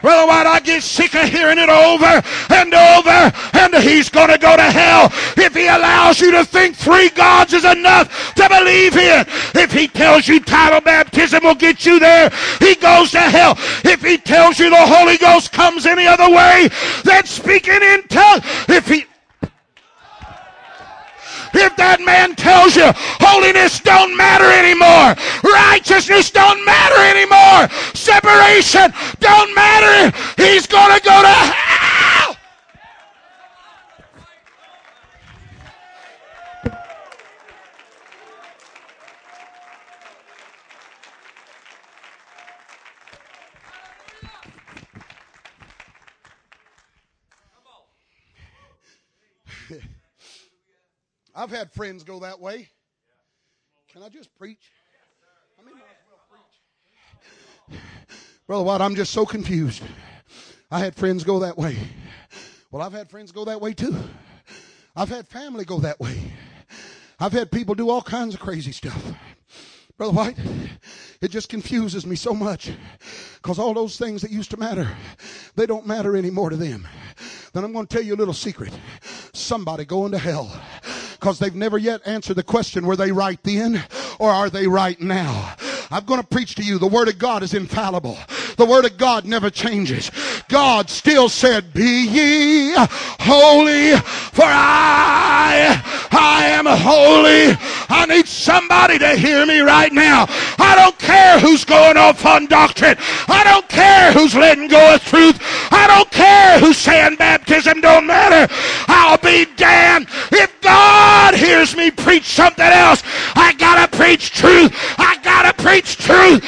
Brother 0.00 0.28
White, 0.28 0.46
I 0.46 0.60
get 0.60 0.82
sick 0.82 1.14
of 1.16 1.28
hearing 1.28 1.58
it 1.58 1.68
over 1.68 2.22
and 2.54 2.72
over, 2.72 3.32
and 3.54 3.74
he's 3.82 4.08
going 4.08 4.30
to 4.30 4.38
go 4.38 4.56
to 4.56 4.62
hell 4.62 5.10
if 5.36 5.54
he 5.54 5.66
allows 5.66 6.20
you 6.20 6.30
to 6.32 6.44
think 6.44 6.76
three 6.76 7.08
gods 7.10 7.52
is 7.52 7.64
enough 7.64 8.34
to 8.34 8.48
believe 8.48 8.96
in. 8.96 9.24
If 9.54 9.72
he 9.72 9.88
tells 9.88 10.28
you 10.28 10.38
title 10.38 10.80
baptism 10.80 11.42
will 11.42 11.56
get 11.56 11.84
you 11.84 11.98
there, 11.98 12.30
he 12.60 12.76
goes 12.76 13.10
to 13.10 13.20
hell. 13.20 13.54
If 13.84 14.02
he 14.02 14.18
tells 14.18 14.60
you 14.60 14.70
the 14.70 14.76
Holy 14.76 15.18
Ghost 15.18 15.52
comes 15.52 15.84
any 15.84 16.06
other 16.06 16.30
way 16.30 16.68
than 17.02 17.24
speaking 17.26 17.82
in 17.82 18.02
tongues, 18.06 18.44
if 18.68 18.86
he 18.86 19.04
if 21.54 21.76
that 21.76 22.00
man 22.00 22.34
tells 22.34 22.76
you 22.76 22.90
holiness 23.20 23.80
don't 23.80 24.16
matter 24.16 24.48
anymore, 24.48 25.14
righteousness 25.44 26.30
don't 26.30 26.64
matter 26.64 27.00
anymore, 27.08 27.68
separation 27.94 28.92
don't 29.20 29.54
matter, 29.54 30.12
he's 30.36 30.66
going 30.66 30.94
to 30.94 31.02
go 31.04 31.16
to 31.22 31.28
hell. 31.28 31.67
I've 51.38 51.50
had 51.52 51.72
friends 51.72 52.02
go 52.02 52.18
that 52.18 52.40
way. 52.40 52.68
Can 53.92 54.02
I 54.02 54.08
just 54.08 54.34
preach? 54.34 54.72
I 55.56 55.64
mean, 55.64 55.76
well. 57.70 57.78
Brother 58.48 58.64
Watt, 58.64 58.82
I'm 58.82 58.96
just 58.96 59.12
so 59.12 59.24
confused. 59.24 59.84
I 60.68 60.80
had 60.80 60.96
friends 60.96 61.22
go 61.22 61.38
that 61.38 61.56
way. 61.56 61.76
Well, 62.72 62.82
I've 62.82 62.92
had 62.92 63.08
friends 63.08 63.30
go 63.30 63.44
that 63.44 63.60
way 63.60 63.72
too. 63.72 63.96
I've 64.96 65.10
had 65.10 65.28
family 65.28 65.64
go 65.64 65.78
that 65.78 66.00
way. 66.00 66.20
I've 67.20 67.32
had 67.32 67.52
people 67.52 67.76
do 67.76 67.88
all 67.88 68.02
kinds 68.02 68.34
of 68.34 68.40
crazy 68.40 68.72
stuff. 68.72 69.00
Brother 69.96 70.14
White, 70.14 70.38
it 71.20 71.30
just 71.30 71.48
confuses 71.48 72.04
me 72.04 72.16
so 72.16 72.34
much 72.34 72.72
because 73.36 73.60
all 73.60 73.74
those 73.74 73.96
things 73.96 74.22
that 74.22 74.32
used 74.32 74.50
to 74.50 74.56
matter, 74.56 74.88
they 75.54 75.66
don't 75.66 75.86
matter 75.86 76.16
anymore 76.16 76.50
to 76.50 76.56
them. 76.56 76.88
Then 77.52 77.62
I'm 77.62 77.72
going 77.72 77.86
to 77.86 77.96
tell 77.96 78.04
you 78.04 78.14
a 78.14 78.16
little 78.16 78.34
secret. 78.34 78.76
Somebody 79.32 79.84
going 79.84 80.10
to 80.12 80.18
hell 80.18 80.60
because 81.18 81.38
they've 81.38 81.54
never 81.54 81.78
yet 81.78 82.00
answered 82.06 82.34
the 82.34 82.42
question 82.42 82.86
were 82.86 82.96
they 82.96 83.10
right 83.10 83.42
then 83.42 83.82
or 84.18 84.30
are 84.30 84.50
they 84.50 84.66
right 84.66 85.00
now? 85.00 85.54
I'm 85.90 86.04
going 86.04 86.20
to 86.20 86.26
preach 86.26 86.54
to 86.56 86.62
you. 86.62 86.78
The 86.78 86.86
Word 86.86 87.08
of 87.08 87.18
God 87.18 87.42
is 87.42 87.54
infallible. 87.54 88.18
The 88.56 88.66
Word 88.66 88.84
of 88.84 88.98
God 88.98 89.24
never 89.24 89.48
changes. 89.48 90.10
God 90.48 90.90
still 90.90 91.28
said, 91.28 91.72
Be 91.72 92.06
ye 92.06 92.74
holy, 92.76 93.96
for 93.96 94.44
I, 94.44 95.80
I 96.12 96.46
am 96.48 96.66
holy. 96.66 97.56
I 97.88 98.06
need 98.06 98.26
somebody 98.26 98.98
to 98.98 99.16
hear 99.16 99.46
me 99.46 99.60
right 99.60 99.92
now. 99.92 100.26
I 100.58 100.74
don't 100.76 100.98
care 100.98 101.40
who's 101.40 101.64
going 101.64 101.96
off 101.96 102.24
on 102.26 102.46
doctrine. 102.46 102.96
I 103.28 103.42
don't 103.44 103.68
care 103.68 104.12
who's 104.12 104.34
letting 104.34 104.68
go 104.68 104.94
of 104.94 105.02
truth. 105.04 105.38
I 105.72 105.86
don't 105.86 106.10
care 106.10 106.60
who's 106.60 106.76
saying 106.76 107.16
baptism 107.16 107.80
don't 107.80 108.06
matter. 108.06 108.52
I'll 108.88 109.18
be 109.18 109.46
damned 109.56 110.08
if 110.32 110.60
God 110.60 110.97
hears 111.48 111.74
me 111.74 111.90
preach 111.90 112.24
something 112.24 112.64
else. 112.64 113.02
I 113.34 113.54
gotta 113.54 113.96
preach 113.96 114.32
truth. 114.32 114.70
I 114.98 115.16
gotta 115.22 115.54
preach 115.62 115.96
truth. 115.96 116.44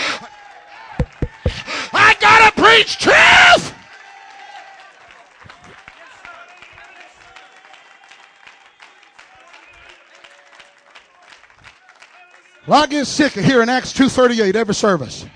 I 1.92 2.14
gotta 2.20 2.60
preach 2.60 2.98
truth. 2.98 3.74
Well, 12.66 12.82
I 12.82 12.86
get 12.86 13.06
sick 13.06 13.36
of 13.36 13.44
hearing 13.44 13.70
Acts 13.70 13.92
2.38 13.94 14.54
every 14.54 14.74
service. 14.74 15.26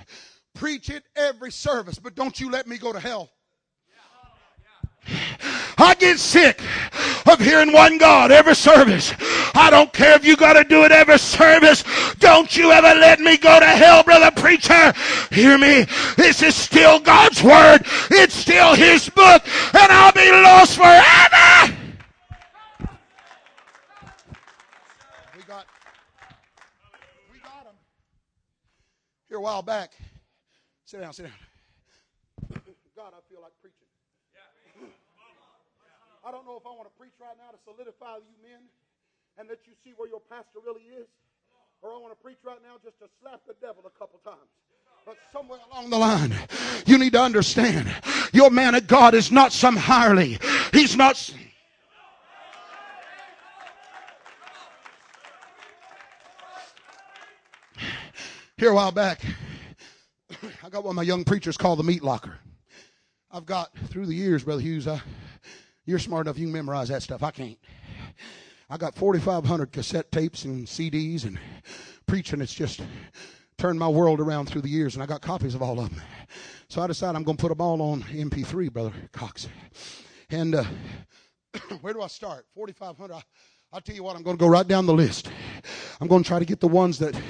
Preach 0.55 0.91
it 0.91 1.03
every 1.17 1.51
service, 1.51 1.99
but 1.99 2.15
don't 2.15 2.39
you 2.39 2.51
let 2.51 2.69
me 2.69 2.77
go 2.77 2.93
to 2.93 3.01
hell. 3.01 3.31
I 5.85 5.95
get 5.95 6.19
sick 6.19 6.61
of 7.27 7.39
hearing 7.39 7.73
one 7.73 7.99
God 7.99 8.33
every 8.33 8.55
service. 8.55 9.13
I 9.55 9.69
don't 9.71 9.93
care 9.93 10.15
if 10.17 10.25
you 10.25 10.35
got 10.35 10.55
to 10.55 10.65
do 10.65 10.85
it 10.85 10.93
every 10.93 11.19
service. 11.19 11.85
Don't 12.19 12.57
you 12.57 12.73
ever 12.73 12.99
let 12.99 13.21
me 13.21 13.37
go 13.37 13.61
to 13.61 13.67
hell, 13.67 14.03
brother 14.03 14.31
preacher. 14.31 14.95
Hear 15.31 15.59
me? 15.59 15.87
This 16.17 16.43
is 16.43 16.55
still 16.55 16.99
God's 17.01 17.43
word. 17.43 17.83
It's 18.11 18.35
still 18.35 18.75
his 18.75 19.11
book 19.11 19.43
and 19.75 19.93
I'll 19.93 20.13
be 20.13 20.31
lost 20.31 20.77
forever. 20.77 21.77
We 25.37 25.43
got, 25.43 25.67
we 27.31 27.39
got 27.41 27.67
him. 27.67 27.77
Here 29.29 29.39
a 29.39 29.41
while 29.41 29.63
back. 29.63 29.93
Sit 30.87 31.01
down, 31.01 31.13
sit 31.13 31.25
down. 31.25 31.33
God, 32.97 33.13
I 33.13 33.21
feel 33.29 33.43
like 33.43 33.53
preaching. 33.61 33.85
I 36.27 36.31
don't 36.45 36.53
know 36.53 36.61
if 36.61 36.67
I 36.67 36.77
want 36.77 36.93
to 36.93 36.99
preach 37.01 37.17
right 37.21 37.37
now 37.41 37.51
to 37.53 37.59
solidify 37.65 38.17
you 38.21 38.37
men 38.43 38.61
and 39.39 39.49
that 39.49 39.61
you 39.65 39.73
see 39.83 39.95
where 39.97 40.09
your 40.09 40.21
pastor 40.29 40.61
really 40.65 40.83
is, 40.93 41.09
or 41.81 41.91
I 41.91 41.97
want 41.97 42.13
to 42.13 42.23
preach 42.23 42.37
right 42.45 42.61
now 42.63 42.77
just 42.85 42.99
to 43.01 43.07
slap 43.21 43.41
the 43.47 43.55
devil 43.63 43.83
a 43.87 43.99
couple 43.99 44.21
times. 44.21 44.53
But 45.07 45.17
somewhere 45.33 45.59
along 45.73 45.89
the 45.89 45.97
line, 45.97 46.35
you 46.87 46.99
need 46.99 47.15
to 47.15 47.23
understand 47.23 47.91
your 48.33 48.51
man 48.51 48.75
of 48.75 48.87
God 48.87 49.15
is 49.15 49.33
not 49.33 49.53
some 49.53 49.77
hireling. 49.77 50.39
He's 50.73 50.97
not. 50.97 51.33
Here 58.57 58.71
a 58.71 58.75
while 58.75 58.93
back, 58.93 59.23
I 60.63 60.69
got 60.69 60.85
what 60.85 60.95
my 60.95 61.03
young 61.03 61.25
preachers 61.25 61.57
call 61.57 61.77
the 61.77 61.83
meat 61.83 62.03
locker. 62.03 62.37
I've 63.31 63.47
got 63.47 63.75
through 63.89 64.07
the 64.07 64.15
years, 64.15 64.45
Brother 64.45 64.63
Hughes, 64.63 64.87
I, 64.87 65.03
you're 65.85 65.99
smart 65.99 66.27
enough, 66.27 66.39
you 66.39 66.47
can 66.47 66.53
memorize 66.53 66.89
that 66.89 67.03
stuff. 67.03 67.23
I 67.23 67.31
can't. 67.31 67.59
I 68.71 68.77
got 68.77 68.95
4,500 68.95 69.73
cassette 69.73 70.11
tapes 70.11 70.45
and 70.45 70.67
CDs 70.67 71.25
and 71.25 71.39
preaching. 72.07 72.41
It's 72.41 72.55
just 72.55 72.81
turned 73.59 73.79
my 73.79 73.89
world 73.89 74.21
around 74.21 74.47
through 74.47 74.63
the 74.63 74.69
years, 74.69 74.95
and 74.95 75.03
I 75.03 75.07
got 75.07 75.21
copies 75.21 75.55
of 75.55 75.63
all 75.63 75.79
of 75.79 75.91
them. 75.91 76.03
So 76.69 76.83
I 76.83 76.87
decided 76.87 77.17
I'm 77.17 77.23
going 77.23 77.37
to 77.37 77.41
put 77.41 77.51
them 77.51 77.61
all 77.61 77.81
on 77.83 78.03
MP3, 78.03 78.73
Brother 78.73 78.93
Cox. 79.13 79.49
And 80.31 80.55
uh, 80.55 80.65
where 81.83 81.93
do 81.93 82.03
I 82.03 82.07
start? 82.07 82.47
4,500. 82.55 83.23
I'll 83.73 83.81
tell 83.81 83.95
you 83.95 84.05
what, 84.05 84.17
I'm 84.17 84.23
going 84.23 84.37
to 84.37 84.41
go 84.41 84.49
right 84.49 84.67
down 84.67 84.87
the 84.87 84.95
list. 84.95 85.29
I'm 86.01 86.09
going 86.09 86.23
to 86.23 86.29
try 86.29 86.39
to 86.39 86.45
get 86.45 86.61
the 86.61 86.69
ones 86.69 86.99
that, 87.01 87.21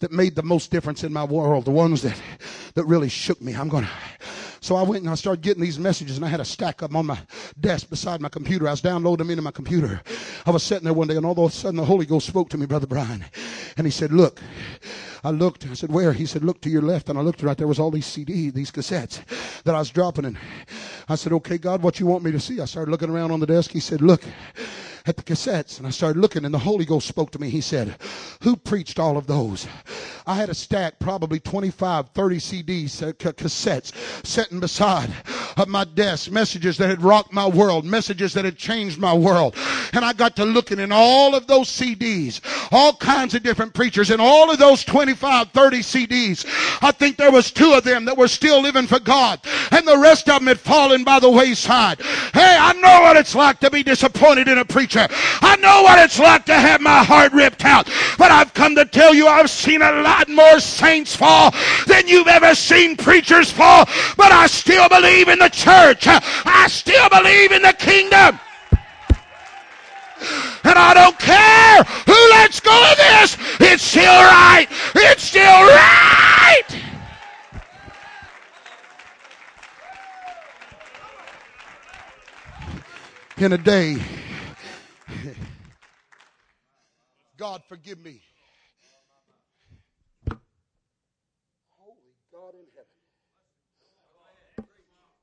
that 0.00 0.12
made 0.12 0.34
the 0.34 0.42
most 0.42 0.70
difference 0.70 1.04
in 1.04 1.12
my 1.12 1.24
world, 1.24 1.64
the 1.64 1.70
ones 1.70 2.02
that, 2.02 2.20
that 2.74 2.84
really 2.84 3.08
shook 3.08 3.40
me. 3.40 3.54
I'm 3.54 3.68
going 3.68 3.84
to. 3.84 3.90
So 4.64 4.76
I 4.76 4.82
went 4.82 5.02
and 5.02 5.10
I 5.10 5.14
started 5.14 5.42
getting 5.42 5.62
these 5.62 5.78
messages 5.78 6.16
and 6.16 6.24
I 6.24 6.28
had 6.30 6.40
a 6.40 6.44
stack 6.44 6.80
of 6.80 6.88
them 6.88 6.96
on 6.96 7.04
my 7.04 7.18
desk 7.60 7.90
beside 7.90 8.22
my 8.22 8.30
computer. 8.30 8.66
I 8.66 8.70
was 8.70 8.80
downloading 8.80 9.26
them 9.26 9.30
into 9.30 9.42
my 9.42 9.50
computer. 9.50 10.00
I 10.46 10.50
was 10.50 10.62
sitting 10.62 10.84
there 10.84 10.94
one 10.94 11.06
day 11.06 11.16
and 11.16 11.26
all 11.26 11.32
of 11.32 11.38
a 11.38 11.50
sudden 11.50 11.76
the 11.76 11.84
Holy 11.84 12.06
Ghost 12.06 12.26
spoke 12.26 12.48
to 12.48 12.56
me, 12.56 12.64
Brother 12.64 12.86
Brian. 12.86 13.22
And 13.76 13.86
he 13.86 13.90
said, 13.90 14.10
look, 14.10 14.40
I 15.22 15.32
looked. 15.32 15.66
I 15.66 15.74
said, 15.74 15.92
where? 15.92 16.14
He 16.14 16.24
said, 16.24 16.42
look 16.44 16.62
to 16.62 16.70
your 16.70 16.80
left. 16.80 17.10
And 17.10 17.18
I 17.18 17.20
looked 17.20 17.42
right 17.42 17.58
there 17.58 17.66
was 17.66 17.78
all 17.78 17.90
these 17.90 18.06
CDs, 18.06 18.54
these 18.54 18.70
cassettes 18.70 19.20
that 19.64 19.74
I 19.74 19.80
was 19.80 19.90
dropping. 19.90 20.24
And 20.24 20.38
I 21.10 21.16
said, 21.16 21.34
okay, 21.34 21.58
God, 21.58 21.82
what 21.82 22.00
you 22.00 22.06
want 22.06 22.24
me 22.24 22.32
to 22.32 22.40
see? 22.40 22.62
I 22.62 22.64
started 22.64 22.90
looking 22.90 23.10
around 23.10 23.32
on 23.32 23.40
the 23.40 23.46
desk. 23.46 23.70
He 23.70 23.80
said, 23.80 24.00
look 24.00 24.22
at 25.04 25.18
the 25.18 25.22
cassettes. 25.22 25.76
And 25.76 25.86
I 25.86 25.90
started 25.90 26.18
looking 26.18 26.46
and 26.46 26.54
the 26.54 26.58
Holy 26.58 26.86
Ghost 26.86 27.06
spoke 27.06 27.30
to 27.32 27.38
me. 27.38 27.50
He 27.50 27.60
said, 27.60 27.96
who 28.42 28.56
preached 28.56 28.98
all 28.98 29.18
of 29.18 29.26
those? 29.26 29.66
I 30.26 30.36
had 30.36 30.48
a 30.48 30.54
stack, 30.54 30.98
probably 30.98 31.38
25, 31.38 32.08
30 32.10 32.36
CDs, 32.38 33.02
uh, 33.02 33.12
cassettes 33.12 33.92
sitting 34.26 34.58
beside 34.60 35.10
of 35.56 35.68
my 35.68 35.84
desk, 35.84 36.30
messages 36.30 36.76
that 36.78 36.88
had 36.88 37.02
rocked 37.02 37.32
my 37.32 37.46
world, 37.46 37.84
messages 37.84 38.32
that 38.34 38.44
had 38.44 38.56
changed 38.56 38.98
my 38.98 39.14
world. 39.14 39.56
And 39.92 40.04
I 40.04 40.12
got 40.12 40.36
to 40.36 40.44
looking 40.44 40.78
in 40.78 40.92
all 40.92 41.34
of 41.34 41.46
those 41.46 41.68
CDs, 41.68 42.40
all 42.72 42.94
kinds 42.94 43.34
of 43.34 43.42
different 43.42 43.74
preachers, 43.74 44.10
and 44.10 44.20
all 44.20 44.50
of 44.50 44.58
those 44.58 44.84
25, 44.84 45.50
30 45.50 45.78
CDs. 45.78 46.44
I 46.82 46.90
think 46.90 47.16
there 47.16 47.32
was 47.32 47.50
two 47.50 47.72
of 47.72 47.84
them 47.84 48.04
that 48.06 48.16
were 48.16 48.28
still 48.28 48.60
living 48.60 48.86
for 48.86 49.00
God, 49.00 49.40
and 49.70 49.86
the 49.86 49.98
rest 49.98 50.28
of 50.28 50.40
them 50.40 50.48
had 50.48 50.60
fallen 50.60 51.04
by 51.04 51.20
the 51.20 51.30
wayside. 51.30 52.00
Hey, 52.00 52.56
I 52.58 52.72
know 52.74 53.02
what 53.02 53.16
it's 53.16 53.34
like 53.34 53.60
to 53.60 53.70
be 53.70 53.82
disappointed 53.82 54.48
in 54.48 54.58
a 54.58 54.64
preacher. 54.64 55.06
I 55.10 55.56
know 55.56 55.82
what 55.82 55.98
it's 55.98 56.18
like 56.18 56.44
to 56.46 56.54
have 56.54 56.80
my 56.80 57.04
heart 57.04 57.32
ripped 57.32 57.64
out. 57.64 57.88
But 58.18 58.30
I've 58.30 58.54
come 58.54 58.74
to 58.76 58.84
tell 58.84 59.14
you, 59.14 59.26
I've 59.26 59.50
seen 59.50 59.82
a 59.82 59.92
lot 60.02 60.28
more 60.28 60.60
saints 60.60 61.14
fall 61.14 61.52
than 61.86 62.08
you've 62.08 62.28
ever 62.28 62.54
seen 62.54 62.96
preachers 62.96 63.50
fall. 63.50 63.86
But 64.16 64.32
I 64.32 64.46
still 64.46 64.88
believe 64.88 65.28
in 65.28 65.38
the 65.38 65.43
church. 65.48 66.06
I 66.06 66.66
still 66.68 67.08
believe 67.08 67.52
in 67.52 67.62
the 67.62 67.72
kingdom. 67.72 68.38
And 70.64 70.78
I 70.78 70.94
don't 70.94 71.18
care 71.18 71.84
who 72.06 72.30
lets 72.30 72.60
go 72.60 72.72
of 72.72 72.96
this. 72.96 73.36
It's 73.60 73.82
still 73.82 74.04
right. 74.04 74.66
It's 74.94 75.22
still 75.22 75.42
right. 75.42 76.62
In 83.36 83.52
a 83.52 83.58
day, 83.58 83.96
God 87.36 87.62
forgive 87.68 87.98
me. 87.98 88.22
Holy 91.76 92.14
God 92.32 92.54
in 92.54 92.64
heaven. 92.74 92.88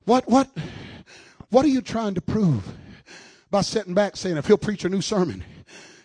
What, 0.05 0.27
what, 0.27 0.49
what 1.49 1.65
are 1.65 1.69
you 1.69 1.81
trying 1.81 2.15
to 2.15 2.21
prove 2.21 2.63
by 3.49 3.61
sitting 3.61 3.93
back 3.93 4.15
saying, 4.15 4.37
if 4.37 4.47
he'll 4.47 4.57
preach 4.57 4.85
a 4.85 4.89
new 4.89 5.01
sermon, 5.01 5.43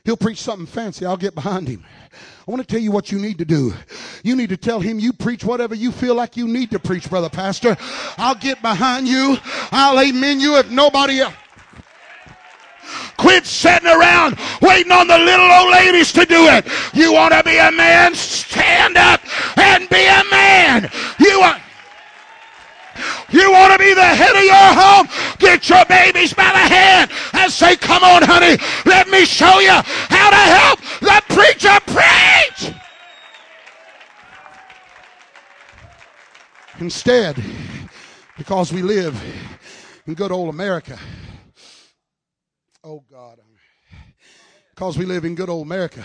he'll 0.05 0.17
preach 0.17 0.39
something 0.39 0.67
fancy, 0.67 1.07
I'll 1.07 1.17
get 1.17 1.35
behind 1.35 1.69
him. 1.69 1.85
I 2.47 2.51
want 2.51 2.63
to 2.63 2.67
tell 2.67 2.81
you 2.81 2.93
what 2.93 3.11
you 3.11 3.19
need 3.19 3.39
to 3.39 3.45
do. 3.45 3.73
You 4.23 4.37
need 4.37 4.51
to 4.51 4.57
tell 4.57 4.81
him 4.81 4.99
you 4.99 5.13
preach 5.13 5.45
whatever 5.45 5.75
you 5.75 5.91
feel 5.91 6.15
like 6.15 6.37
you 6.37 6.47
need 6.47 6.71
to 6.71 6.79
preach, 6.79 7.09
brother 7.11 7.29
pastor. 7.29 7.77
I'll 8.17 8.37
get 8.37 8.63
behind 8.63 9.09
you. 9.09 9.37
I'll 9.73 9.99
amen 9.99 10.41
you 10.41 10.57
if 10.57 10.71
nobody 10.71 11.21
else. 11.21 11.35
Quit 13.17 13.47
sitting 13.47 13.89
around 13.89 14.39
waiting 14.61 14.93
on 14.93 15.09
the 15.09 15.19
little 15.19 15.51
old 15.51 15.73
ladies 15.73 16.13
to 16.13 16.25
do 16.25 16.47
it. 16.49 16.67
You 16.95 17.13
want 17.15 17.33
to 17.33 17.43
be 17.43 17.57
a 17.57 17.73
man? 17.73 18.15
Stand 18.15 18.97
up 18.97 19.21
and 19.59 19.89
be 19.89 20.07
a 20.07 20.23
man. 20.31 20.91
You 21.19 21.41
want. 21.41 21.63
You 23.31 23.51
want 23.51 23.73
to 23.73 23.79
be 23.79 23.95
the 23.95 24.03
head 24.03 24.37
of 24.37 24.45
your 24.45 24.55
home? 24.55 25.09
Get 25.39 25.69
your 25.69 25.85
babies 25.87 26.33
by 26.33 26.51
the 26.53 26.75
hand 26.75 27.11
and 27.33 27.53
say, 27.53 27.77
Come 27.77 28.03
on, 28.03 28.23
honey, 28.23 28.57
let 28.85 29.09
me 29.09 29.25
show 29.25 29.59
you 29.61 29.71
how 29.71 30.31
to 30.31 30.37
help 30.37 30.81
the 31.01 31.23
preacher 31.35 31.79
preach. 31.87 32.75
Instead, 36.79 37.43
because 38.37 38.73
we 38.73 38.83
live 38.83 39.21
in 40.07 40.15
good 40.15 40.31
old 40.31 40.51
America, 40.51 40.99
oh 42.85 43.03
God, 43.11 43.41
because 44.75 44.99
we 44.99 45.07
live 45.07 45.25
in 45.25 45.35
good 45.35 45.49
old 45.49 45.67
America, 45.67 46.05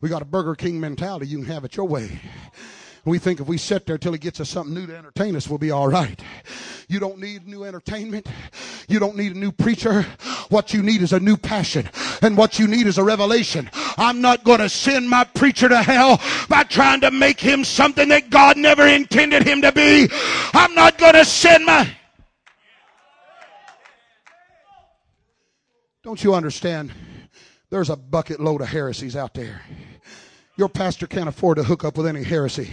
we 0.00 0.08
got 0.08 0.22
a 0.22 0.24
Burger 0.24 0.56
King 0.56 0.80
mentality. 0.80 1.28
You 1.28 1.38
can 1.38 1.46
have 1.46 1.64
it 1.64 1.76
your 1.76 1.86
way. 1.86 2.20
We 3.06 3.20
think 3.20 3.38
if 3.38 3.46
we 3.46 3.56
sit 3.56 3.86
there 3.86 3.98
till 3.98 4.12
he 4.12 4.18
gets 4.18 4.40
us 4.40 4.50
something 4.50 4.74
new 4.74 4.84
to 4.88 4.96
entertain 4.96 5.36
us, 5.36 5.48
we'll 5.48 5.58
be 5.58 5.70
all 5.70 5.86
right. 5.86 6.20
You 6.88 6.98
don't 6.98 7.20
need 7.20 7.46
new 7.46 7.62
entertainment. 7.62 8.26
You 8.88 8.98
don't 8.98 9.16
need 9.16 9.36
a 9.36 9.38
new 9.38 9.52
preacher. 9.52 10.02
What 10.48 10.74
you 10.74 10.82
need 10.82 11.02
is 11.02 11.12
a 11.12 11.20
new 11.20 11.36
passion. 11.36 11.88
And 12.20 12.36
what 12.36 12.58
you 12.58 12.66
need 12.66 12.88
is 12.88 12.98
a 12.98 13.04
revelation. 13.04 13.70
I'm 13.96 14.20
not 14.20 14.42
going 14.42 14.58
to 14.58 14.68
send 14.68 15.08
my 15.08 15.22
preacher 15.22 15.68
to 15.68 15.82
hell 15.82 16.20
by 16.48 16.64
trying 16.64 17.00
to 17.02 17.12
make 17.12 17.38
him 17.38 17.62
something 17.62 18.08
that 18.08 18.28
God 18.28 18.56
never 18.56 18.84
intended 18.84 19.44
him 19.44 19.62
to 19.62 19.70
be. 19.70 20.08
I'm 20.52 20.74
not 20.74 20.98
going 20.98 21.14
to 21.14 21.24
send 21.24 21.64
my. 21.64 21.88
Don't 26.02 26.22
you 26.24 26.34
understand? 26.34 26.92
There's 27.70 27.90
a 27.90 27.96
bucket 27.96 28.40
load 28.40 28.62
of 28.62 28.68
heresies 28.68 29.14
out 29.14 29.34
there. 29.34 29.62
Your 30.58 30.70
pastor 30.70 31.06
can't 31.06 31.28
afford 31.28 31.58
to 31.58 31.64
hook 31.64 31.84
up 31.84 31.98
with 31.98 32.06
any 32.06 32.22
heresy. 32.22 32.70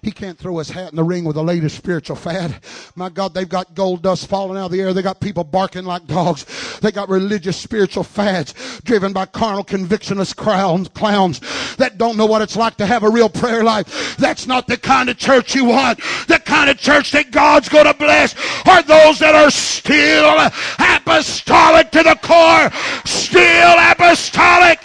He 0.00 0.10
can't 0.10 0.38
throw 0.38 0.56
his 0.56 0.70
hat 0.70 0.90
in 0.90 0.96
the 0.96 1.04
ring 1.04 1.24
with 1.24 1.36
the 1.36 1.42
latest 1.42 1.76
spiritual 1.76 2.16
fad. 2.16 2.54
My 2.96 3.10
God, 3.10 3.34
they've 3.34 3.46
got 3.46 3.74
gold 3.74 4.00
dust 4.00 4.28
falling 4.28 4.56
out 4.56 4.66
of 4.66 4.72
the 4.72 4.80
air. 4.80 4.94
They 4.94 5.02
got 5.02 5.20
people 5.20 5.44
barking 5.44 5.84
like 5.84 6.06
dogs. 6.06 6.46
They 6.80 6.90
got 6.90 7.10
religious 7.10 7.58
spiritual 7.58 8.04
fads 8.04 8.54
driven 8.84 9.12
by 9.12 9.26
carnal 9.26 9.62
convictionless 9.62 10.32
clowns, 10.32 10.88
clowns 10.88 11.40
that 11.76 11.98
don't 11.98 12.16
know 12.16 12.24
what 12.24 12.40
it's 12.40 12.56
like 12.56 12.76
to 12.76 12.86
have 12.86 13.02
a 13.02 13.10
real 13.10 13.28
prayer 13.28 13.62
life. 13.62 14.16
That's 14.16 14.46
not 14.46 14.66
the 14.66 14.78
kind 14.78 15.10
of 15.10 15.18
church 15.18 15.54
you 15.54 15.66
want. 15.66 15.98
The 16.28 16.40
kind 16.42 16.70
of 16.70 16.78
church 16.78 17.10
that 17.10 17.30
God's 17.30 17.68
going 17.68 17.86
to 17.86 17.94
bless 17.94 18.34
are 18.66 18.82
those 18.82 19.18
that 19.18 19.34
are 19.34 19.50
still 19.50 20.38
apostolic 20.78 21.90
to 21.90 22.02
the 22.02 22.18
core. 22.22 22.70
Still 23.04 23.76
apostolic. 23.78 24.80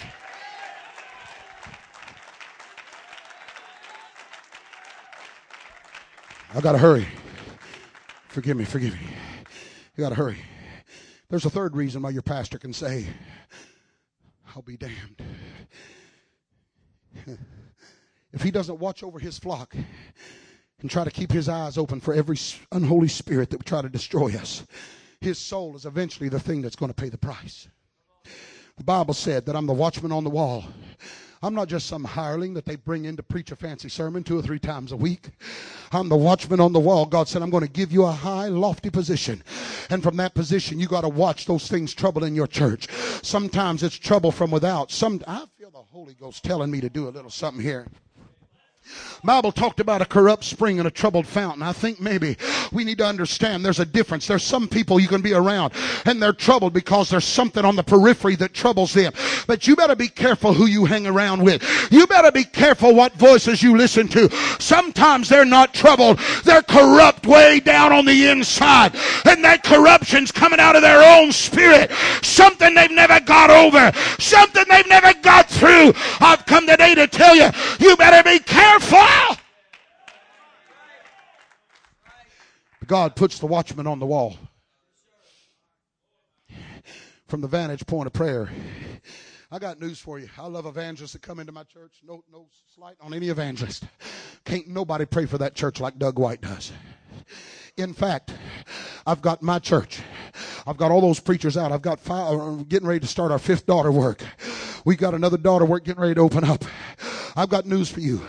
I 6.54 6.60
got 6.60 6.72
to 6.72 6.78
hurry. 6.78 7.08
Forgive 8.28 8.56
me, 8.56 8.64
forgive 8.64 8.92
me. 8.92 9.00
You 9.96 10.02
got 10.02 10.10
to 10.10 10.14
hurry. 10.14 10.38
There's 11.28 11.44
a 11.44 11.50
third 11.50 11.74
reason 11.74 12.02
why 12.02 12.10
your 12.10 12.22
pastor 12.22 12.58
can 12.58 12.72
say, 12.72 13.06
I'll 14.54 14.62
be 14.62 14.76
damned. 14.76 15.22
If 18.32 18.42
he 18.42 18.52
doesn't 18.52 18.78
watch 18.78 19.02
over 19.02 19.18
his 19.18 19.36
flock 19.36 19.74
and 20.80 20.88
try 20.88 21.02
to 21.02 21.10
keep 21.10 21.32
his 21.32 21.48
eyes 21.48 21.76
open 21.76 21.98
for 22.00 22.14
every 22.14 22.38
unholy 22.70 23.08
spirit 23.08 23.50
that 23.50 23.58
would 23.58 23.66
try 23.66 23.82
to 23.82 23.88
destroy 23.88 24.34
us, 24.34 24.64
his 25.20 25.38
soul 25.38 25.74
is 25.74 25.86
eventually 25.86 26.28
the 26.28 26.38
thing 26.38 26.62
that's 26.62 26.76
going 26.76 26.90
to 26.90 26.94
pay 26.94 27.08
the 27.08 27.18
price. 27.18 27.66
The 28.76 28.84
Bible 28.84 29.14
said 29.14 29.46
that 29.46 29.56
I'm 29.56 29.66
the 29.66 29.72
watchman 29.72 30.12
on 30.12 30.22
the 30.22 30.30
wall. 30.30 30.64
I'm 31.44 31.54
not 31.54 31.68
just 31.68 31.88
some 31.88 32.04
hireling 32.04 32.54
that 32.54 32.64
they 32.64 32.76
bring 32.76 33.04
in 33.04 33.16
to 33.16 33.22
preach 33.22 33.52
a 33.52 33.56
fancy 33.56 33.90
sermon 33.90 34.24
two 34.24 34.38
or 34.38 34.40
three 34.40 34.58
times 34.58 34.92
a 34.92 34.96
week. 34.96 35.28
I'm 35.92 36.08
the 36.08 36.16
watchman 36.16 36.58
on 36.58 36.72
the 36.72 36.80
wall. 36.80 37.04
God 37.04 37.28
said, 37.28 37.42
I'm 37.42 37.50
going 37.50 37.66
to 37.66 37.70
give 37.70 37.92
you 37.92 38.04
a 38.04 38.12
high, 38.12 38.48
lofty 38.48 38.88
position. 38.88 39.42
And 39.90 40.02
from 40.02 40.16
that 40.16 40.34
position, 40.34 40.80
you 40.80 40.88
got 40.88 41.02
to 41.02 41.10
watch 41.10 41.44
those 41.44 41.68
things 41.68 41.92
trouble 41.92 42.24
in 42.24 42.34
your 42.34 42.46
church. 42.46 42.88
Sometimes 43.22 43.82
it's 43.82 43.98
trouble 43.98 44.32
from 44.32 44.50
without. 44.50 44.90
Some, 44.90 45.22
I 45.26 45.44
feel 45.58 45.70
the 45.70 45.82
Holy 45.82 46.14
Ghost 46.14 46.44
telling 46.44 46.70
me 46.70 46.80
to 46.80 46.88
do 46.88 47.08
a 47.08 47.10
little 47.10 47.30
something 47.30 47.62
here. 47.62 47.88
Bible 49.24 49.52
talked 49.52 49.80
about 49.80 50.02
a 50.02 50.04
corrupt 50.04 50.44
spring 50.44 50.78
and 50.78 50.86
a 50.86 50.90
troubled 50.90 51.26
fountain. 51.26 51.62
I 51.62 51.72
think 51.72 51.98
maybe 51.98 52.36
we 52.72 52.84
need 52.84 52.98
to 52.98 53.06
understand 53.06 53.64
there's 53.64 53.80
a 53.80 53.86
difference. 53.86 54.26
There's 54.26 54.42
some 54.42 54.68
people 54.68 55.00
you 55.00 55.08
can 55.08 55.22
be 55.22 55.32
around 55.32 55.72
and 56.04 56.22
they're 56.22 56.34
troubled 56.34 56.74
because 56.74 57.08
there's 57.08 57.24
something 57.24 57.64
on 57.64 57.74
the 57.74 57.82
periphery 57.82 58.36
that 58.36 58.52
troubles 58.52 58.92
them. 58.92 59.14
But 59.46 59.66
you 59.66 59.76
better 59.76 59.96
be 59.96 60.08
careful 60.08 60.52
who 60.52 60.66
you 60.66 60.84
hang 60.84 61.06
around 61.06 61.42
with. 61.42 61.62
You 61.90 62.06
better 62.06 62.30
be 62.30 62.44
careful 62.44 62.94
what 62.94 63.14
voices 63.14 63.62
you 63.62 63.76
listen 63.76 64.08
to. 64.08 64.28
Sometimes 64.60 65.30
they're 65.30 65.46
not 65.46 65.72
troubled. 65.72 66.18
They're 66.44 66.62
corrupt 66.62 67.26
way 67.26 67.60
down 67.60 67.92
on 67.92 68.04
the 68.04 68.28
inside. 68.28 68.94
And 69.24 69.42
that 69.42 69.62
corruption's 69.64 70.30
coming 70.32 70.60
out 70.60 70.76
of 70.76 70.82
their 70.82 71.02
own 71.18 71.32
spirit. 71.32 71.90
Something 72.22 72.74
they've 72.74 72.90
never 72.90 73.20
got 73.20 73.48
over. 73.48 73.90
Something 74.18 74.64
they've 74.68 74.88
never 74.88 75.14
got 75.14 75.48
through. 75.48 75.94
I've 76.20 76.44
come 76.44 76.66
today 76.66 76.94
to 76.94 77.06
tell 77.06 77.34
you, 77.34 77.48
you 77.80 77.96
better 77.96 78.22
be 78.28 78.38
careful. 78.40 78.73
God 82.86 83.16
puts 83.16 83.38
the 83.38 83.46
watchman 83.46 83.86
on 83.86 83.98
the 83.98 84.06
wall. 84.06 84.36
From 87.28 87.40
the 87.40 87.48
vantage 87.48 87.86
point 87.86 88.06
of 88.06 88.12
prayer. 88.12 88.50
I 89.50 89.58
got 89.58 89.80
news 89.80 89.98
for 90.00 90.18
you. 90.18 90.28
I 90.36 90.46
love 90.48 90.66
evangelists 90.66 91.12
that 91.12 91.22
come 91.22 91.38
into 91.38 91.52
my 91.52 91.62
church. 91.64 92.00
No, 92.04 92.24
no 92.32 92.48
slight 92.74 92.96
on 93.00 93.14
any 93.14 93.28
evangelist. 93.28 93.84
Can't 94.44 94.66
nobody 94.68 95.04
pray 95.04 95.26
for 95.26 95.38
that 95.38 95.54
church 95.54 95.80
like 95.80 95.98
Doug 95.98 96.18
White 96.18 96.40
does. 96.40 96.72
In 97.76 97.94
fact, 97.94 98.32
I've 99.06 99.22
got 99.22 99.42
my 99.42 99.58
church. 99.58 100.00
I've 100.66 100.76
got 100.76 100.90
all 100.90 101.00
those 101.00 101.20
preachers 101.20 101.56
out. 101.56 101.72
I've 101.72 101.82
got 101.82 102.00
five, 102.00 102.38
uh, 102.38 102.50
getting 102.68 102.88
ready 102.88 103.00
to 103.00 103.06
start 103.06 103.30
our 103.32 103.38
fifth 103.38 103.66
daughter 103.66 103.92
work. 103.92 104.24
We've 104.84 104.98
got 104.98 105.14
another 105.14 105.38
daughter 105.38 105.64
work 105.64 105.84
getting 105.84 106.02
ready 106.02 106.14
to 106.14 106.20
open 106.20 106.44
up. 106.44 106.64
I've 107.36 107.48
got 107.48 107.66
news 107.66 107.90
for 107.90 108.00
you. 108.00 108.22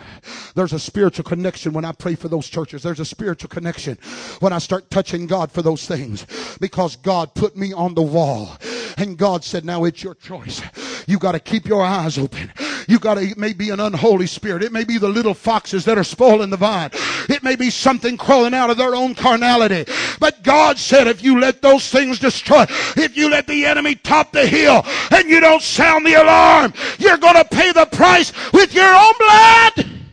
There's 0.55 0.73
a 0.73 0.79
spiritual 0.79 1.25
connection 1.25 1.73
when 1.73 1.85
I 1.85 1.91
pray 1.91 2.15
for 2.15 2.29
those 2.29 2.47
churches. 2.47 2.81
There's 2.81 3.01
a 3.01 3.05
spiritual 3.05 3.49
connection 3.49 3.97
when 4.39 4.53
I 4.53 4.57
start 4.57 4.89
touching 4.89 5.27
God 5.27 5.51
for 5.51 5.61
those 5.61 5.85
things 5.85 6.25
because 6.59 6.95
God 6.95 7.35
put 7.35 7.57
me 7.57 7.73
on 7.73 7.93
the 7.93 8.01
wall 8.01 8.57
and 8.97 9.17
God 9.17 9.43
said, 9.43 9.65
now 9.65 9.83
it's 9.83 10.01
your 10.01 10.15
choice. 10.15 10.61
You 11.07 11.19
got 11.19 11.33
to 11.33 11.39
keep 11.39 11.67
your 11.67 11.83
eyes 11.83 12.17
open. 12.17 12.51
You 12.87 12.99
got 12.99 13.15
to, 13.15 13.21
it 13.21 13.37
may 13.37 13.51
be 13.51 13.69
an 13.69 13.79
unholy 13.81 14.27
spirit. 14.27 14.63
It 14.63 14.71
may 14.71 14.85
be 14.85 14.97
the 14.97 15.09
little 15.09 15.33
foxes 15.33 15.83
that 15.85 15.97
are 15.97 16.03
spoiling 16.03 16.49
the 16.49 16.57
vine. 16.57 16.91
It 17.27 17.43
may 17.43 17.55
be 17.55 17.69
something 17.69 18.15
crawling 18.15 18.53
out 18.53 18.69
of 18.69 18.77
their 18.77 18.95
own 18.95 19.13
carnality. 19.13 19.91
But 20.19 20.43
God 20.43 20.77
said, 20.77 21.07
if 21.07 21.21
you 21.21 21.39
let 21.39 21.61
those 21.61 21.89
things 21.89 22.19
destroy, 22.19 22.63
if 22.95 23.17
you 23.17 23.29
let 23.29 23.47
the 23.47 23.65
enemy 23.65 23.95
top 23.95 24.31
the 24.31 24.47
hill 24.47 24.83
and 25.11 25.27
you 25.27 25.41
don't 25.41 25.61
sound 25.61 26.05
the 26.05 26.13
alarm, 26.13 26.73
you're 26.97 27.17
going 27.17 27.35
to 27.35 27.45
pay 27.45 27.73
the 27.73 27.87
price 27.87 28.31
with 28.53 28.73
your 28.73 28.93
own 28.93 29.13
blood. 29.19 30.04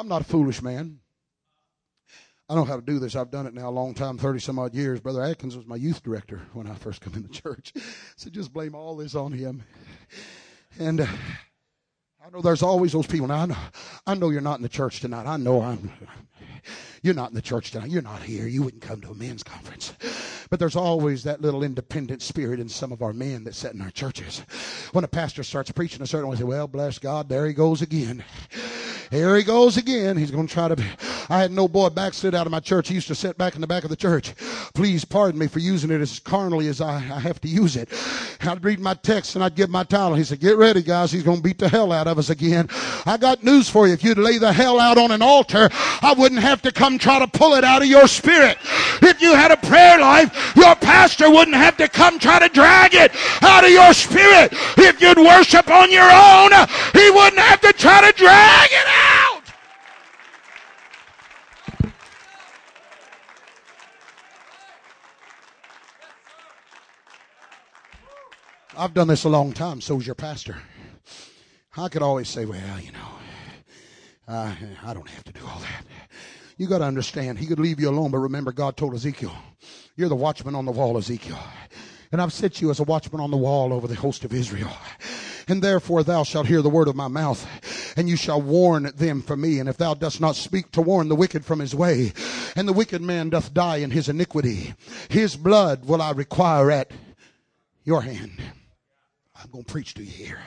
I'm 0.00 0.08
not 0.08 0.22
a 0.22 0.24
foolish 0.24 0.62
man. 0.62 0.98
I 2.48 2.54
know 2.54 2.64
how 2.64 2.76
to 2.76 2.82
do 2.82 2.98
this. 2.98 3.14
I've 3.14 3.30
done 3.30 3.46
it 3.46 3.52
now 3.52 3.68
a 3.68 3.70
long 3.70 3.92
time, 3.92 4.16
30 4.16 4.40
some 4.40 4.58
odd 4.58 4.74
years. 4.74 4.98
Brother 4.98 5.22
Atkins 5.22 5.58
was 5.58 5.66
my 5.66 5.76
youth 5.76 6.02
director 6.02 6.40
when 6.54 6.66
I 6.66 6.74
first 6.74 7.02
come 7.02 7.12
into 7.12 7.28
church. 7.28 7.74
So 8.16 8.30
just 8.30 8.50
blame 8.50 8.74
all 8.74 8.96
this 8.96 9.14
on 9.14 9.32
him. 9.32 9.62
And 10.78 11.02
uh, 11.02 11.06
I 12.24 12.30
know 12.30 12.40
there's 12.40 12.62
always 12.62 12.92
those 12.92 13.06
people. 13.06 13.28
Now 13.28 13.42
I 13.42 13.46
know, 13.46 13.56
I 14.06 14.14
know 14.14 14.30
you're 14.30 14.40
not 14.40 14.56
in 14.56 14.62
the 14.62 14.70
church 14.70 15.00
tonight. 15.00 15.26
I 15.26 15.36
know 15.36 15.60
I'm, 15.60 15.90
you're 17.02 17.14
not 17.14 17.28
in 17.28 17.34
the 17.34 17.42
church 17.42 17.70
tonight. 17.70 17.90
You're 17.90 18.00
not 18.00 18.22
here. 18.22 18.46
You 18.46 18.62
wouldn't 18.62 18.82
come 18.82 19.02
to 19.02 19.10
a 19.10 19.14
men's 19.14 19.42
conference. 19.42 19.92
But 20.48 20.60
there's 20.60 20.76
always 20.76 21.24
that 21.24 21.42
little 21.42 21.62
independent 21.62 22.22
spirit 22.22 22.58
in 22.58 22.70
some 22.70 22.90
of 22.90 23.02
our 23.02 23.12
men 23.12 23.44
that 23.44 23.54
sit 23.54 23.74
in 23.74 23.82
our 23.82 23.90
churches. 23.90 24.40
When 24.92 25.04
a 25.04 25.08
pastor 25.08 25.42
starts 25.42 25.70
preaching 25.70 26.00
a 26.00 26.06
certain 26.06 26.28
way, 26.28 26.36
say, 26.36 26.44
well, 26.44 26.68
bless 26.68 26.98
God, 26.98 27.28
there 27.28 27.46
he 27.46 27.52
goes 27.52 27.82
again. 27.82 28.24
Here 29.10 29.34
he 29.34 29.42
goes 29.42 29.76
again. 29.76 30.16
He's 30.16 30.30
going 30.30 30.46
to 30.46 30.52
try 30.52 30.68
to. 30.68 30.76
Be. 30.76 30.84
I 31.28 31.40
had 31.40 31.50
no 31.50 31.66
boy 31.66 31.88
backslid 31.88 32.32
out 32.32 32.46
of 32.46 32.52
my 32.52 32.60
church. 32.60 32.88
He 32.88 32.94
used 32.94 33.08
to 33.08 33.14
sit 33.16 33.36
back 33.36 33.56
in 33.56 33.60
the 33.60 33.66
back 33.66 33.82
of 33.82 33.90
the 33.90 33.96
church. 33.96 34.34
Please 34.72 35.04
pardon 35.04 35.40
me 35.40 35.48
for 35.48 35.58
using 35.58 35.90
it 35.90 36.00
as 36.00 36.20
carnally 36.20 36.68
as 36.68 36.80
I, 36.80 36.96
I 36.96 37.18
have 37.18 37.40
to 37.40 37.48
use 37.48 37.74
it. 37.74 37.88
I'd 38.40 38.64
read 38.64 38.78
my 38.78 38.94
text 38.94 39.34
and 39.34 39.42
I'd 39.42 39.56
give 39.56 39.68
my 39.68 39.82
title. 39.82 40.14
He 40.14 40.22
said, 40.22 40.38
Get 40.38 40.56
ready, 40.56 40.80
guys. 40.80 41.10
He's 41.10 41.24
going 41.24 41.38
to 41.38 41.42
beat 41.42 41.58
the 41.58 41.68
hell 41.68 41.90
out 41.90 42.06
of 42.06 42.18
us 42.18 42.30
again. 42.30 42.68
I 43.04 43.16
got 43.16 43.42
news 43.42 43.68
for 43.68 43.88
you. 43.88 43.94
If 43.94 44.04
you'd 44.04 44.16
lay 44.16 44.38
the 44.38 44.52
hell 44.52 44.78
out 44.78 44.96
on 44.96 45.10
an 45.10 45.22
altar, 45.22 45.68
I 45.72 46.14
wouldn't 46.16 46.40
have 46.40 46.62
to 46.62 46.70
come 46.70 46.96
try 46.96 47.18
to 47.18 47.26
pull 47.26 47.54
it 47.54 47.64
out 47.64 47.82
of 47.82 47.88
your 47.88 48.06
spirit. 48.06 48.58
If 49.02 49.20
you 49.20 49.34
had 49.34 49.50
a 49.50 49.56
prayer 49.56 49.98
life, 49.98 50.54
your 50.54 50.76
pastor 50.76 51.28
wouldn't 51.30 51.56
have 51.56 51.76
to 51.78 51.88
come 51.88 52.20
try 52.20 52.38
to 52.38 52.48
drag 52.48 52.94
it 52.94 53.10
out 53.42 53.64
of 53.64 53.70
your 53.70 53.92
spirit. 53.92 54.52
If 54.78 55.00
you'd 55.00 55.18
worship 55.18 55.68
on 55.68 55.90
your 55.90 56.10
own, 56.10 56.52
he 56.92 57.10
wouldn't 57.10 57.40
have 57.40 57.60
to 57.62 57.72
try 57.72 58.08
to 58.08 58.16
drag 58.16 58.70
it 58.70 58.86
out. 58.86 58.99
I've 68.80 68.94
done 68.94 69.08
this 69.08 69.24
a 69.24 69.28
long 69.28 69.52
time, 69.52 69.82
So 69.82 69.98
so's 69.98 70.06
your 70.06 70.14
pastor. 70.14 70.56
I 71.76 71.90
could 71.90 72.00
always 72.00 72.30
say, 72.30 72.46
well, 72.46 72.80
you 72.80 72.92
know, 72.92 73.08
uh, 74.26 74.54
I 74.82 74.94
don't 74.94 75.06
have 75.06 75.22
to 75.24 75.32
do 75.34 75.40
all 75.46 75.58
that. 75.58 75.84
You 76.56 76.66
got 76.66 76.78
to 76.78 76.84
understand, 76.84 77.38
he 77.38 77.46
could 77.46 77.60
leave 77.60 77.78
you 77.78 77.90
alone, 77.90 78.10
but 78.10 78.20
remember, 78.20 78.52
God 78.52 78.78
told 78.78 78.94
Ezekiel, 78.94 79.36
you're 79.96 80.08
the 80.08 80.16
watchman 80.16 80.54
on 80.54 80.64
the 80.64 80.72
wall, 80.72 80.96
Ezekiel. 80.96 81.38
And 82.10 82.22
I've 82.22 82.32
set 82.32 82.62
you 82.62 82.70
as 82.70 82.80
a 82.80 82.84
watchman 82.84 83.20
on 83.20 83.30
the 83.30 83.36
wall 83.36 83.74
over 83.74 83.86
the 83.86 83.94
host 83.94 84.24
of 84.24 84.32
Israel. 84.32 84.72
And 85.46 85.60
therefore 85.60 86.02
thou 86.02 86.22
shalt 86.22 86.46
hear 86.46 86.62
the 86.62 86.70
word 86.70 86.88
of 86.88 86.96
my 86.96 87.08
mouth, 87.08 87.46
and 87.98 88.08
you 88.08 88.16
shall 88.16 88.40
warn 88.40 88.90
them 88.96 89.20
for 89.20 89.36
me. 89.36 89.58
And 89.58 89.68
if 89.68 89.76
thou 89.76 89.92
dost 89.92 90.22
not 90.22 90.36
speak 90.36 90.70
to 90.72 90.80
warn 90.80 91.10
the 91.10 91.16
wicked 91.16 91.44
from 91.44 91.58
his 91.58 91.74
way, 91.74 92.14
and 92.56 92.66
the 92.66 92.72
wicked 92.72 93.02
man 93.02 93.28
doth 93.28 93.52
die 93.52 93.76
in 93.76 93.90
his 93.90 94.08
iniquity, 94.08 94.72
his 95.10 95.36
blood 95.36 95.84
will 95.84 96.00
I 96.00 96.12
require 96.12 96.70
at 96.70 96.90
your 97.84 98.00
hand. 98.00 98.40
I'm 99.42 99.50
going 99.50 99.64
to 99.64 99.72
preach 99.72 99.94
to 99.94 100.04
you 100.04 100.10
here. 100.10 100.38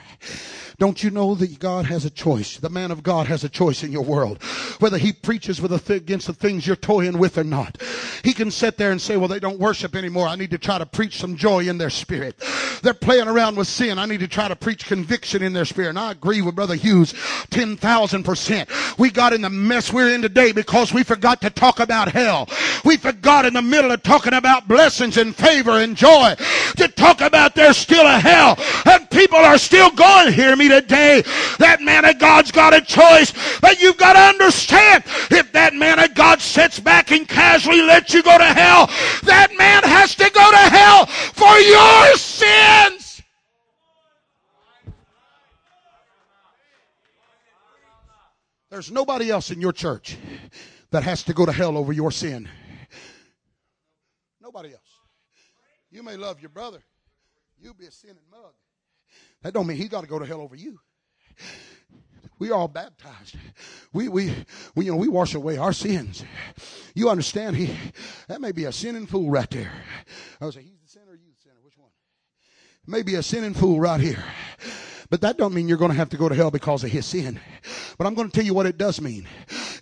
Don't 0.78 1.02
you 1.02 1.10
know 1.10 1.34
that 1.34 1.58
God 1.58 1.84
has 1.86 2.04
a 2.04 2.10
choice? 2.10 2.58
The 2.58 2.68
man 2.68 2.92
of 2.92 3.02
God 3.02 3.26
has 3.26 3.42
a 3.42 3.48
choice 3.48 3.82
in 3.82 3.90
your 3.90 4.04
world. 4.04 4.40
Whether 4.78 4.98
he 4.98 5.12
preaches 5.12 5.60
with 5.60 5.70
th- 5.84 6.00
against 6.00 6.28
the 6.28 6.32
things 6.32 6.64
you're 6.64 6.76
toying 6.76 7.18
with 7.18 7.36
or 7.36 7.44
not. 7.44 7.82
He 8.22 8.32
can 8.32 8.52
sit 8.52 8.76
there 8.76 8.92
and 8.92 9.00
say, 9.00 9.16
well, 9.16 9.28
they 9.28 9.40
don't 9.40 9.58
worship 9.58 9.96
anymore. 9.96 10.28
I 10.28 10.36
need 10.36 10.50
to 10.50 10.58
try 10.58 10.78
to 10.78 10.86
preach 10.86 11.18
some 11.18 11.36
joy 11.36 11.68
in 11.68 11.76
their 11.76 11.90
spirit. 11.90 12.40
They're 12.82 12.94
playing 12.94 13.28
around 13.28 13.56
with 13.56 13.66
sin. 13.66 13.98
I 13.98 14.06
need 14.06 14.20
to 14.20 14.28
try 14.28 14.46
to 14.46 14.56
preach 14.56 14.86
conviction 14.86 15.42
in 15.42 15.52
their 15.52 15.64
spirit. 15.64 15.90
And 15.90 15.98
I 15.98 16.12
agree 16.12 16.42
with 16.42 16.54
Brother 16.54 16.74
Hughes 16.74 17.14
10,000%. 17.50 18.98
We 18.98 19.10
got 19.10 19.32
in 19.32 19.42
the 19.42 19.50
mess 19.50 19.92
we're 19.92 20.14
in 20.14 20.22
today 20.22 20.52
because 20.52 20.92
we 20.92 21.02
forgot 21.02 21.40
to 21.40 21.50
talk 21.50 21.80
about 21.80 22.12
hell. 22.12 22.48
We 22.84 22.96
forgot 22.96 23.44
in 23.44 23.54
the 23.54 23.62
middle 23.62 23.90
of 23.90 24.02
talking 24.02 24.34
about 24.34 24.68
blessings 24.68 25.16
and 25.16 25.34
favor 25.34 25.80
and 25.80 25.96
joy 25.96 26.34
to 26.76 26.88
talk 26.88 27.20
about 27.20 27.54
there's 27.54 27.76
still 27.76 28.06
a 28.06 28.18
hell 28.18 28.56
and 28.84 29.10
people 29.10 29.38
are 29.38 29.58
still 29.58 29.90
going. 29.90 30.26
To 30.26 30.32
hear 30.32 30.56
me 30.56 30.68
today. 30.68 31.22
That 31.58 31.78
man 31.80 32.04
of 32.04 32.18
God's 32.18 32.50
got 32.50 32.72
a 32.72 32.80
choice, 32.80 33.32
but 33.60 33.80
you've 33.80 33.96
got 33.96 34.14
to 34.14 34.20
understand 34.20 35.04
if 35.30 35.52
that 35.52 35.74
man 35.74 35.98
of 35.98 36.14
God 36.14 36.40
sits 36.40 36.78
back 36.80 37.10
and 37.10 37.28
casually 37.28 37.82
lets 37.82 38.14
you 38.14 38.22
go 38.22 38.38
to 38.38 38.44
hell, 38.44 38.86
that 39.24 39.52
man 39.58 39.82
has 39.82 40.14
to 40.14 40.30
go 40.30 40.50
to 40.50 40.56
hell 40.56 41.06
for 41.06 41.58
your 41.58 42.16
sins. 42.16 43.22
There's 48.70 48.90
nobody 48.90 49.30
else 49.30 49.50
in 49.50 49.60
your 49.60 49.72
church 49.72 50.16
that 50.90 51.02
has 51.02 51.22
to 51.24 51.34
go 51.34 51.46
to 51.46 51.52
hell 51.52 51.76
over 51.76 51.92
your 51.92 52.10
sin. 52.10 52.48
Nobody 54.40 54.72
else. 54.72 54.80
You 55.90 56.02
may 56.02 56.16
love 56.16 56.40
your 56.40 56.50
brother. 56.50 56.82
You'll 57.60 57.74
be 57.74 57.86
a 57.86 57.90
sinning 57.90 58.24
mug. 58.30 58.52
That 59.44 59.52
don't 59.52 59.66
mean 59.66 59.76
he 59.76 59.88
got 59.88 60.00
to 60.00 60.06
go 60.06 60.18
to 60.18 60.26
hell 60.26 60.40
over 60.40 60.56
you. 60.56 60.80
We 62.38 62.50
are 62.50 62.54
all 62.54 62.68
baptized. 62.68 63.36
We, 63.92 64.08
we, 64.08 64.34
we, 64.74 64.86
you 64.86 64.90
know, 64.90 64.96
we 64.96 65.06
wash 65.06 65.34
away 65.34 65.58
our 65.58 65.72
sins. 65.72 66.24
You 66.94 67.10
understand? 67.10 67.56
He, 67.56 67.76
that 68.26 68.40
may 68.40 68.52
be 68.52 68.64
a 68.64 68.72
sinning 68.72 69.06
fool 69.06 69.30
right 69.30 69.48
there. 69.50 69.70
I 70.40 70.46
was 70.46 70.54
say, 70.54 70.62
he's 70.62 70.80
the 70.80 70.88
sinner, 70.88 71.12
or 71.12 71.14
you 71.14 71.30
the 71.30 71.40
sinner. 71.42 71.60
Which 71.62 71.76
one? 71.76 71.90
Maybe 72.86 73.14
a 73.14 73.22
sinning 73.22 73.54
fool 73.54 73.78
right 73.78 74.00
here. 74.00 74.24
But 75.10 75.20
that 75.20 75.36
don't 75.36 75.54
mean 75.54 75.68
you're 75.68 75.78
going 75.78 75.90
to 75.90 75.96
have 75.96 76.08
to 76.10 76.16
go 76.16 76.28
to 76.28 76.34
hell 76.34 76.50
because 76.50 76.82
of 76.82 76.90
his 76.90 77.04
sin. 77.04 77.38
But 77.98 78.06
I'm 78.06 78.14
going 78.14 78.30
to 78.30 78.34
tell 78.34 78.44
you 78.44 78.54
what 78.54 78.66
it 78.66 78.78
does 78.78 79.00
mean. 79.00 79.28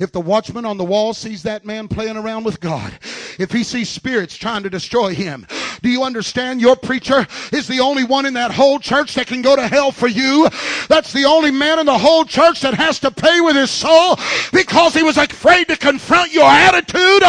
If 0.00 0.10
the 0.10 0.20
watchman 0.20 0.64
on 0.64 0.76
the 0.76 0.84
wall 0.84 1.14
sees 1.14 1.44
that 1.44 1.64
man 1.64 1.86
playing 1.86 2.16
around 2.16 2.44
with 2.44 2.60
God, 2.60 2.92
if 3.38 3.52
he 3.52 3.62
sees 3.62 3.88
spirits 3.88 4.36
trying 4.36 4.64
to 4.64 4.70
destroy 4.70 5.14
him. 5.14 5.46
Do 5.82 5.90
you 5.90 6.04
understand 6.04 6.60
your 6.60 6.76
preacher 6.76 7.26
is 7.52 7.66
the 7.66 7.80
only 7.80 8.04
one 8.04 8.24
in 8.24 8.34
that 8.34 8.52
whole 8.52 8.78
church 8.78 9.16
that 9.16 9.26
can 9.26 9.42
go 9.42 9.56
to 9.56 9.66
hell 9.66 9.90
for 9.90 10.06
you? 10.06 10.48
That's 10.88 11.12
the 11.12 11.24
only 11.24 11.50
man 11.50 11.80
in 11.80 11.86
the 11.86 11.98
whole 11.98 12.24
church 12.24 12.60
that 12.60 12.74
has 12.74 13.00
to 13.00 13.10
pay 13.10 13.40
with 13.40 13.56
his 13.56 13.72
soul 13.72 14.16
because 14.52 14.94
he 14.94 15.02
was 15.02 15.18
afraid 15.18 15.66
to 15.68 15.76
confront 15.76 16.32
your 16.32 16.48
attitude. 16.48 17.24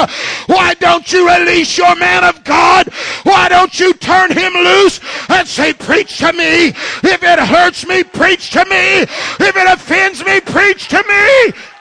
Why 0.45 0.75
don't 0.75 1.11
you 1.11 1.27
release 1.27 1.75
your 1.79 1.95
man 1.95 2.23
of 2.23 2.43
God? 2.43 2.93
Why 3.23 3.49
don't 3.49 3.79
you 3.79 3.91
turn 3.95 4.31
him 4.31 4.53
loose 4.53 4.99
and 5.29 5.47
say, 5.47 5.73
Preach 5.73 6.19
to 6.19 6.31
me? 6.31 6.67
If 6.67 7.23
it 7.23 7.39
hurts 7.39 7.87
me, 7.87 8.03
preach 8.03 8.51
to 8.51 8.63
me. 8.65 9.01
If 9.01 9.55
it 9.55 9.73
offends 9.73 10.23
me, 10.23 10.39
preach 10.41 10.89
to 10.89 11.03
me. 11.07 11.72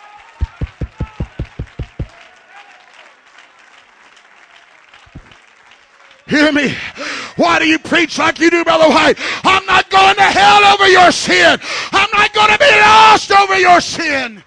Hear 6.32 6.50
me. 6.50 6.74
Why 7.36 7.58
do 7.58 7.66
you 7.66 7.78
preach 7.78 8.16
like 8.16 8.38
you 8.38 8.48
do, 8.48 8.64
Brother 8.64 8.88
White? 8.88 9.18
I'm 9.44 9.66
not 9.66 9.90
going 9.90 10.14
to 10.14 10.22
hell 10.22 10.64
over 10.64 10.88
your 10.88 11.12
sin. 11.12 11.60
I'm 11.92 12.08
not 12.10 12.32
going 12.32 12.50
to 12.50 12.58
be 12.58 12.70
lost 12.70 13.30
over 13.30 13.58
your 13.58 13.82
sin. 13.82 14.42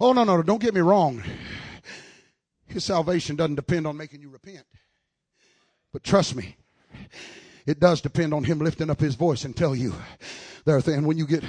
Oh, 0.00 0.14
no, 0.14 0.24
no, 0.24 0.38
no. 0.38 0.42
Don't 0.42 0.62
get 0.62 0.72
me 0.72 0.80
wrong. 0.80 1.22
His 2.68 2.84
salvation 2.84 3.36
doesn't 3.36 3.56
depend 3.56 3.86
on 3.86 3.98
making 3.98 4.22
you 4.22 4.30
repent. 4.30 4.64
But 5.92 6.04
trust 6.04 6.34
me, 6.34 6.56
it 7.66 7.78
does 7.78 8.00
depend 8.00 8.32
on 8.32 8.44
him 8.44 8.60
lifting 8.60 8.88
up 8.88 8.98
his 8.98 9.14
voice 9.14 9.44
and 9.44 9.54
tell 9.54 9.76
you 9.76 9.92
there 10.64 10.80
things 10.80 11.04
when 11.04 11.18
you 11.18 11.26
get 11.26 11.44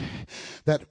that 0.65 0.81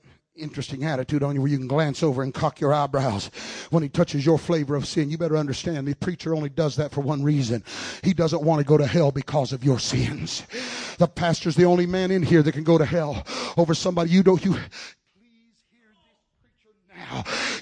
interesting 0.43 0.85
attitude 0.85 1.23
on 1.23 1.35
you 1.35 1.41
where 1.41 1.51
you 1.51 1.59
can 1.59 1.69
glance 1.69 2.03
over 2.03 2.23
and 2.23 2.35
cock 2.35 2.61
your 2.61 2.75
eyebrows 2.75 3.31
when 3.71 3.83
he 3.83 3.89
touches 3.89 4.27
your 4.27 4.39
flavor 4.39 4.75
of 4.75 4.87
sin. 4.87 5.11
You 5.11 5.19
better 5.19 5.37
understand 5.37 5.87
the 5.87 5.95
preacher 5.95 6.35
only 6.35 6.49
does 6.49 6.77
that 6.77 6.93
for 6.93 7.01
one 7.01 7.23
reason. 7.23 7.63
He 8.03 8.13
doesn't 8.13 8.43
want 8.43 8.61
to 8.61 8.65
go 8.65 8.77
to 8.77 8.87
hell 8.87 9.13
because 9.13 9.53
of 9.53 9.65
your 9.65 9.79
sins. 9.79 10.43
The 10.99 11.09
pastor's 11.09 11.57
the 11.57 11.65
only 11.65 11.87
man 11.87 12.11
in 12.11 12.23
here 12.23 12.43
that 12.43 12.53
can 12.53 12.65
go 12.65 12.79
to 12.79 12.85
hell 12.85 13.25
over 13.57 13.75
somebody 13.75 14.11
you 14.11 14.23
don't, 14.23 14.45
you, 14.45 14.57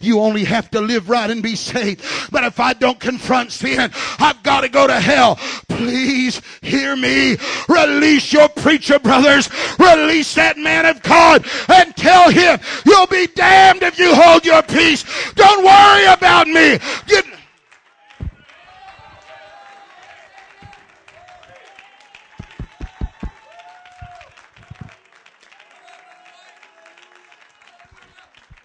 you 0.00 0.20
only 0.20 0.44
have 0.44 0.70
to 0.70 0.80
live 0.80 1.08
right 1.08 1.30
and 1.30 1.42
be 1.42 1.56
saved. 1.56 2.04
But 2.30 2.44
if 2.44 2.60
I 2.60 2.72
don't 2.72 2.98
confront 2.98 3.52
sin, 3.52 3.90
I've 4.18 4.42
got 4.42 4.62
to 4.62 4.68
go 4.68 4.86
to 4.86 5.00
hell. 5.00 5.36
Please 5.68 6.40
hear 6.62 6.96
me. 6.96 7.36
Release 7.68 8.32
your 8.32 8.48
preacher 8.48 8.98
brothers. 8.98 9.48
Release 9.78 10.34
that 10.34 10.58
man 10.58 10.86
of 10.86 11.02
God 11.02 11.44
and 11.68 11.96
tell 11.96 12.30
him 12.30 12.58
you'll 12.84 13.06
be 13.06 13.26
damned 13.28 13.82
if 13.82 13.98
you 13.98 14.14
hold 14.14 14.44
your 14.44 14.62
peace. 14.62 15.04
Don't 15.34 15.64
worry 15.64 16.06
about 16.06 16.46
me. 16.48 16.78
Get, 17.06 17.24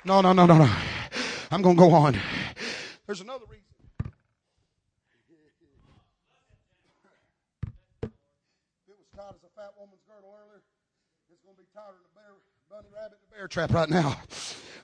No, 0.05 0.21
no, 0.21 0.33
no, 0.33 0.45
no, 0.45 0.59
no. 0.59 0.94
I'm 1.51 1.61
going 1.61 1.75
to 1.75 1.79
go 1.79 1.91
on. 1.91 2.17
There's 3.05 3.21
another 3.21 3.45
reason. 3.49 3.63
If 8.03 8.11
it 8.87 8.95
was 8.97 9.07
tight 9.15 9.35
as 9.35 9.43
a 9.43 9.49
fat 9.55 9.71
woman's 9.79 10.01
girdle 10.07 10.33
earlier, 10.33 10.61
it's 11.29 11.41
going 11.43 11.55
to 11.55 11.61
be 11.61 11.67
tighter 11.73 11.93
than 11.93 12.05
a 12.11 12.15
bear, 12.15 12.33
bunny 12.69 12.89
rabbit 12.93 13.19
in 13.21 13.27
a 13.31 13.37
bear 13.37 13.47
trap 13.47 13.71
right 13.73 13.89
now. 13.89 14.19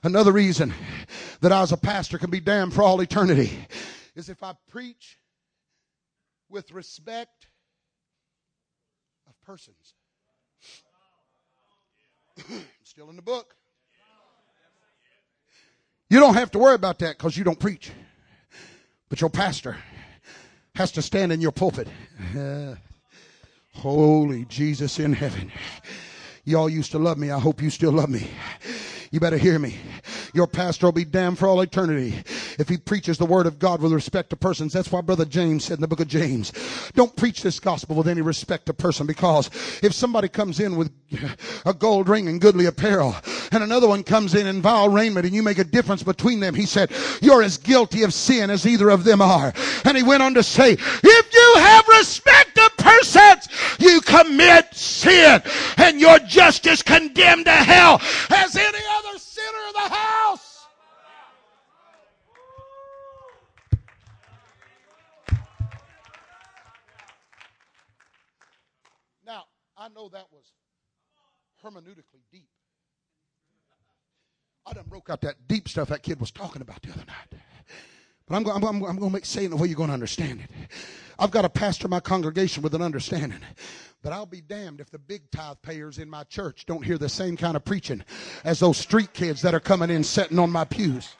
Another 0.04 0.32
reason 0.32 0.72
that 1.40 1.52
I 1.52 1.62
as 1.62 1.72
a 1.72 1.76
pastor 1.76 2.18
can 2.18 2.30
be 2.30 2.40
damned 2.40 2.74
for 2.74 2.82
all 2.82 3.00
eternity 3.00 3.66
is 4.14 4.28
if 4.28 4.42
I 4.42 4.54
preach 4.68 5.18
with 6.48 6.70
respect 6.72 7.48
of 9.26 9.40
persons. 9.42 9.94
Still 12.82 13.10
in 13.10 13.16
the 13.16 13.22
book. 13.22 13.56
You 16.12 16.20
don't 16.20 16.34
have 16.34 16.50
to 16.50 16.58
worry 16.58 16.74
about 16.74 16.98
that 16.98 17.16
because 17.16 17.38
you 17.38 17.42
don't 17.42 17.58
preach. 17.58 17.90
But 19.08 19.22
your 19.22 19.30
pastor 19.30 19.78
has 20.74 20.92
to 20.92 21.00
stand 21.00 21.32
in 21.32 21.40
your 21.40 21.52
pulpit. 21.52 21.88
Uh, 22.36 22.74
holy 23.72 24.44
Jesus 24.44 24.98
in 24.98 25.14
heaven. 25.14 25.50
Y'all 26.44 26.68
used 26.68 26.90
to 26.90 26.98
love 26.98 27.18
me. 27.18 27.30
I 27.30 27.38
hope 27.38 27.62
you 27.62 27.70
still 27.70 27.92
love 27.92 28.10
me. 28.10 28.28
You 29.12 29.20
better 29.20 29.36
hear 29.36 29.58
me. 29.58 29.76
Your 30.34 30.46
pastor 30.46 30.86
will 30.86 30.92
be 30.92 31.04
damned 31.04 31.38
for 31.38 31.46
all 31.46 31.60
eternity 31.60 32.14
if 32.58 32.68
he 32.68 32.78
preaches 32.78 33.18
the 33.18 33.26
word 33.26 33.46
of 33.46 33.58
God 33.58 33.82
with 33.82 33.92
respect 33.92 34.30
to 34.30 34.36
persons. 34.36 34.72
That's 34.72 34.90
why 34.90 35.02
Brother 35.02 35.26
James 35.26 35.64
said 35.64 35.74
in 35.74 35.82
the 35.82 35.86
book 35.86 36.00
of 36.00 36.08
James, 36.08 36.50
don't 36.94 37.14
preach 37.14 37.42
this 37.42 37.60
gospel 37.60 37.94
with 37.94 38.08
any 38.08 38.22
respect 38.22 38.66
to 38.66 38.74
person 38.74 39.06
because 39.06 39.50
if 39.82 39.92
somebody 39.92 40.28
comes 40.28 40.58
in 40.58 40.76
with 40.76 40.90
a 41.66 41.74
gold 41.74 42.08
ring 42.08 42.26
and 42.26 42.40
goodly 42.40 42.64
apparel 42.64 43.14
and 43.52 43.62
another 43.62 43.86
one 43.86 44.02
comes 44.02 44.34
in 44.34 44.46
in 44.46 44.62
vile 44.62 44.88
raiment 44.88 45.26
and 45.26 45.34
you 45.34 45.42
make 45.42 45.58
a 45.58 45.64
difference 45.64 46.02
between 46.02 46.40
them, 46.40 46.54
he 46.54 46.66
said, 46.66 46.90
you're 47.20 47.42
as 47.42 47.58
guilty 47.58 48.02
of 48.02 48.14
sin 48.14 48.48
as 48.48 48.66
either 48.66 48.88
of 48.88 49.04
them 49.04 49.20
are. 49.20 49.52
And 49.84 49.96
he 49.96 50.02
went 50.02 50.22
on 50.22 50.34
to 50.34 50.42
say, 50.42 50.72
if 50.72 51.34
you 51.34 51.54
have 51.58 51.86
respect 51.98 52.41
persons, 52.82 53.48
you 53.78 54.00
commit 54.00 54.74
sin 54.74 55.42
and 55.76 56.00
you're 56.00 56.18
just 56.20 56.66
as 56.66 56.82
condemned 56.82 57.46
to 57.46 57.52
hell 57.52 58.00
as 58.30 58.56
any 58.56 58.78
other 58.98 59.18
sinner 59.18 59.68
of 59.68 59.74
the 59.74 59.94
house. 59.94 60.66
Now, 69.24 69.44
I 69.76 69.88
know 69.88 70.08
that 70.08 70.26
was 70.32 70.44
hermeneutically 71.64 72.22
deep. 72.30 72.48
I 74.66 74.72
done 74.72 74.84
broke 74.88 75.10
out 75.10 75.20
that 75.22 75.48
deep 75.48 75.68
stuff 75.68 75.88
that 75.88 76.02
kid 76.02 76.20
was 76.20 76.30
talking 76.30 76.62
about 76.62 76.82
the 76.82 76.90
other 76.92 77.04
night. 77.04 77.40
But 78.32 78.38
I'm, 78.38 78.46
I'm, 78.46 78.64
I'm, 78.64 78.82
I'm 78.84 78.96
going 78.96 79.10
to 79.10 79.10
make 79.10 79.26
say 79.26 79.42
it 79.42 79.44
in 79.44 79.50
the 79.50 79.58
way 79.58 79.68
you're 79.68 79.76
going 79.76 79.90
to 79.90 79.94
understand 79.94 80.40
it. 80.40 80.70
I've 81.18 81.30
got 81.30 81.42
to 81.42 81.50
pastor 81.50 81.86
my 81.86 82.00
congregation 82.00 82.62
with 82.62 82.74
an 82.74 82.80
understanding. 82.80 83.40
But 84.02 84.14
I'll 84.14 84.24
be 84.24 84.40
damned 84.40 84.80
if 84.80 84.90
the 84.90 84.98
big 84.98 85.30
tithe 85.30 85.58
payers 85.60 85.98
in 85.98 86.08
my 86.08 86.24
church 86.24 86.64
don't 86.64 86.82
hear 86.82 86.96
the 86.96 87.10
same 87.10 87.36
kind 87.36 87.56
of 87.56 87.64
preaching 87.66 88.02
as 88.42 88.58
those 88.58 88.78
street 88.78 89.12
kids 89.12 89.42
that 89.42 89.54
are 89.54 89.60
coming 89.60 89.90
in 89.90 90.02
sitting 90.02 90.38
on 90.38 90.50
my 90.50 90.64
pews. 90.64 91.10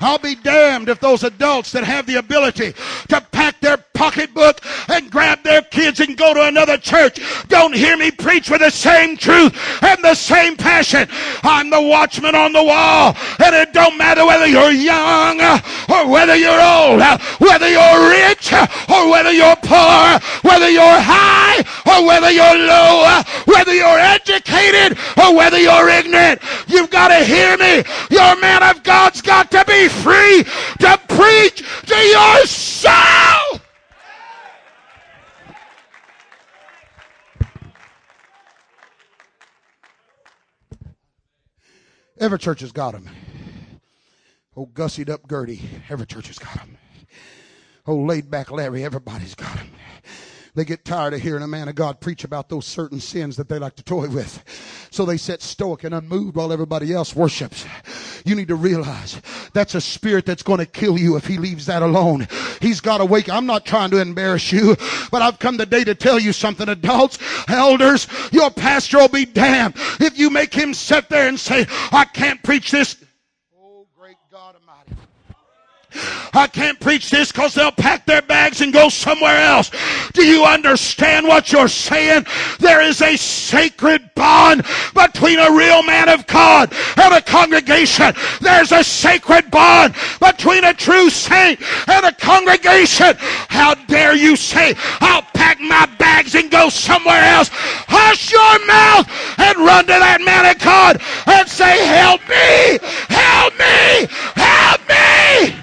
I'll 0.00 0.18
be 0.18 0.36
damned 0.36 0.88
if 0.88 0.98
those 0.98 1.24
adults 1.24 1.72
that 1.72 1.84
have 1.84 2.06
the 2.06 2.16
ability 2.16 2.72
to 3.08 3.20
pack 3.32 3.60
their 3.60 3.76
pocketbook 3.76 4.64
grab 5.10 5.42
their 5.42 5.62
kids 5.62 6.00
and 6.00 6.16
go 6.16 6.32
to 6.34 6.42
another 6.46 6.78
church 6.78 7.20
don't 7.48 7.74
hear 7.74 7.96
me 7.96 8.10
preach 8.10 8.50
with 8.50 8.60
the 8.60 8.70
same 8.70 9.16
truth 9.16 9.52
and 9.82 10.02
the 10.02 10.14
same 10.14 10.56
passion. 10.56 11.08
I'm 11.42 11.70
the 11.70 11.80
watchman 11.80 12.34
on 12.34 12.52
the 12.52 12.62
wall, 12.62 13.16
and 13.44 13.54
it 13.54 13.72
don't 13.72 13.98
matter 13.98 14.24
whether 14.24 14.46
you're 14.46 14.70
young 14.70 15.40
or 15.40 16.08
whether 16.08 16.36
you're 16.36 16.60
old, 16.60 17.00
whether 17.38 17.68
you're 17.68 18.10
rich 18.10 18.52
or 18.52 19.10
whether 19.10 19.32
you're 19.32 19.56
poor, 19.56 20.20
whether 20.42 20.70
you're 20.70 21.00
high 21.00 21.58
or 21.86 22.06
whether 22.06 22.30
you're 22.30 22.58
low, 22.58 23.22
whether 23.46 23.74
you're 23.74 23.98
educated 23.98 24.96
or 25.18 25.34
whether 25.34 25.58
you're 25.58 25.88
ignorant. 25.88 26.40
You've 26.68 26.90
got 26.90 27.08
to 27.08 27.24
hear 27.24 27.56
me. 27.56 27.82
Your 28.10 28.40
man 28.40 28.62
of 28.62 28.82
God's 28.82 29.22
got 29.22 29.50
to 29.50 29.64
be 29.66 29.88
free 29.88 30.44
to 30.78 31.00
preach 31.08 31.64
to 31.86 31.96
your 31.96 32.46
soul. 32.46 33.39
Every 42.20 42.38
church 42.38 42.60
has 42.60 42.70
got 42.70 42.92
them. 42.92 43.08
Oh, 44.54 44.66
gussied 44.66 45.08
up 45.08 45.26
Gertie, 45.26 45.62
every 45.88 46.04
church 46.04 46.26
has 46.26 46.38
got 46.38 46.54
them. 46.54 46.76
Oh, 47.86 47.96
laid 47.96 48.30
back 48.30 48.50
Larry, 48.50 48.84
everybody's 48.84 49.34
got 49.34 49.56
them. 49.56 49.70
They 50.60 50.66
get 50.66 50.84
tired 50.84 51.14
of 51.14 51.22
hearing 51.22 51.42
a 51.42 51.48
man 51.48 51.68
of 51.68 51.74
God 51.74 52.00
preach 52.00 52.22
about 52.22 52.50
those 52.50 52.66
certain 52.66 53.00
sins 53.00 53.34
that 53.38 53.48
they 53.48 53.58
like 53.58 53.76
to 53.76 53.82
toy 53.82 54.10
with. 54.10 54.44
So 54.90 55.06
they 55.06 55.16
sit 55.16 55.40
stoic 55.40 55.84
and 55.84 55.94
unmoved 55.94 56.36
while 56.36 56.52
everybody 56.52 56.92
else 56.92 57.16
worships. 57.16 57.64
You 58.26 58.34
need 58.34 58.48
to 58.48 58.56
realize 58.56 59.22
that's 59.54 59.74
a 59.74 59.80
spirit 59.80 60.26
that's 60.26 60.42
going 60.42 60.58
to 60.58 60.66
kill 60.66 60.98
you 60.98 61.16
if 61.16 61.26
he 61.26 61.38
leaves 61.38 61.64
that 61.64 61.80
alone. 61.80 62.28
He's 62.60 62.82
got 62.82 62.98
to 62.98 63.06
wake. 63.06 63.30
I'm 63.30 63.46
not 63.46 63.64
trying 63.64 63.90
to 63.92 64.02
embarrass 64.02 64.52
you, 64.52 64.76
but 65.10 65.22
I've 65.22 65.38
come 65.38 65.56
today 65.56 65.82
to 65.82 65.94
tell 65.94 66.18
you 66.18 66.34
something. 66.34 66.68
Adults, 66.68 67.18
elders, 67.48 68.06
your 68.30 68.50
pastor 68.50 68.98
will 68.98 69.08
be 69.08 69.24
damned 69.24 69.76
if 69.98 70.18
you 70.18 70.28
make 70.28 70.52
him 70.52 70.74
sit 70.74 71.08
there 71.08 71.26
and 71.26 71.40
say, 71.40 71.64
I 71.90 72.04
can't 72.04 72.42
preach 72.42 72.70
this 72.70 73.02
I 76.32 76.46
can't 76.46 76.78
preach 76.78 77.10
this 77.10 77.32
because 77.32 77.54
they'll 77.54 77.72
pack 77.72 78.06
their 78.06 78.22
bags 78.22 78.60
and 78.60 78.72
go 78.72 78.88
somewhere 78.88 79.38
else. 79.38 79.70
Do 80.12 80.24
you 80.24 80.44
understand 80.44 81.26
what 81.26 81.52
you're 81.52 81.68
saying? 81.68 82.26
There 82.58 82.80
is 82.80 83.02
a 83.02 83.16
sacred 83.16 84.14
bond 84.14 84.64
between 84.94 85.38
a 85.38 85.50
real 85.50 85.82
man 85.82 86.08
of 86.08 86.26
God 86.26 86.72
and 86.96 87.14
a 87.14 87.20
congregation. 87.20 88.14
There's 88.40 88.72
a 88.72 88.84
sacred 88.84 89.50
bond 89.50 89.94
between 90.20 90.64
a 90.64 90.74
true 90.74 91.10
saint 91.10 91.60
and 91.88 92.06
a 92.06 92.12
congregation. 92.12 93.14
How 93.18 93.74
dare 93.74 94.14
you 94.14 94.36
say, 94.36 94.74
I'll 95.00 95.22
pack 95.34 95.60
my 95.60 95.86
bags 95.98 96.34
and 96.34 96.50
go 96.50 96.68
somewhere 96.68 97.22
else? 97.22 97.50
Hush 97.52 98.32
your 98.32 98.66
mouth 98.66 99.08
and 99.38 99.58
run 99.58 99.84
to 99.86 99.98
that 99.98 100.20
man 100.20 100.46
of 100.46 100.58
God 100.62 101.00
and 101.26 101.48
say, 101.48 101.84
Help 101.86 102.20
me! 102.28 102.78
Help 103.08 103.58
me! 103.58 104.06
Help 104.36 104.80
me! 104.88 105.60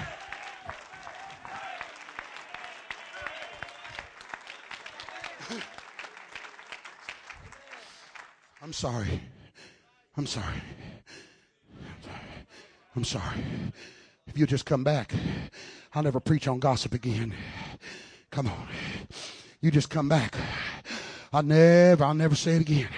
I'm 8.60 8.67
sorry. 8.78 9.20
I'm 10.16 10.26
sorry. 10.26 10.62
I'm 12.94 13.02
sorry. 13.02 13.40
If 14.28 14.38
you 14.38 14.46
just 14.46 14.66
come 14.66 14.84
back, 14.84 15.12
I'll 15.94 16.04
never 16.04 16.20
preach 16.20 16.46
on 16.46 16.60
gossip 16.60 16.94
again. 16.94 17.34
Come 18.30 18.46
on. 18.46 18.68
You 19.60 19.72
just 19.72 19.90
come 19.90 20.08
back. 20.08 20.36
I'll 21.32 21.42
never, 21.42 22.04
I'll 22.04 22.14
never 22.14 22.36
say 22.36 22.52
it 22.52 22.60
again. 22.60 22.88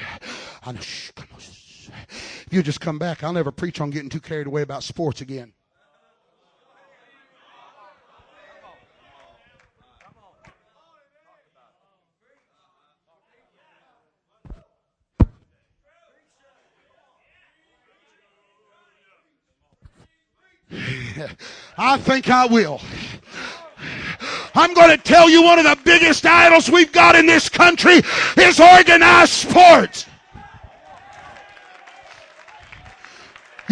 I 0.67 0.73
know, 0.73 0.81
shh, 0.81 1.13
come 1.13 1.29
on. 1.33 1.41
If 1.41 2.49
you 2.51 2.63
just 2.63 2.83
come 2.83 2.99
back, 2.99 3.25
I'll 3.25 3.33
never 3.33 3.51
preach 3.51 3.81
on 3.81 3.89
getting 3.89 4.11
too 4.11 4.21
carried 4.21 4.49
away 4.49 4.61
about 4.61 4.83
sports 4.83 5.23
again. 5.23 5.55
I 21.79 21.99
think 21.99 22.29
I 22.31 22.47
will. 22.47 22.81
I'm 24.55 24.75
going 24.75 24.91
to 24.91 25.03
tell 25.03 25.31
you 25.31 25.43
one 25.43 25.59
of 25.59 25.65
the 25.65 25.79
biggest 25.85 26.27
idols 26.27 26.71
we've 26.71 26.93
got 26.93 27.17
in 27.17 27.27
this 27.27 27.49
country 27.49 28.03
is 28.37 28.61
organized 28.61 29.33
sports. 29.33 30.07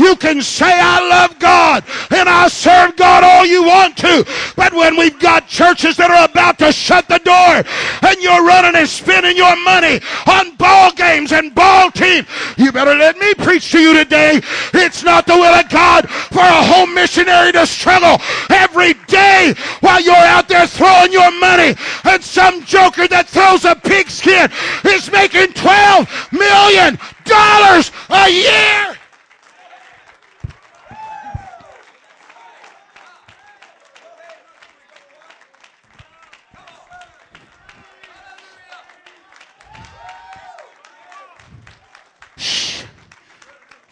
You 0.09 0.17
can 0.17 0.41
say 0.41 0.73
I 0.73 1.07
love 1.07 1.39
God 1.39 1.85
and 2.11 2.31
I 2.31 2.49
serve 2.49 2.97
God 2.97 3.23
all 3.23 3.45
you 3.45 3.63
want 3.63 3.95
to. 3.99 4.25
But 4.57 4.73
when 4.73 4.97
we've 4.97 5.19
got 5.19 5.47
churches 5.47 5.99
that 5.99 6.11
are 6.11 6.25
about 6.25 6.59
to 6.61 6.73
shut 6.73 7.07
the 7.09 7.19
door 7.19 7.61
and 8.09 8.17
you're 8.17 8.41
running 8.43 8.81
and 8.81 8.89
spending 8.89 9.37
your 9.37 9.55
money 9.65 10.01
on 10.25 10.57
ball 10.57 10.93
games 10.93 11.33
and 11.33 11.55
ball 11.55 11.91
teams, 11.91 12.27
you 12.57 12.73
better 12.73 12.95
let 12.95 13.19
me 13.19 13.35
preach 13.35 13.71
to 13.73 13.81
you 13.81 13.93
today. 13.93 14.41
It's 14.73 15.05
not 15.05 15.27
the 15.27 15.37
will 15.37 15.53
of 15.53 15.69
God 15.69 16.09
for 16.09 16.41
a 16.41 16.65
home 16.65 16.95
missionary 16.95 17.53
to 17.53 17.67
struggle 17.67 18.17
every 18.49 18.95
day 19.13 19.53
while 19.81 20.01
you're 20.01 20.17
out 20.17 20.49
there 20.49 20.67
throwing 20.67 21.13
your 21.13 21.39
money 21.39 21.77
and 22.05 22.25
some 22.25 22.65
joker 22.65 23.09
that 23.09 23.29
throws 23.29 23.67
a 23.67 23.77
pigskin 23.77 24.49
is 24.89 25.13
making 25.13 25.53
12 25.53 26.33
million 26.33 26.97
dollars 27.27 27.93
a 28.09 28.31
year. 28.33 28.98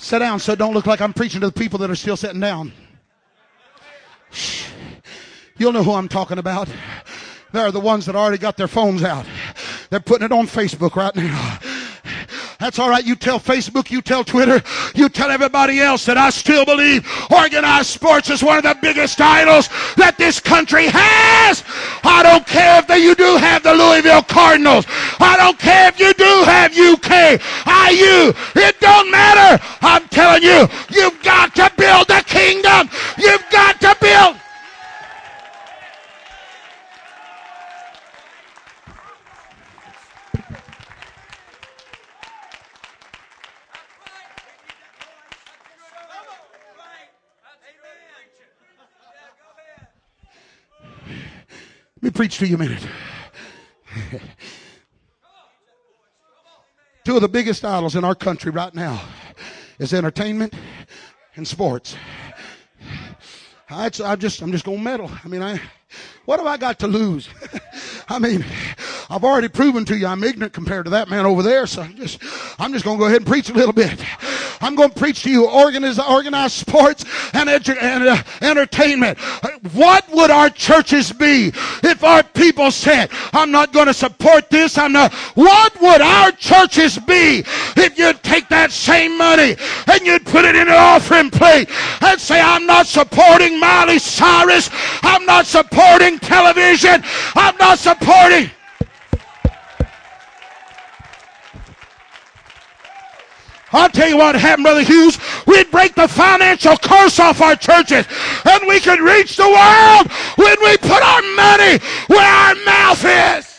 Sit 0.06 0.20
down 0.20 0.38
so 0.38 0.52
it 0.52 0.58
don't 0.60 0.72
look 0.72 0.86
like 0.86 1.00
I'm 1.00 1.12
preaching 1.12 1.40
to 1.40 1.48
the 1.48 1.52
people 1.52 1.80
that 1.80 1.90
are 1.90 1.96
still 1.96 2.16
sitting 2.16 2.38
down. 2.38 2.72
You'll 5.58 5.72
know 5.72 5.82
who 5.82 5.94
I'm 5.94 6.06
talking 6.06 6.38
about. 6.38 6.68
They're 7.50 7.72
the 7.72 7.80
ones 7.80 8.06
that 8.06 8.14
already 8.14 8.38
got 8.38 8.56
their 8.56 8.68
phones 8.68 9.02
out. 9.02 9.26
They're 9.90 9.98
putting 9.98 10.26
it 10.26 10.30
on 10.30 10.46
Facebook 10.46 10.94
right 10.94 11.12
now. 11.16 11.58
That's 12.58 12.78
all 12.78 12.88
right. 12.88 13.04
You 13.04 13.16
tell 13.16 13.38
Facebook, 13.38 13.90
you 13.90 14.00
tell 14.00 14.24
Twitter, 14.24 14.62
you 14.94 15.08
tell 15.08 15.30
everybody 15.30 15.80
else 15.80 16.06
that 16.06 16.16
I 16.16 16.30
still 16.30 16.64
believe 16.64 17.06
organized 17.30 17.88
sports 17.88 18.30
is 18.30 18.42
one 18.42 18.56
of 18.56 18.62
the 18.64 18.76
biggest 18.80 19.20
idols 19.20 19.68
that 19.96 20.16
this 20.16 20.40
country 20.40 20.86
has. 20.88 21.62
I 22.02 22.22
don't 22.22 22.46
care 22.46 22.80
if 22.80 22.88
you 23.02 23.14
do 23.14 23.36
have 23.36 23.62
the 23.62 23.74
Louisville 23.74 24.22
Cardinals. 24.22 24.86
I 25.20 25.36
don't 25.36 25.58
care 25.58 25.88
if 25.88 26.00
you 26.00 26.14
do 26.14 26.42
have 26.44 26.72
UK, 26.72 27.40
IU. 27.92 28.32
It 28.56 28.80
don't 28.80 29.10
matter. 29.10 29.62
I'm 29.82 30.08
telling 30.08 30.42
you, 30.42 30.66
you've 30.90 31.22
got 31.22 31.54
to 31.56 31.70
build 31.76 32.08
the 32.08 32.24
kingdom. 32.26 32.88
You've 33.18 33.44
got 33.50 33.80
to 33.82 33.96
build. 34.00 34.36
Me 52.06 52.10
preach 52.12 52.38
to 52.38 52.46
you 52.46 52.54
a 52.54 52.58
minute. 52.58 52.86
Two 57.04 57.16
of 57.16 57.20
the 57.20 57.28
biggest 57.28 57.64
idols 57.64 57.96
in 57.96 58.04
our 58.04 58.14
country 58.14 58.52
right 58.52 58.72
now 58.72 59.02
is 59.80 59.92
entertainment 59.92 60.54
and 61.34 61.46
sports. 61.46 61.96
I, 63.68 63.88
just, 63.88 64.40
I'm 64.40 64.52
just 64.52 64.64
gonna 64.64 64.78
meddle. 64.78 65.10
I 65.24 65.26
mean, 65.26 65.42
I, 65.42 65.60
what 66.26 66.38
have 66.38 66.46
I 66.46 66.56
got 66.56 66.78
to 66.80 66.86
lose? 66.86 67.28
I 68.08 68.20
mean, 68.20 68.44
I've 69.10 69.24
already 69.24 69.48
proven 69.48 69.84
to 69.86 69.96
you 69.96 70.06
I'm 70.06 70.22
ignorant 70.22 70.52
compared 70.52 70.84
to 70.84 70.90
that 70.90 71.08
man 71.08 71.26
over 71.26 71.42
there. 71.42 71.66
So 71.66 71.82
I'm 71.82 71.96
just, 71.96 72.22
I'm 72.60 72.72
just 72.72 72.84
going 72.84 72.98
to 72.98 73.00
go 73.00 73.06
ahead 73.06 73.22
and 73.22 73.26
preach 73.26 73.50
a 73.50 73.54
little 73.54 73.72
bit. 73.72 74.00
I'm 74.60 74.74
going 74.74 74.90
to 74.90 74.98
preach 74.98 75.22
to 75.24 75.30
you 75.30 75.48
organized, 75.48 76.00
organized 76.00 76.54
sports 76.54 77.04
and, 77.32 77.48
edu- 77.48 77.80
and 77.80 78.08
uh, 78.08 78.22
entertainment. 78.42 79.18
What 79.72 80.08
would 80.10 80.30
our 80.30 80.50
churches 80.50 81.12
be 81.12 81.52
if 81.82 82.04
our 82.04 82.22
people 82.22 82.70
said, 82.70 83.10
I'm 83.32 83.50
not 83.50 83.72
going 83.72 83.86
to 83.86 83.94
support 83.94 84.50
this. 84.50 84.78
I'm 84.78 84.92
not. 84.92 85.12
What 85.34 85.80
would 85.80 86.00
our 86.00 86.32
churches 86.32 86.98
be 86.98 87.44
if 87.76 87.98
you'd 87.98 88.22
take 88.22 88.48
that 88.48 88.70
same 88.70 89.16
money 89.18 89.56
and 89.90 90.00
you'd 90.02 90.24
put 90.24 90.44
it 90.44 90.54
in 90.54 90.68
an 90.68 90.74
offering 90.74 91.30
plate 91.30 91.68
and 92.02 92.20
say, 92.20 92.40
I'm 92.40 92.66
not 92.66 92.86
supporting 92.86 93.58
Miley 93.58 93.98
Cyrus. 93.98 94.70
I'm 95.02 95.24
not 95.26 95.46
supporting 95.46 96.18
television. 96.18 97.02
I'm 97.34 97.56
not 97.56 97.78
supporting. 97.78 98.50
I'll 103.72 103.88
tell 103.88 104.08
you 104.08 104.16
what 104.16 104.36
happened, 104.36 104.64
Brother 104.64 104.82
Hughes. 104.82 105.18
We'd 105.46 105.70
break 105.70 105.94
the 105.94 106.06
financial 106.06 106.76
curse 106.76 107.18
off 107.18 107.40
our 107.40 107.56
churches 107.56 108.06
and 108.44 108.66
we 108.68 108.80
could 108.80 109.00
reach 109.00 109.36
the 109.36 109.48
world 109.48 110.10
when 110.36 110.56
we 110.62 110.76
put 110.76 111.02
our 111.02 111.22
money 111.34 111.78
where 112.06 112.26
our 112.26 112.54
mouth 112.64 113.04
is. 113.04 113.56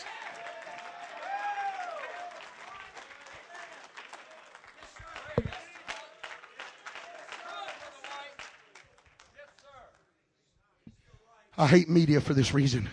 I 11.60 11.66
hate 11.66 11.88
media 11.88 12.20
for 12.20 12.34
this 12.34 12.54
reason. 12.54 12.88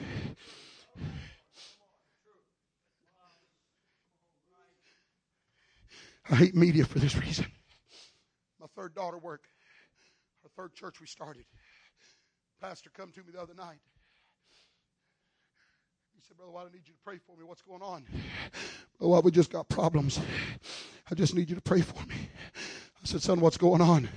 I 6.30 6.36
hate 6.36 6.56
media 6.56 6.86
for 6.86 7.00
this 7.00 7.16
reason. 7.16 7.46
My 8.60 8.68
third 8.76 8.96
daughter 8.96 9.18
worked. 9.18 9.48
Our 10.44 10.50
third 10.56 10.74
church 10.74 11.00
we 11.00 11.08
started. 11.08 11.46
Pastor 12.60 12.90
come 12.90 13.12
to 13.12 13.20
me 13.20 13.28
the 13.34 13.42
other 13.42 13.54
night. 13.54 13.78
He 16.16 16.22
said, 16.28 16.38
Brother 16.38 16.52
White, 16.52 16.68
I 16.72 16.74
need 16.74 16.88
you 16.88 16.94
to 16.94 17.00
pray 17.04 17.18
for 17.18 17.36
me. 17.38 17.44
What's 17.44 17.62
going 17.62 17.84
on? 17.84 18.06
Brother 18.98 19.12
White, 19.12 19.24
we 19.24 19.32
just 19.32 19.52
got 19.52 19.70
problems. 19.70 20.20
I 21.12 21.14
just 21.14 21.36
need 21.36 21.50
you 21.50 21.56
to 21.56 21.62
pray 21.62 21.82
for 21.82 22.04
me. 22.08 22.16
I 22.56 23.06
said, 23.06 23.22
Son, 23.22 23.40
what's 23.40 23.58
going 23.58 23.82
on? 23.82 24.10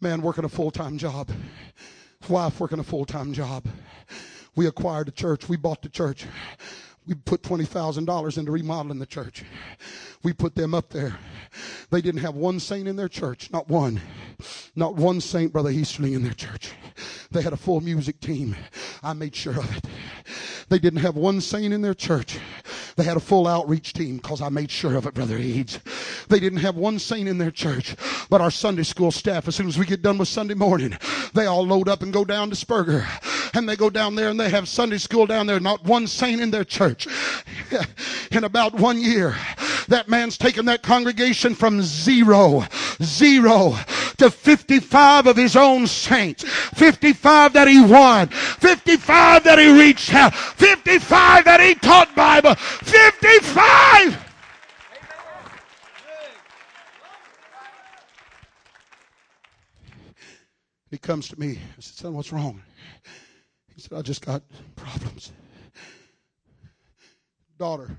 Man 0.00 0.22
working 0.22 0.44
a 0.44 0.48
full 0.48 0.70
time 0.70 0.98
job. 0.98 1.30
Wife 2.28 2.60
working 2.60 2.78
a 2.78 2.84
full 2.84 3.04
time 3.04 3.32
job. 3.32 3.66
We 4.54 4.66
acquired 4.66 5.08
a 5.08 5.12
church. 5.12 5.48
We 5.48 5.56
bought 5.56 5.82
the 5.82 5.88
church. 5.88 6.26
We 7.06 7.14
put 7.14 7.42
$20,000 7.42 8.38
into 8.38 8.50
remodeling 8.50 8.98
the 8.98 9.06
church. 9.06 9.44
We 10.24 10.32
put 10.32 10.56
them 10.56 10.74
up 10.74 10.90
there. 10.90 11.16
They 11.90 12.00
didn't 12.00 12.22
have 12.22 12.34
one 12.34 12.58
saint 12.58 12.88
in 12.88 12.96
their 12.96 13.08
church. 13.08 13.50
Not 13.52 13.68
one. 13.68 14.00
Not 14.74 14.96
one 14.96 15.20
saint, 15.20 15.52
Brother 15.52 15.70
Easterling, 15.70 16.14
in 16.14 16.24
their 16.24 16.32
church. 16.32 16.72
They 17.30 17.42
had 17.42 17.52
a 17.52 17.56
full 17.56 17.80
music 17.80 18.20
team. 18.20 18.56
I 19.02 19.12
made 19.12 19.36
sure 19.36 19.56
of 19.56 19.76
it. 19.76 19.84
They 20.68 20.80
didn't 20.80 21.00
have 21.00 21.16
one 21.16 21.40
saint 21.40 21.72
in 21.72 21.80
their 21.80 21.94
church. 21.94 22.38
They 22.96 23.04
had 23.04 23.16
a 23.16 23.20
full 23.20 23.46
outreach 23.46 23.92
team 23.92 24.16
because 24.16 24.40
I 24.40 24.48
made 24.48 24.70
sure 24.70 24.96
of 24.96 25.06
it, 25.06 25.14
Brother 25.14 25.38
Eads. 25.38 25.78
They 26.28 26.40
didn't 26.40 26.60
have 26.60 26.76
one 26.76 26.98
saint 26.98 27.28
in 27.28 27.38
their 27.38 27.50
church, 27.50 27.94
but 28.30 28.40
our 28.40 28.50
Sunday 28.50 28.82
school 28.82 29.12
staff, 29.12 29.46
as 29.46 29.54
soon 29.54 29.68
as 29.68 29.78
we 29.78 29.86
get 29.86 30.02
done 30.02 30.18
with 30.18 30.28
Sunday 30.28 30.54
morning, 30.54 30.96
they 31.34 31.46
all 31.46 31.64
load 31.64 31.88
up 31.88 32.02
and 32.02 32.12
go 32.12 32.24
down 32.24 32.50
to 32.50 32.56
Spurger. 32.56 33.06
And 33.56 33.66
they 33.66 33.74
go 33.74 33.88
down 33.88 34.14
there 34.14 34.28
and 34.28 34.38
they 34.38 34.50
have 34.50 34.68
Sunday 34.68 34.98
school 34.98 35.24
down 35.24 35.46
there, 35.46 35.58
not 35.58 35.82
one 35.82 36.06
saint 36.06 36.42
in 36.42 36.50
their 36.50 36.62
church. 36.62 37.08
in 38.30 38.44
about 38.44 38.74
one 38.74 39.00
year, 39.00 39.34
That 39.88 40.08
man's 40.08 40.36
taken 40.36 40.66
that 40.66 40.82
congregation 40.82 41.54
from 41.54 41.80
zero, 41.80 42.64
zero 43.02 43.74
to 44.18 44.30
55 44.30 45.26
of 45.26 45.36
his 45.36 45.56
own 45.56 45.86
saints. 45.86 46.44
55 46.74 47.54
that 47.54 47.66
he 47.66 47.80
won. 47.80 48.28
55 48.28 49.44
that 49.44 49.58
he 49.58 49.70
reached 49.70 50.12
out. 50.12 50.34
55 50.34 51.44
that 51.46 51.60
he 51.60 51.74
taught 51.76 52.14
Bible. 52.14 52.54
55! 52.56 54.22
He 60.90 60.98
comes 60.98 61.28
to 61.28 61.40
me. 61.40 61.52
I 61.52 61.80
said, 61.80 61.94
son, 61.94 62.14
what's 62.14 62.32
wrong? 62.32 62.60
He 63.76 63.82
said, 63.82 63.98
I 63.98 64.02
just 64.02 64.24
got 64.24 64.42
problems. 64.74 65.32
Daughter, 67.58 67.96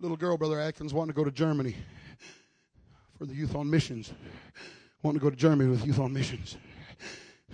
little 0.00 0.18
girl, 0.18 0.36
Brother 0.36 0.60
Atkins, 0.60 0.92
wanting 0.92 1.14
to 1.14 1.16
go 1.16 1.24
to 1.24 1.30
Germany 1.30 1.74
for 3.18 3.24
the 3.24 3.34
youth 3.34 3.54
on 3.54 3.70
missions. 3.70 4.12
Wanting 5.02 5.20
to 5.20 5.24
go 5.24 5.30
to 5.30 5.36
Germany 5.36 5.70
with 5.70 5.86
youth 5.86 5.98
on 5.98 6.12
missions. 6.12 6.58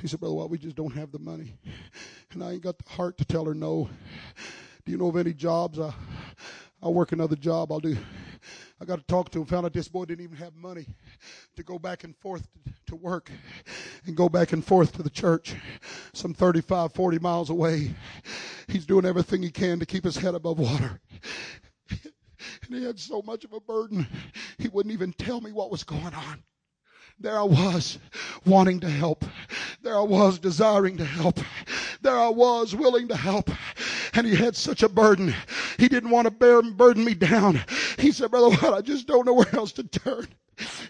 He 0.01 0.09
said, 0.09 0.19
Brother, 0.19 0.35
well, 0.35 0.49
we 0.49 0.59
just 0.59 0.75
don't 0.75 0.95
have 0.95 1.13
the 1.13 1.21
money. 1.21 1.55
And 2.33 2.43
I 2.43 2.53
ain't 2.53 2.63
got 2.63 2.77
the 2.79 2.89
heart 2.91 3.17
to 3.19 3.25
tell 3.25 3.45
her 3.45 3.55
no. 3.55 3.89
Do 4.85 4.91
you 4.91 4.99
know 4.99 5.07
of 5.07 5.17
any 5.17 5.33
jobs? 5.33 5.79
I, 5.79 5.95
I'll 6.83 6.95
work 6.95 7.13
another 7.13 7.37
job. 7.37 7.71
I'll 7.71 7.79
do. 7.79 7.97
I 8.83 8.85
got 8.85 8.99
to 8.99 9.05
talk 9.05 9.31
to 9.31 9.39
him. 9.39 9.45
Found 9.47 9.67
out 9.67 9.73
this 9.73 9.87
boy 9.87 10.07
didn't 10.07 10.25
even 10.25 10.37
have 10.39 10.57
money 10.57 10.89
to 11.55 11.63
go 11.63 11.79
back 11.79 12.03
and 12.03 12.17
forth 12.17 12.49
to 12.89 12.97
work 12.97 13.31
and 14.07 14.17
go 14.17 14.29
back 14.29 14.53
and 14.53 14.65
forth 14.65 14.97
to 14.97 15.05
the 15.05 15.11
church 15.11 15.55
some 16.15 16.35
35, 16.35 16.93
40 16.93 17.21
miles 17.21 17.49
away. 17.49 17.95
He's 18.67 18.85
doing 18.85 19.05
everything 19.05 19.41
he 19.41 19.53
can 19.53 19.79
to 19.79 19.87
keep 19.87 20.03
his 20.03 20.17
head 20.17 20.35
above 20.35 20.59
water. 20.59 21.01
And 22.67 22.77
he 22.77 22.85
had 22.85 22.99
so 22.99 23.23
much 23.23 23.45
of 23.45 23.53
a 23.53 23.61
burden, 23.61 24.07
he 24.59 24.69
wouldn't 24.69 24.93
even 24.93 25.13
tell 25.13 25.41
me 25.41 25.53
what 25.53 25.71
was 25.71 25.85
going 25.85 26.15
on. 26.15 26.43
There 27.21 27.39
I 27.39 27.45
was 27.45 27.99
wanting 28.45 28.81
to 28.81 28.89
help. 28.89 29.25
There 29.83 29.97
I 29.97 30.03
was 30.03 30.41
desiring 30.41 30.97
to 30.97 31.05
help. 31.05 31.39
There 32.01 32.19
I 32.19 32.29
was 32.29 32.75
willing 32.75 33.09
to 33.09 33.17
help. 33.17 33.49
And 34.15 34.27
he 34.27 34.35
had 34.35 34.57
such 34.57 34.83
a 34.83 34.89
burden. 34.89 35.35
He 35.79 35.89
didn't 35.89 36.11
want 36.11 36.27
to 36.27 36.31
bear 36.31 36.63
burden 36.63 37.05
me 37.05 37.15
down. 37.15 37.61
He 37.99 38.13
said, 38.13 38.31
Brother 38.31 38.55
What, 38.57 38.75
I 38.75 38.81
just 38.81 39.07
don't 39.07 39.27
know 39.27 39.33
where 39.33 39.55
else 39.55 39.73
to 39.73 39.85
turn. 39.85 40.29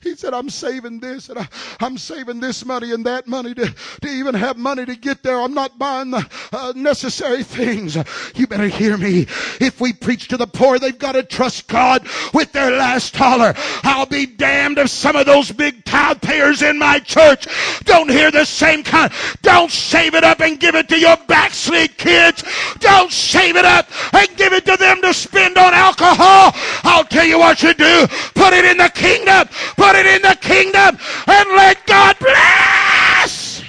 He 0.03 0.17
said, 0.17 0.35
I'm 0.35 0.51
saving 0.51 0.99
this 0.99 1.29
and 1.29 1.39
I, 1.39 1.49
am 1.81 1.97
saving 1.97 2.41
this 2.41 2.65
money 2.65 2.93
and 2.93 3.07
that 3.07 3.29
money 3.29 3.55
to, 3.55 3.75
to 4.03 4.09
even 4.09 4.35
have 4.35 4.57
money 4.57 4.85
to 4.85 4.97
get 4.97 5.23
there. 5.23 5.41
I'm 5.41 5.55
not 5.55 5.79
buying 5.79 6.11
the 6.11 6.29
uh, 6.53 6.73
necessary 6.75 7.45
things. 7.45 7.97
You 8.35 8.47
better 8.49 8.67
hear 8.67 8.97
me. 8.97 9.27
If 9.61 9.81
we 9.81 9.93
preach 9.93 10.29
to 10.29 10.37
the 10.37 10.47
poor, 10.47 10.79
they've 10.79 10.99
got 10.99 11.13
to 11.13 11.23
trust 11.23 11.69
God 11.69 12.07
with 12.35 12.53
their 12.53 12.73
last 12.73 13.15
dollar. 13.15 13.55
I'll 13.85 14.07
be 14.07 14.27
damned 14.27 14.79
if 14.79 14.91
some 14.91 15.15
of 15.15 15.27
those 15.27 15.53
big 15.53 15.85
tithe 15.85 16.21
payers 16.21 16.63
in 16.63 16.79
my 16.79 16.99
church 16.99 17.47
don't 17.85 18.11
hear 18.11 18.31
the 18.31 18.45
same 18.45 18.83
kind. 18.83 19.13
Don't 19.43 19.71
save 19.71 20.15
it 20.15 20.25
up 20.25 20.41
and 20.41 20.59
give 20.59 20.75
it 20.75 20.89
to 20.89 20.99
your 20.99 21.17
backslid 21.29 21.97
kids. 21.97 22.43
Don't 22.81 23.13
save 23.13 23.57
it 23.57 23.65
up 23.65 23.89
and 24.15 24.37
give 24.37 24.53
it 24.53 24.67
to 24.67 24.77
them 24.77 25.01
to 25.03 25.15
spend 25.15 25.57
on 25.57 25.73
alcohol. 25.73 26.51
I'll 26.83 27.05
tell 27.05 27.27
you 27.27 27.39
what 27.39 27.63
you 27.63 27.75
do. 27.75 28.07
Put 28.35 28.53
it 28.53 28.65
in 28.65 28.79
the 28.79 28.91
kingdom 28.91 29.49
put 29.76 29.96
it 29.96 30.07
in 30.07 30.22
the 30.22 30.36
kingdom, 30.40 30.98
and 31.26 31.48
let 31.57 31.86
God 31.86 32.16
bless. 32.18 33.62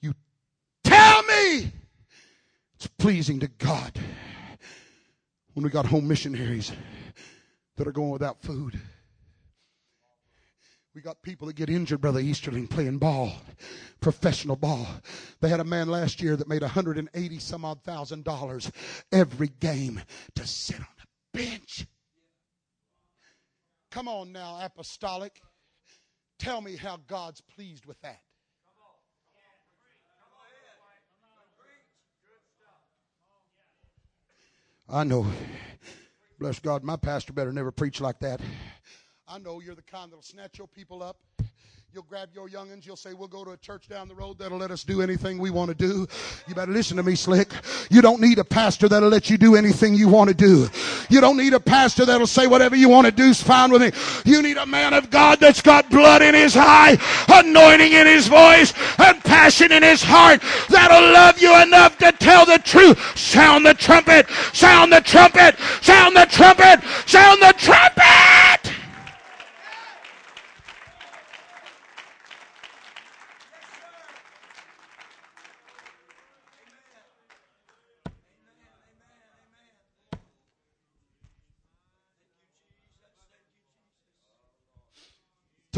You 0.00 0.14
tell 0.84 1.22
me 1.24 1.72
it's 2.76 2.86
pleasing 2.98 3.40
to 3.40 3.48
God 3.48 3.98
when 5.54 5.64
we 5.64 5.70
got 5.70 5.86
home 5.86 6.06
missionaries 6.06 6.72
that 7.76 7.86
are 7.86 7.92
going 7.92 8.10
without 8.10 8.40
food. 8.42 8.78
We 10.98 11.02
got 11.02 11.22
people 11.22 11.46
that 11.46 11.54
get 11.54 11.70
injured, 11.70 12.00
Brother 12.00 12.18
Easterling, 12.18 12.66
playing 12.66 12.98
ball, 12.98 13.30
professional 14.00 14.56
ball. 14.56 14.84
They 15.40 15.48
had 15.48 15.60
a 15.60 15.64
man 15.64 15.86
last 15.86 16.20
year 16.20 16.34
that 16.34 16.48
made 16.48 16.62
180 16.62 17.38
some 17.38 17.64
odd 17.64 17.84
thousand 17.84 18.24
dollars 18.24 18.68
every 19.12 19.46
game 19.46 20.02
to 20.34 20.44
sit 20.44 20.80
on 20.80 20.86
the 20.96 21.38
bench. 21.38 21.86
Come 23.92 24.08
on 24.08 24.32
now, 24.32 24.58
apostolic. 24.60 25.40
Tell 26.40 26.60
me 26.60 26.74
how 26.74 26.98
God's 27.06 27.42
pleased 27.42 27.86
with 27.86 28.00
that. 28.00 28.18
I 34.88 35.04
know. 35.04 35.28
Bless 36.40 36.58
God, 36.58 36.82
my 36.82 36.96
pastor 36.96 37.32
better 37.32 37.52
never 37.52 37.70
preach 37.70 38.00
like 38.00 38.18
that. 38.18 38.40
I 39.30 39.38
know 39.38 39.60
you're 39.60 39.74
the 39.74 39.82
kind 39.82 40.10
that'll 40.10 40.22
snatch 40.22 40.56
your 40.56 40.68
people 40.68 41.02
up. 41.02 41.18
You'll 41.92 42.02
grab 42.04 42.30
your 42.34 42.48
youngins. 42.48 42.86
You'll 42.86 42.96
say, 42.96 43.12
We'll 43.12 43.28
go 43.28 43.44
to 43.44 43.50
a 43.50 43.56
church 43.58 43.88
down 43.88 44.08
the 44.08 44.14
road 44.14 44.38
that'll 44.38 44.56
let 44.56 44.70
us 44.70 44.84
do 44.84 45.02
anything 45.02 45.38
we 45.38 45.50
want 45.50 45.68
to 45.68 45.74
do. 45.74 46.06
You 46.46 46.54
better 46.54 46.72
listen 46.72 46.96
to 46.96 47.02
me, 47.02 47.14
Slick. 47.14 47.50
You 47.90 48.00
don't 48.00 48.22
need 48.22 48.38
a 48.38 48.44
pastor 48.44 48.88
that'll 48.88 49.08
let 49.10 49.28
you 49.28 49.36
do 49.36 49.54
anything 49.54 49.94
you 49.94 50.08
want 50.08 50.28
to 50.28 50.34
do. 50.34 50.68
You 51.10 51.20
don't 51.20 51.36
need 51.36 51.52
a 51.52 51.60
pastor 51.60 52.06
that'll 52.06 52.26
say 52.26 52.46
whatever 52.46 52.74
you 52.74 52.88
want 52.88 53.06
to 53.06 53.12
do 53.12 53.24
is 53.24 53.42
fine 53.42 53.70
with 53.70 53.82
me. 53.82 53.92
You 54.24 54.40
need 54.40 54.56
a 54.56 54.66
man 54.66 54.94
of 54.94 55.10
God 55.10 55.40
that's 55.40 55.60
got 55.60 55.90
blood 55.90 56.22
in 56.22 56.34
his 56.34 56.56
eye, 56.56 56.96
anointing 57.28 57.92
in 57.92 58.06
his 58.06 58.28
voice, 58.28 58.72
and 58.98 59.22
passion 59.24 59.72
in 59.72 59.82
his 59.82 60.02
heart 60.02 60.40
that'll 60.70 61.12
love 61.12 61.38
you 61.38 61.54
enough 61.62 61.98
to 61.98 62.12
tell 62.12 62.46
the 62.46 62.58
truth. 62.60 62.98
Sound 63.18 63.66
the 63.66 63.74
trumpet! 63.74 64.26
Sound 64.54 64.92
the 64.92 65.00
trumpet! 65.02 65.58
Sound 65.82 66.16
the 66.16 66.26
trumpet! 66.30 66.82
Sound 67.06 67.42
the 67.42 67.54
trumpet! 67.58 68.37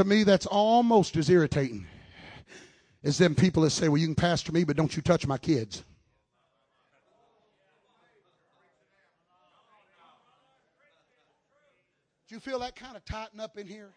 To 0.03 0.09
me, 0.09 0.25
that's 0.25 0.47
almost 0.47 1.17
as 1.17 1.29
irritating 1.29 1.87
as 3.05 3.19
them 3.19 3.35
people 3.35 3.63
that 3.63 3.71
say, 3.71 3.89
well, 3.89 3.99
you 3.99 4.07
can 4.07 4.15
pastor 4.15 4.53
me, 4.53 4.65
but 4.65 4.77
don't 4.77 4.97
you 4.97 5.03
touch 5.03 5.27
my 5.27 5.39
kids. 5.39 5.85
Do 12.29 12.35
you 12.37 12.41
feel 12.41 12.61
that 12.61 12.77
kind 12.77 12.97
of 12.97 13.05
tighten 13.05 13.41
up 13.41 13.59
in 13.59 13.67
here? 13.67 13.91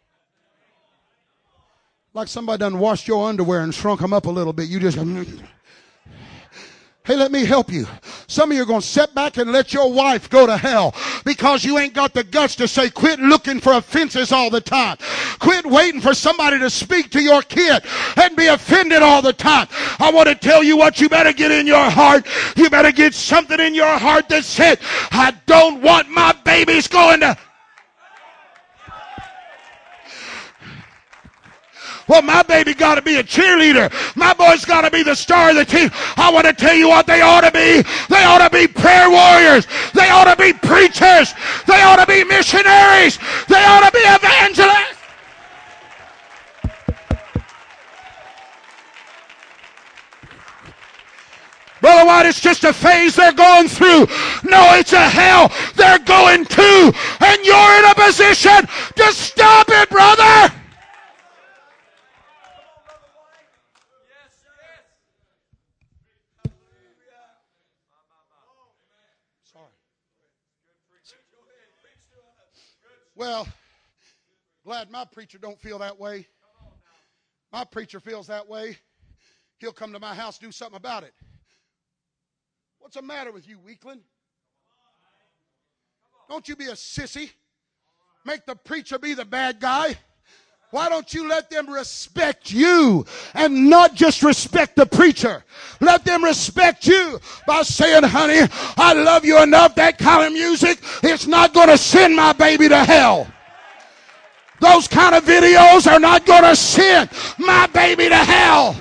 Like 2.13 2.27
somebody 2.27 2.59
done 2.59 2.79
washed 2.79 3.07
your 3.07 3.27
underwear 3.27 3.61
and 3.61 3.73
shrunk 3.73 4.01
them 4.01 4.13
up 4.13 4.25
a 4.25 4.29
little 4.29 4.53
bit. 4.53 4.69
You 4.69 4.79
just. 4.79 4.97
Mm. 4.97 5.41
Hey, 7.05 7.17
let 7.17 7.33
me 7.33 7.43
help 7.43 7.69
you. 7.69 7.85
Some 8.27 8.51
of 8.51 8.55
you 8.55 8.63
are 8.63 8.65
going 8.65 8.79
to 8.79 8.87
sit 8.87 9.13
back 9.13 9.35
and 9.35 9.51
let 9.51 9.73
your 9.73 9.91
wife 9.91 10.29
go 10.29 10.47
to 10.47 10.55
hell 10.55 10.95
because 11.25 11.65
you 11.65 11.77
ain't 11.77 11.93
got 11.93 12.13
the 12.13 12.23
guts 12.23 12.55
to 12.55 12.65
say, 12.65 12.89
quit 12.89 13.19
looking 13.19 13.59
for 13.59 13.73
offenses 13.73 14.31
all 14.31 14.49
the 14.49 14.61
time. 14.61 14.95
Quit 15.39 15.65
waiting 15.65 15.99
for 15.99 16.13
somebody 16.13 16.59
to 16.59 16.69
speak 16.69 17.09
to 17.11 17.21
your 17.21 17.41
kid 17.41 17.83
and 18.15 18.37
be 18.37 18.47
offended 18.47 19.01
all 19.01 19.21
the 19.21 19.33
time. 19.33 19.67
I 19.99 20.11
want 20.13 20.29
to 20.29 20.35
tell 20.35 20.63
you 20.63 20.77
what 20.77 21.01
you 21.01 21.09
better 21.09 21.33
get 21.33 21.51
in 21.51 21.67
your 21.67 21.89
heart. 21.89 22.25
You 22.55 22.69
better 22.69 22.93
get 22.93 23.13
something 23.13 23.59
in 23.59 23.75
your 23.75 23.97
heart 23.97 24.29
that 24.29 24.45
said, 24.45 24.79
I 25.11 25.33
don't 25.45 25.81
want 25.81 26.07
my 26.09 26.31
babies 26.45 26.87
going 26.87 27.19
to 27.19 27.37
Well, 32.07 32.21
my 32.21 32.43
baby 32.43 32.73
got 32.73 32.95
to 32.95 33.01
be 33.01 33.17
a 33.17 33.23
cheerleader. 33.23 33.91
My 34.15 34.33
boy's 34.33 34.65
got 34.65 34.81
to 34.81 34.91
be 34.91 35.03
the 35.03 35.15
star 35.15 35.51
of 35.51 35.55
the 35.55 35.65
team. 35.65 35.89
I 36.17 36.31
want 36.31 36.45
to 36.45 36.53
tell 36.53 36.75
you 36.75 36.89
what 36.89 37.07
they 37.07 37.21
ought 37.21 37.41
to 37.41 37.51
be. 37.51 37.81
They 38.09 38.23
ought 38.23 38.47
to 38.47 38.49
be 38.49 38.67
prayer 38.67 39.09
warriors. 39.09 39.67
They 39.93 40.09
ought 40.09 40.25
to 40.25 40.35
be 40.35 40.53
preachers. 40.53 41.33
They 41.65 41.81
ought 41.81 41.97
to 41.97 42.05
be 42.05 42.23
missionaries. 42.23 43.17
They 43.47 43.63
ought 43.63 43.85
to 43.85 43.91
be 43.91 43.99
evangelists. 43.99 44.99
Brother 51.79 52.05
White, 52.05 52.25
it's 52.25 52.39
just 52.39 52.63
a 52.63 52.71
phase 52.71 53.13
they're 53.13 53.33
going 53.33 53.67
through. 53.67 54.07
No, 54.49 54.73
it's 54.75 54.93
a 54.93 55.09
hell 55.09 55.51
they're 55.75 55.99
going 55.99 56.45
to. 56.45 56.93
And 57.19 57.45
you're 57.45 57.79
in 57.79 57.85
a 57.91 57.95
position 57.95 58.67
to 58.95 59.11
stop 59.11 59.67
it, 59.69 59.89
brother. 59.89 60.62
Well, 73.23 73.47
glad 74.65 74.91
my 74.91 75.05
preacher 75.05 75.37
don't 75.37 75.57
feel 75.57 75.79
that 75.79 75.97
way. 75.97 76.27
My 77.53 77.63
preacher 77.63 78.01
feels 78.01 78.27
that 78.27 78.49
way. 78.49 78.75
He'll 79.59 79.71
come 79.71 79.93
to 79.93 79.99
my 79.99 80.13
house, 80.13 80.37
do 80.37 80.51
something 80.51 80.75
about 80.75 81.03
it. 81.03 81.13
What's 82.79 82.97
the 82.97 83.01
matter 83.01 83.31
with 83.31 83.47
you, 83.47 83.59
weakling? 83.59 84.01
Don't 86.27 86.45
you 86.49 86.57
be 86.57 86.65
a 86.65 86.73
sissy. 86.73 87.31
Make 88.25 88.45
the 88.45 88.57
preacher 88.57 88.99
be 88.99 89.13
the 89.13 89.23
bad 89.23 89.61
guy. 89.61 89.95
Why 90.73 90.89
don't 90.89 91.13
you 91.13 91.29
let 91.29 91.51
them 91.51 91.69
respect 91.69 92.51
you 92.51 93.05
and 93.35 93.69
not 93.69 93.93
just 93.93 94.23
respect 94.23 94.75
the 94.75 94.87
preacher? 94.87 95.43
Let 95.79 96.03
them 96.03 96.23
respect 96.23 96.87
you 96.87 97.19
by 97.45 97.61
saying, 97.61 98.01
honey, 98.01 98.49
I 98.75 98.93
love 98.93 99.23
you 99.23 99.39
enough. 99.43 99.75
That 99.75 99.99
kind 99.99 100.25
of 100.25 100.33
music, 100.33 100.79
it's 101.03 101.27
not 101.27 101.53
going 101.53 101.67
to 101.67 101.77
send 101.77 102.15
my 102.15 102.33
baby 102.33 102.69
to 102.69 102.83
hell. 102.85 103.31
Those 104.61 104.87
kind 104.87 105.13
of 105.13 105.23
videos 105.23 105.85
are 105.85 105.99
not 105.99 106.25
going 106.25 106.41
to 106.41 106.55
send 106.55 107.11
my 107.37 107.67
baby 107.67 108.09
to 108.09 108.17
hell. 108.17 108.75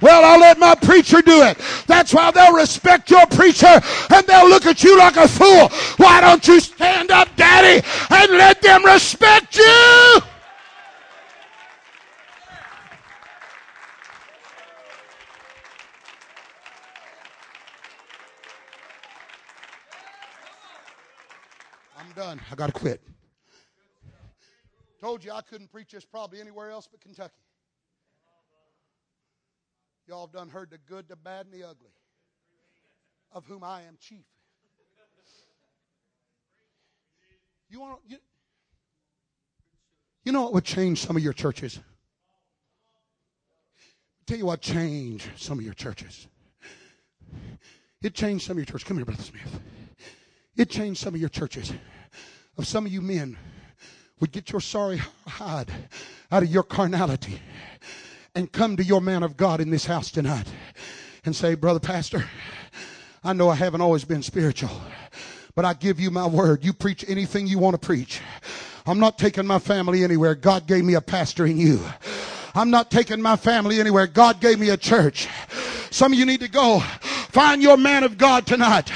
Well, 0.00 0.24
I'll 0.24 0.40
let 0.40 0.58
my 0.58 0.74
preacher 0.74 1.20
do 1.20 1.42
it. 1.42 1.58
That's 1.86 2.14
why 2.14 2.30
they'll 2.30 2.54
respect 2.54 3.10
your 3.10 3.26
preacher 3.26 3.80
and 4.10 4.26
they'll 4.26 4.48
look 4.48 4.66
at 4.66 4.82
you 4.82 4.98
like 4.98 5.16
a 5.16 5.28
fool. 5.28 5.68
Why 5.96 6.20
don't 6.20 6.46
you 6.46 6.60
stand 6.60 7.10
up, 7.10 7.28
daddy, 7.36 7.86
and 8.10 8.32
let 8.32 8.62
them 8.62 8.84
respect 8.84 9.56
you? 9.56 10.22
I'm 21.98 22.12
done. 22.16 22.40
I 22.50 22.54
got 22.54 22.68
to 22.68 22.72
quit. 22.72 23.02
Told 25.00 25.24
you 25.24 25.32
I 25.32 25.40
couldn't 25.42 25.70
preach 25.70 25.92
this 25.92 26.04
probably 26.04 26.40
anywhere 26.40 26.70
else 26.70 26.88
but 26.90 27.00
Kentucky. 27.00 27.34
Y'all 30.10 30.26
have 30.26 30.32
done 30.32 30.48
heard 30.48 30.70
the 30.70 30.78
good, 30.88 31.06
the 31.06 31.14
bad, 31.14 31.46
and 31.46 31.54
the 31.54 31.62
ugly, 31.62 31.92
of 33.30 33.46
whom 33.46 33.62
I 33.62 33.82
am 33.82 33.96
chief. 34.00 34.24
You 37.68 37.78
want 37.78 38.00
you, 38.08 38.16
you 40.24 40.32
know 40.32 40.42
what 40.42 40.54
would 40.54 40.64
change 40.64 40.98
some 41.06 41.16
of 41.16 41.22
your 41.22 41.32
churches? 41.32 41.78
tell 44.26 44.36
you 44.36 44.46
what 44.46 44.60
changed 44.60 45.30
some 45.36 45.60
of 45.60 45.64
your 45.64 45.74
churches. 45.74 46.26
It 48.02 48.12
changed 48.12 48.44
some 48.44 48.54
of 48.54 48.58
your 48.58 48.66
churches. 48.66 48.82
Come 48.82 48.96
here, 48.96 49.06
Brother 49.06 49.22
Smith. 49.22 49.60
It 50.56 50.70
changed 50.70 51.00
some 51.00 51.14
of 51.14 51.20
your 51.20 51.28
churches. 51.28 51.72
Of 52.58 52.66
some 52.66 52.84
of 52.84 52.90
you 52.90 53.00
men 53.00 53.38
would 54.18 54.32
get 54.32 54.50
your 54.50 54.60
sorry 54.60 55.00
hide 55.28 55.70
out 56.32 56.42
of 56.42 56.48
your 56.48 56.64
carnality 56.64 57.40
and 58.34 58.50
come 58.50 58.76
to 58.76 58.84
your 58.84 59.00
man 59.00 59.22
of 59.22 59.36
God 59.36 59.60
in 59.60 59.70
this 59.70 59.86
house 59.86 60.10
tonight 60.10 60.46
and 61.24 61.34
say, 61.34 61.54
Brother 61.54 61.80
Pastor, 61.80 62.24
I 63.24 63.32
know 63.32 63.48
I 63.48 63.54
haven't 63.54 63.80
always 63.80 64.04
been 64.04 64.22
spiritual, 64.22 64.70
but 65.54 65.64
I 65.64 65.74
give 65.74 66.00
you 66.00 66.10
my 66.10 66.26
word. 66.26 66.64
You 66.64 66.72
preach 66.72 67.04
anything 67.08 67.46
you 67.46 67.58
want 67.58 67.80
to 67.80 67.86
preach. 67.86 68.20
I'm 68.86 68.98
not 68.98 69.18
taking 69.18 69.46
my 69.46 69.58
family 69.58 70.04
anywhere. 70.04 70.34
God 70.34 70.66
gave 70.66 70.84
me 70.84 70.94
a 70.94 71.00
pastor 71.00 71.46
in 71.46 71.58
you. 71.58 71.80
I'm 72.54 72.70
not 72.70 72.90
taking 72.90 73.20
my 73.22 73.36
family 73.36 73.78
anywhere. 73.78 74.06
God 74.06 74.40
gave 74.40 74.58
me 74.58 74.70
a 74.70 74.76
church. 74.76 75.28
Some 75.90 76.12
of 76.12 76.18
you 76.18 76.26
need 76.26 76.40
to 76.40 76.48
go 76.48 76.80
find 76.80 77.62
your 77.62 77.76
man 77.76 78.04
of 78.04 78.18
God 78.18 78.46
tonight. 78.46 78.90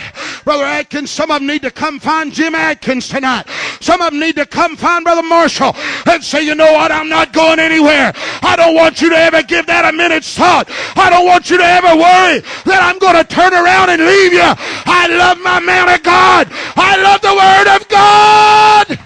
Brother 0.45 0.65
Atkins, 0.65 1.11
some 1.11 1.31
of 1.31 1.41
them 1.41 1.47
need 1.47 1.63
to 1.63 1.71
come 1.71 1.99
find 1.99 2.33
Jim 2.33 2.55
Atkins 2.55 3.09
tonight. 3.09 3.47
Some 3.85 4.01
of 4.01 4.13
them 4.13 4.21
need 4.21 4.37
to 4.37 4.47
come 4.47 4.77
find 4.77 5.05
Brother 5.05 5.23
Marshall 5.23 5.77
and 6.07 6.25
say, 6.25 6.41
you 6.41 6.55
know 6.55 6.73
what? 6.73 6.91
I'm 6.91 7.11
not 7.11 7.35
going 7.35 7.59
anywhere. 7.59 8.15
I 8.41 8.57
don't 8.57 8.75
want 8.75 9.03
you 9.03 9.11
to 9.11 9.17
ever 9.17 9.43
give 9.43 9.67
that 9.67 9.85
a 9.85 9.95
minute's 9.95 10.35
thought. 10.35 10.71
I 10.97 11.11
don't 11.11 11.27
want 11.27 11.51
you 11.51 11.59
to 11.59 11.65
ever 11.65 11.93
worry 11.93 12.41
that 12.65 12.81
I'm 12.81 12.99
going 12.99 13.17
to 13.21 13.25
turn 13.25 13.53
around 13.53 13.91
and 13.91 14.01
leave 14.01 14.33
you. 14.33 14.41
I 14.41 15.07
love 15.13 15.39
my 15.45 15.61
man 15.61 15.93
of 15.93 16.03
God. 16.03 16.49
I 16.77 16.97
love 16.97 17.21
the 17.21 17.37
Word 17.37 17.77
of 17.77 17.89
God. 18.97 19.04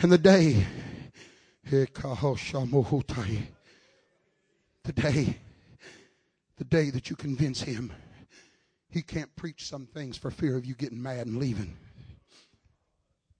And 0.00 0.12
the 0.12 0.18
day, 0.18 0.64
the 1.64 1.86
day, 4.94 5.38
the 6.56 6.64
day 6.64 6.90
that 6.90 7.10
you 7.10 7.16
convince 7.16 7.60
him 7.62 7.92
he 8.90 9.02
can't 9.02 9.34
preach 9.34 9.66
some 9.66 9.86
things 9.86 10.16
for 10.16 10.30
fear 10.30 10.56
of 10.56 10.64
you 10.64 10.74
getting 10.74 11.02
mad 11.02 11.26
and 11.26 11.38
leaving. 11.38 11.76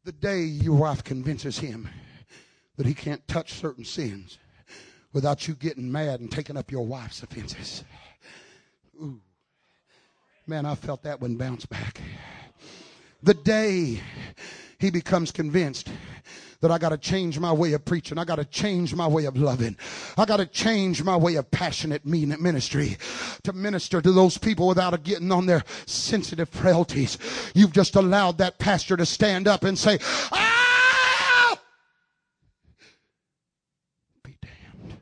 The 0.05 0.11
day 0.13 0.41
your 0.43 0.77
wife 0.77 1.05
convinces 1.05 1.59
him 1.59 1.89
that 2.77 2.87
he 2.87 2.95
can't 2.95 3.27
touch 3.29 3.55
certain 3.55 3.85
sins 3.85 4.39
without 5.13 5.47
you 5.47 5.55
getting 5.55 5.91
mad 5.91 6.21
and 6.21 6.31
taking 6.31 6.57
up 6.57 6.73
your 6.73 6.85
wife's 6.85 7.23
offenses. 7.23 7.85
Ooh. 9.01 9.21
Man, 10.47 10.67
I 10.67 10.75
felt 10.75 11.05
that 11.05 11.21
one 11.21 11.37
bounce 11.37 11.67
back. 11.67 12.01
The 13.23 13.35
day 13.35 14.01
he 14.79 14.91
becomes 14.91 15.31
convinced 15.31 15.89
that 16.61 16.71
I 16.71 16.79
got 16.79 16.89
to 16.89 16.99
change 16.99 17.39
my 17.39 17.53
way 17.53 17.73
of 17.73 17.85
preaching. 17.85 18.19
I 18.19 18.25
got 18.25 18.37
to 18.37 18.45
change 18.45 18.95
my 18.95 19.07
way 19.07 19.27
of 19.27 19.37
loving. 19.37 19.77
I 20.17 20.25
got 20.25 20.39
to 20.39 20.47
change 20.47 21.03
my 21.05 21.17
way 21.17 21.37
of 21.37 21.51
passionate 21.51 22.05
ministry 22.05 22.97
to 23.45 23.53
minister 23.53 24.01
to 24.03 24.11
those 24.13 24.39
people 24.39 24.67
without 24.67 25.01
getting 25.05 25.31
on 25.31 25.47
their 25.47 25.63
sensitive 25.87 26.49
frailties. 26.49 27.19
You've 27.55 27.73
just 27.73 27.95
allowed 27.95 28.39
that 28.39 28.59
pastor 28.59 28.97
to 28.97 29.07
stand 29.07 29.47
up 29.47 29.63
and 29.63 29.79
say, 29.79 29.99
ah! 30.33 31.61
Be 34.25 34.37
damned. 34.43 34.95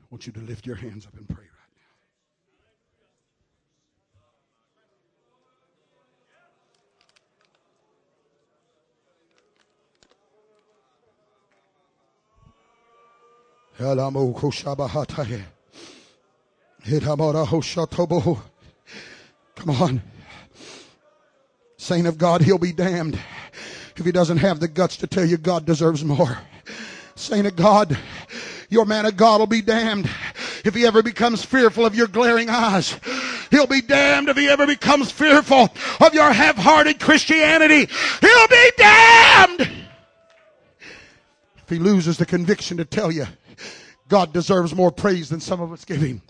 I 0.00 0.06
want 0.10 0.26
you 0.26 0.32
to 0.32 0.40
lift 0.40 0.66
your 0.66 0.76
hands 0.76 1.06
up 1.06 1.16
and 1.18 1.28
pray. 1.28 1.44
Come 19.56 19.70
on. 19.70 20.02
Saint 21.76 22.06
of 22.06 22.16
God, 22.16 22.40
he'll 22.40 22.56
be 22.58 22.72
damned 22.72 23.18
if 23.96 24.04
he 24.04 24.12
doesn't 24.12 24.38
have 24.38 24.60
the 24.60 24.68
guts 24.68 24.96
to 24.98 25.06
tell 25.06 25.24
you 25.24 25.36
God 25.36 25.66
deserves 25.66 26.04
more. 26.04 26.38
Saint 27.16 27.46
of 27.46 27.54
God, 27.54 27.98
your 28.70 28.86
man 28.86 29.04
of 29.04 29.16
God 29.16 29.40
will 29.40 29.46
be 29.46 29.62
damned 29.62 30.08
if 30.64 30.74
he 30.74 30.86
ever 30.86 31.02
becomes 31.02 31.44
fearful 31.44 31.84
of 31.84 31.94
your 31.94 32.06
glaring 32.06 32.48
eyes. 32.48 32.98
He'll 33.50 33.66
be 33.66 33.82
damned 33.82 34.28
if 34.28 34.36
he 34.36 34.48
ever 34.48 34.66
becomes 34.66 35.10
fearful 35.10 35.68
of 36.00 36.14
your 36.14 36.32
half-hearted 36.32 36.98
Christianity. 36.98 37.86
He'll 38.20 38.48
be 38.48 38.70
damned 38.76 39.60
if 41.62 41.68
he 41.68 41.78
loses 41.78 42.16
the 42.16 42.26
conviction 42.26 42.78
to 42.78 42.84
tell 42.84 43.12
you 43.12 43.26
God 44.08 44.32
deserves 44.32 44.74
more 44.74 44.90
praise 44.90 45.28
than 45.28 45.40
some 45.40 45.60
of 45.60 45.72
us 45.72 45.84
give 45.84 46.00
him. 46.00 46.22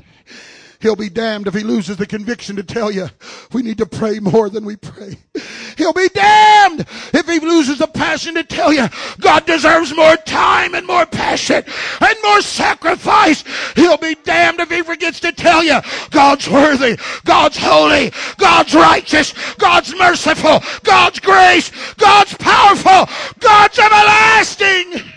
He'll 0.81 0.97
be 0.97 1.09
damned 1.09 1.47
if 1.47 1.55
he 1.55 1.62
loses 1.62 1.97
the 1.97 2.07
conviction 2.07 2.57
to 2.57 2.62
tell 2.62 2.91
you 2.91 3.09
we 3.53 3.62
need 3.62 3.79
to 3.79 3.87
pray 3.87 4.18
more 4.18 4.51
than 4.51 4.64
we 4.64 4.77
pray. 4.77 5.16
He'll 5.77 5.93
be 5.93 6.09
damned 6.09 6.81
if 7.12 7.27
he 7.27 7.41
loses 7.41 7.79
the 7.79 7.87
passion 7.87 8.35
to 8.35 8.45
tell 8.45 8.72
you 8.72 8.87
God 9.20 9.47
deserves 9.47 9.95
more 9.97 10.16
time 10.16 10.74
and 10.74 10.87
more 10.87 11.07
passion 11.07 11.64
and 12.01 12.16
more 12.22 12.43
sacrifice. 12.43 13.43
He'll 13.74 13.97
be 13.97 14.16
damned 14.24 14.61
if 14.61 14.70
he 14.70 14.83
forgets 14.83 15.20
to 15.20 15.33
tell 15.33 15.64
you 15.64 15.81
God's 16.11 16.49
worthy, 16.49 16.99
God's 17.24 17.57
holy, 17.57 18.12
God's 18.37 18.74
righteous, 18.74 19.35
God's 19.55 19.95
merciful, 19.95 20.61
God's 20.83 21.20
grace, 21.20 21.70
God's 21.95 22.35
powerful, 22.35 23.09
God's 23.41 23.79
everlasting. 23.79 25.16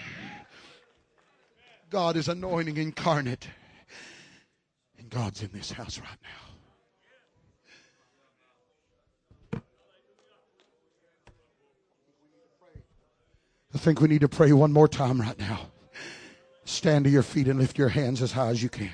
God 1.89 2.15
is 2.15 2.27
anointing 2.27 2.77
incarnate. 2.77 3.47
And 4.97 5.09
God's 5.09 5.41
in 5.41 5.49
this 5.53 5.71
house 5.71 5.99
right 5.99 6.07
now. 6.21 6.49
I 13.73 13.77
think 13.77 14.01
we 14.01 14.07
need 14.07 14.21
to 14.21 14.29
pray 14.29 14.51
one 14.51 14.73
more 14.73 14.87
time 14.87 15.21
right 15.21 15.37
now. 15.37 15.69
Stand 16.65 17.05
to 17.05 17.11
your 17.11 17.23
feet 17.23 17.47
and 17.47 17.59
lift 17.59 17.77
your 17.77 17.89
hands 17.89 18.21
as 18.21 18.31
high 18.31 18.49
as 18.49 18.61
you 18.61 18.69
can. 18.69 18.91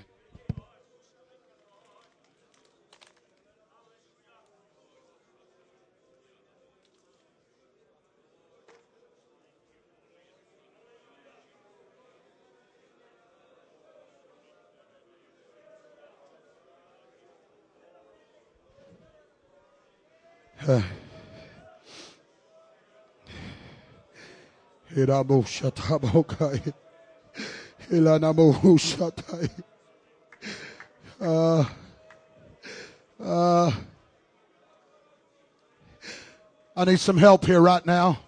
Uh, 31.21 31.63
uh, 33.23 33.71
I 36.75 36.85
need 36.85 36.99
some 36.99 37.17
help 37.17 37.45
here 37.45 37.61
right 37.61 37.85
now. 37.85 38.19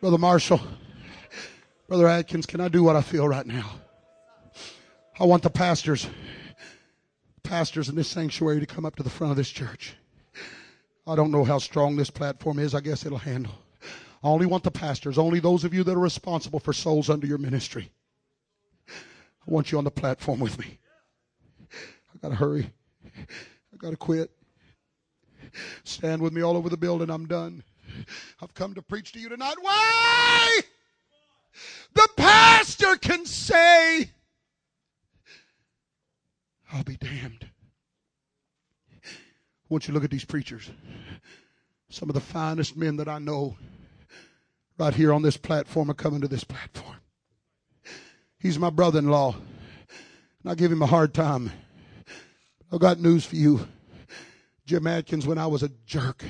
Brother 0.00 0.18
Marshall, 0.18 0.60
Brother 1.88 2.06
Atkins, 2.06 2.46
can 2.46 2.60
I 2.60 2.68
do 2.68 2.82
what 2.82 2.96
I 2.96 3.02
feel 3.02 3.26
right 3.26 3.46
now? 3.46 3.70
I 5.18 5.24
want 5.24 5.42
the 5.42 5.50
pastors, 5.50 6.06
pastors 7.42 7.88
in 7.88 7.96
this 7.96 8.08
sanctuary 8.08 8.60
to 8.60 8.66
come 8.66 8.84
up 8.84 8.96
to 8.96 9.02
the 9.02 9.10
front 9.10 9.30
of 9.30 9.36
this 9.36 9.50
church. 9.50 9.94
I 11.10 11.16
don't 11.16 11.32
know 11.32 11.42
how 11.42 11.58
strong 11.58 11.96
this 11.96 12.08
platform 12.08 12.60
is. 12.60 12.72
I 12.72 12.80
guess 12.80 13.04
it'll 13.04 13.18
handle. 13.18 13.58
I 14.22 14.28
only 14.28 14.46
want 14.46 14.62
the 14.62 14.70
pastors, 14.70 15.18
only 15.18 15.40
those 15.40 15.64
of 15.64 15.74
you 15.74 15.82
that 15.82 15.96
are 15.96 15.98
responsible 15.98 16.60
for 16.60 16.72
souls 16.72 17.10
under 17.10 17.26
your 17.26 17.38
ministry. 17.38 17.90
I 18.88 19.50
want 19.50 19.72
you 19.72 19.78
on 19.78 19.82
the 19.82 19.90
platform 19.90 20.38
with 20.38 20.56
me. 20.56 20.78
I 21.72 22.18
gotta 22.22 22.36
hurry. 22.36 22.70
I 23.04 23.76
gotta 23.76 23.96
quit. 23.96 24.30
Stand 25.82 26.22
with 26.22 26.32
me 26.32 26.42
all 26.42 26.56
over 26.56 26.68
the 26.68 26.76
building. 26.76 27.10
I'm 27.10 27.26
done. 27.26 27.64
I've 28.40 28.54
come 28.54 28.74
to 28.74 28.82
preach 28.82 29.10
to 29.12 29.18
you 29.18 29.28
tonight. 29.28 29.56
Why? 29.60 30.60
The 31.94 32.08
pastor 32.16 32.94
can 32.96 33.26
say, 33.26 34.10
I'll 36.72 36.84
be 36.84 36.96
damned. 36.96 37.49
Want 39.70 39.86
you 39.86 39.92
to 39.92 39.94
look 39.94 40.04
at 40.04 40.10
these 40.10 40.24
preachers. 40.24 40.68
Some 41.88 42.10
of 42.10 42.14
the 42.14 42.20
finest 42.20 42.76
men 42.76 42.96
that 42.96 43.08
I 43.08 43.18
know 43.18 43.56
right 44.78 44.92
here 44.92 45.12
on 45.12 45.22
this 45.22 45.36
platform 45.36 45.90
are 45.90 45.94
coming 45.94 46.20
to 46.20 46.28
this 46.28 46.44
platform. 46.44 46.96
He's 48.38 48.58
my 48.58 48.70
brother 48.70 48.98
in 48.98 49.08
law, 49.08 49.36
I 50.44 50.54
give 50.54 50.72
him 50.72 50.82
a 50.82 50.86
hard 50.86 51.14
time. 51.14 51.52
I've 52.72 52.80
got 52.80 52.98
news 52.98 53.24
for 53.24 53.36
you. 53.36 53.68
Jim 54.66 54.86
Adkins, 54.86 55.26
when 55.26 55.38
I 55.38 55.46
was 55.46 55.62
a 55.62 55.70
jerk, 55.86 56.24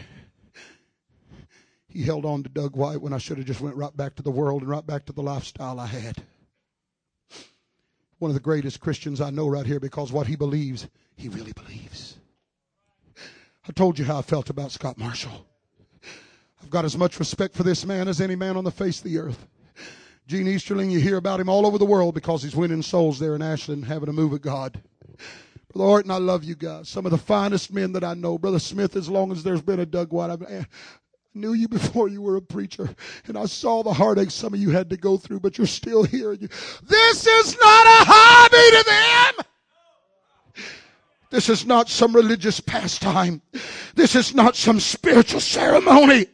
he 1.88 2.02
held 2.02 2.24
on 2.24 2.42
to 2.42 2.48
Doug 2.48 2.76
White 2.76 3.00
when 3.00 3.12
I 3.12 3.18
should 3.18 3.38
have 3.38 3.46
just 3.46 3.60
went 3.60 3.76
right 3.76 3.96
back 3.96 4.16
to 4.16 4.22
the 4.22 4.30
world 4.30 4.62
and 4.62 4.70
right 4.70 4.86
back 4.86 5.06
to 5.06 5.12
the 5.12 5.22
lifestyle 5.22 5.80
I 5.80 5.86
had. 5.86 6.22
One 8.18 8.30
of 8.30 8.34
the 8.34 8.40
greatest 8.40 8.80
Christians 8.80 9.20
I 9.20 9.30
know 9.30 9.48
right 9.48 9.66
here 9.66 9.80
because 9.80 10.12
what 10.12 10.26
he 10.26 10.36
believes, 10.36 10.88
he 11.16 11.28
really 11.28 11.52
believes. 11.52 12.19
I 13.70 13.72
told 13.72 14.00
you 14.00 14.04
how 14.04 14.18
I 14.18 14.22
felt 14.22 14.50
about 14.50 14.72
Scott 14.72 14.98
Marshall. 14.98 15.46
I've 16.60 16.70
got 16.70 16.84
as 16.84 16.98
much 16.98 17.20
respect 17.20 17.54
for 17.54 17.62
this 17.62 17.86
man 17.86 18.08
as 18.08 18.20
any 18.20 18.34
man 18.34 18.56
on 18.56 18.64
the 18.64 18.72
face 18.72 18.98
of 18.98 19.04
the 19.04 19.16
earth. 19.16 19.46
Gene 20.26 20.48
Easterling, 20.48 20.90
you 20.90 20.98
hear 20.98 21.18
about 21.18 21.38
him 21.38 21.48
all 21.48 21.64
over 21.64 21.78
the 21.78 21.84
world 21.84 22.16
because 22.16 22.42
he's 22.42 22.56
winning 22.56 22.82
souls 22.82 23.20
there 23.20 23.36
in 23.36 23.42
Ashland, 23.42 23.84
having 23.84 24.08
a 24.08 24.12
move 24.12 24.32
of 24.32 24.42
God. 24.42 24.82
Brother 25.72 25.88
Orton, 25.88 26.10
I 26.10 26.16
love 26.16 26.42
you 26.42 26.56
guys. 26.56 26.88
Some 26.88 27.06
of 27.06 27.12
the 27.12 27.18
finest 27.18 27.72
men 27.72 27.92
that 27.92 28.02
I 28.02 28.14
know. 28.14 28.38
Brother 28.38 28.58
Smith, 28.58 28.96
as 28.96 29.08
long 29.08 29.30
as 29.30 29.44
there's 29.44 29.62
been 29.62 29.78
a 29.78 29.86
Doug 29.86 30.12
White, 30.12 30.30
I've, 30.30 30.42
eh, 30.42 30.62
I 30.62 30.66
knew 31.32 31.52
you 31.52 31.68
before 31.68 32.08
you 32.08 32.22
were 32.22 32.34
a 32.34 32.42
preacher. 32.42 32.92
And 33.28 33.38
I 33.38 33.46
saw 33.46 33.84
the 33.84 33.92
heartache 33.92 34.32
some 34.32 34.52
of 34.52 34.58
you 34.58 34.70
had 34.70 34.90
to 34.90 34.96
go 34.96 35.16
through, 35.16 35.38
but 35.38 35.58
you're 35.58 35.66
still 35.68 36.02
here. 36.02 36.32
You, 36.32 36.48
this 36.82 37.24
is 37.24 37.56
not 37.56 37.86
a 37.86 38.04
hobby 38.04 38.78
to 38.78 39.36
them. 39.36 39.46
This 41.30 41.48
is 41.48 41.64
not 41.64 41.88
some 41.88 42.14
religious 42.14 42.60
pastime. 42.60 43.40
This 43.94 44.16
is 44.16 44.34
not 44.34 44.56
some 44.56 44.80
spiritual 44.80 45.40
ceremony. 45.40 46.26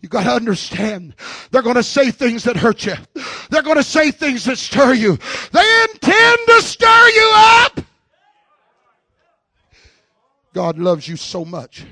You 0.00 0.08
got 0.08 0.24
to 0.24 0.32
understand. 0.32 1.14
They're 1.50 1.62
going 1.62 1.76
to 1.76 1.82
say 1.82 2.10
things 2.10 2.44
that 2.44 2.56
hurt 2.56 2.84
you. 2.86 2.94
They're 3.50 3.62
going 3.62 3.76
to 3.76 3.82
say 3.82 4.10
things 4.10 4.44
that 4.44 4.58
stir 4.58 4.94
you. 4.94 5.18
They 5.52 5.84
intend 5.90 6.38
to 6.46 6.62
stir 6.62 7.08
you 7.08 7.32
up. 7.34 7.80
God 10.52 10.78
loves 10.78 11.08
you 11.08 11.16
so 11.16 11.44
much. 11.44 11.84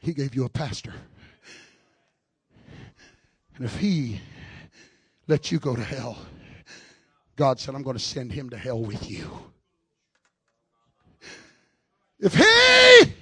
He 0.00 0.12
gave 0.12 0.34
you 0.34 0.44
a 0.44 0.48
pastor. 0.48 0.94
And 3.56 3.64
if 3.64 3.76
he 3.78 4.20
let 5.28 5.50
you 5.50 5.58
go 5.58 5.76
to 5.76 5.84
hell, 5.84 6.18
God 7.36 7.58
said, 7.60 7.74
I'm 7.74 7.82
going 7.82 7.96
to 7.96 8.02
send 8.02 8.32
him 8.32 8.50
to 8.50 8.56
hell 8.56 8.82
with 8.82 9.10
you. 9.10 9.30
If 12.18 12.34
he 12.34 13.12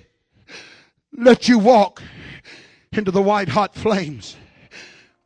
let 1.16 1.48
you 1.48 1.58
walk 1.58 2.02
into 2.92 3.10
the 3.10 3.22
white 3.22 3.48
hot 3.48 3.74
flames, 3.74 4.36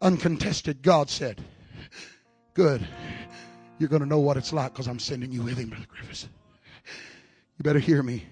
uncontested, 0.00 0.82
God 0.82 1.10
said, 1.10 1.42
Good. 2.54 2.86
You're 3.78 3.88
going 3.88 4.02
to 4.02 4.08
know 4.08 4.18
what 4.18 4.36
it's 4.36 4.52
like 4.52 4.72
because 4.72 4.88
I'm 4.88 4.98
sending 4.98 5.30
you 5.30 5.42
with 5.42 5.56
him, 5.56 5.68
Brother 5.68 5.86
Griffiths. 5.88 6.28
You 7.56 7.62
better 7.62 7.78
hear 7.78 8.02
me. 8.02 8.24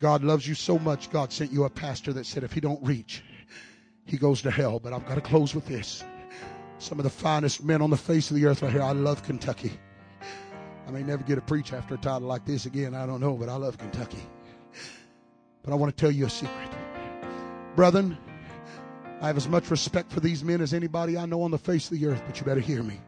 God 0.00 0.22
loves 0.22 0.46
you 0.46 0.54
so 0.54 0.78
much, 0.78 1.10
God 1.10 1.32
sent 1.32 1.52
you 1.52 1.64
a 1.64 1.70
pastor 1.70 2.12
that 2.14 2.26
said 2.26 2.44
if 2.44 2.52
he 2.52 2.60
don't 2.60 2.82
reach, 2.82 3.22
he 4.04 4.16
goes 4.16 4.42
to 4.42 4.50
hell. 4.50 4.78
But 4.78 4.92
I've 4.92 5.06
got 5.06 5.16
to 5.16 5.20
close 5.20 5.54
with 5.54 5.66
this. 5.66 6.04
Some 6.78 6.98
of 6.98 7.04
the 7.04 7.10
finest 7.10 7.64
men 7.64 7.82
on 7.82 7.90
the 7.90 7.96
face 7.96 8.30
of 8.30 8.36
the 8.36 8.46
earth 8.46 8.62
right 8.62 8.72
here. 8.72 8.82
I 8.82 8.92
love 8.92 9.22
Kentucky. 9.22 9.72
I 10.86 10.90
may 10.90 11.02
never 11.02 11.22
get 11.22 11.38
a 11.38 11.40
preach 11.40 11.72
after 11.72 11.94
a 11.94 11.98
title 11.98 12.28
like 12.28 12.44
this 12.44 12.66
again. 12.66 12.94
I 12.94 13.06
don't 13.06 13.20
know, 13.20 13.34
but 13.34 13.48
I 13.48 13.56
love 13.56 13.76
Kentucky. 13.76 14.22
But 15.66 15.72
I 15.72 15.74
want 15.74 15.94
to 15.94 16.00
tell 16.00 16.10
you 16.10 16.24
a 16.24 16.30
secret. 16.30 16.70
Brethren, 17.74 18.16
I 19.20 19.26
have 19.26 19.36
as 19.36 19.48
much 19.48 19.70
respect 19.70 20.10
for 20.10 20.20
these 20.20 20.42
men 20.42 20.62
as 20.62 20.72
anybody 20.72 21.18
I 21.18 21.26
know 21.26 21.42
on 21.42 21.50
the 21.50 21.58
face 21.58 21.90
of 21.90 21.98
the 21.98 22.06
earth, 22.06 22.22
but 22.26 22.40
you 22.40 22.46
better 22.46 22.60
hear 22.60 22.82
me. 22.82 22.98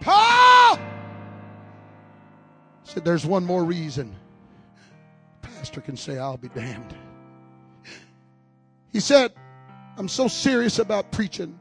Paul 0.00 0.78
said, 2.84 3.04
There's 3.04 3.26
one 3.26 3.44
more 3.44 3.64
reason 3.64 4.16
pastor 5.58 5.80
can 5.80 5.96
say, 5.96 6.18
I'll 6.18 6.36
be 6.36 6.48
damned. 6.48 6.94
He 8.92 9.00
said, 9.00 9.32
I'm 9.96 10.08
so 10.08 10.28
serious 10.28 10.78
about 10.78 11.10
preaching 11.10 11.58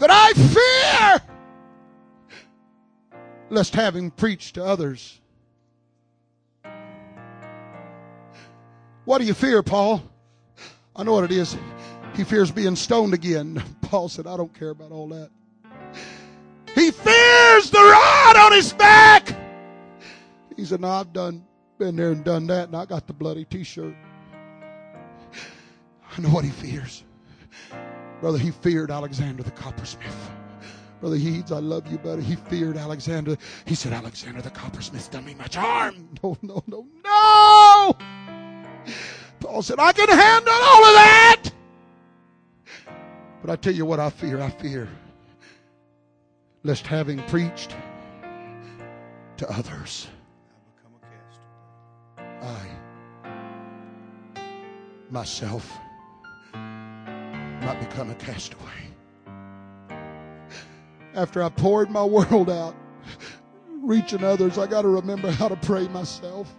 that 0.00 0.10
I 0.10 0.32
fear 0.32 1.22
lest 3.48 3.74
having 3.74 4.10
preached 4.10 4.56
to 4.56 4.64
others. 4.64 5.20
What 9.08 9.22
do 9.22 9.24
you 9.24 9.32
fear, 9.32 9.62
Paul? 9.62 10.02
I 10.94 11.02
know 11.02 11.14
what 11.14 11.24
it 11.24 11.32
is. 11.32 11.56
He 12.14 12.24
fears 12.24 12.50
being 12.50 12.76
stoned 12.76 13.14
again. 13.14 13.62
Paul 13.80 14.10
said, 14.10 14.26
I 14.26 14.36
don't 14.36 14.52
care 14.52 14.68
about 14.68 14.92
all 14.92 15.08
that. 15.08 15.30
He 16.74 16.90
fears 16.90 17.70
the 17.70 17.78
rod 17.78 18.36
on 18.36 18.52
his 18.52 18.74
back. 18.74 19.34
He 20.58 20.66
said, 20.66 20.82
No, 20.82 20.88
I've 20.88 21.14
done 21.14 21.42
been 21.78 21.96
there 21.96 22.10
and 22.10 22.22
done 22.22 22.46
that, 22.48 22.68
and 22.68 22.76
I 22.76 22.84
got 22.84 23.06
the 23.06 23.14
bloody 23.14 23.46
t 23.46 23.64
shirt. 23.64 23.96
I 26.14 26.20
know 26.20 26.28
what 26.28 26.44
he 26.44 26.50
fears. 26.50 27.02
Brother, 28.20 28.36
he 28.36 28.50
feared 28.50 28.90
Alexander 28.90 29.42
the 29.42 29.52
coppersmith. 29.52 30.30
Brother 31.00 31.16
Heeds, 31.16 31.50
I 31.50 31.60
love 31.60 31.90
you, 31.90 31.96
buddy. 31.96 32.20
He 32.20 32.36
feared 32.36 32.76
Alexander. 32.76 33.38
He 33.64 33.74
said, 33.74 33.94
Alexander 33.94 34.42
the 34.42 34.50
coppersmith's 34.50 35.08
done 35.08 35.24
me 35.24 35.32
much 35.32 35.54
harm. 35.54 36.10
No, 36.22 36.36
no, 36.42 36.62
no, 36.66 36.86
no. 37.02 38.17
Paul 39.40 39.62
said, 39.62 39.78
I 39.78 39.92
can 39.92 40.08
handle 40.08 40.52
all 40.52 40.84
of 40.84 40.94
that. 40.94 41.42
But 43.42 43.50
I 43.50 43.56
tell 43.56 43.74
you 43.74 43.84
what 43.84 44.00
I 44.00 44.10
fear. 44.10 44.40
I 44.40 44.50
fear 44.50 44.88
lest 46.64 46.86
having 46.86 47.22
preached 47.24 47.74
to 49.36 49.48
others, 49.50 50.08
I 52.18 52.66
myself 55.10 55.72
might 56.52 57.78
become 57.80 58.10
a 58.10 58.14
castaway. 58.16 58.64
After 61.14 61.42
I 61.42 61.48
poured 61.48 61.90
my 61.90 62.04
world 62.04 62.50
out, 62.50 62.76
reaching 63.80 64.24
others, 64.24 64.58
I 64.58 64.66
got 64.66 64.82
to 64.82 64.88
remember 64.88 65.30
how 65.30 65.48
to 65.48 65.56
pray 65.56 65.88
myself. 65.88 66.54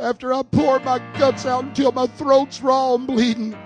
After 0.00 0.32
I 0.32 0.42
pour 0.42 0.78
my 0.80 1.00
guts 1.18 1.44
out 1.44 1.64
until 1.64 1.90
my 1.90 2.06
throat's 2.06 2.62
raw 2.62 2.94
and 2.94 3.06
bleeding, 3.06 3.58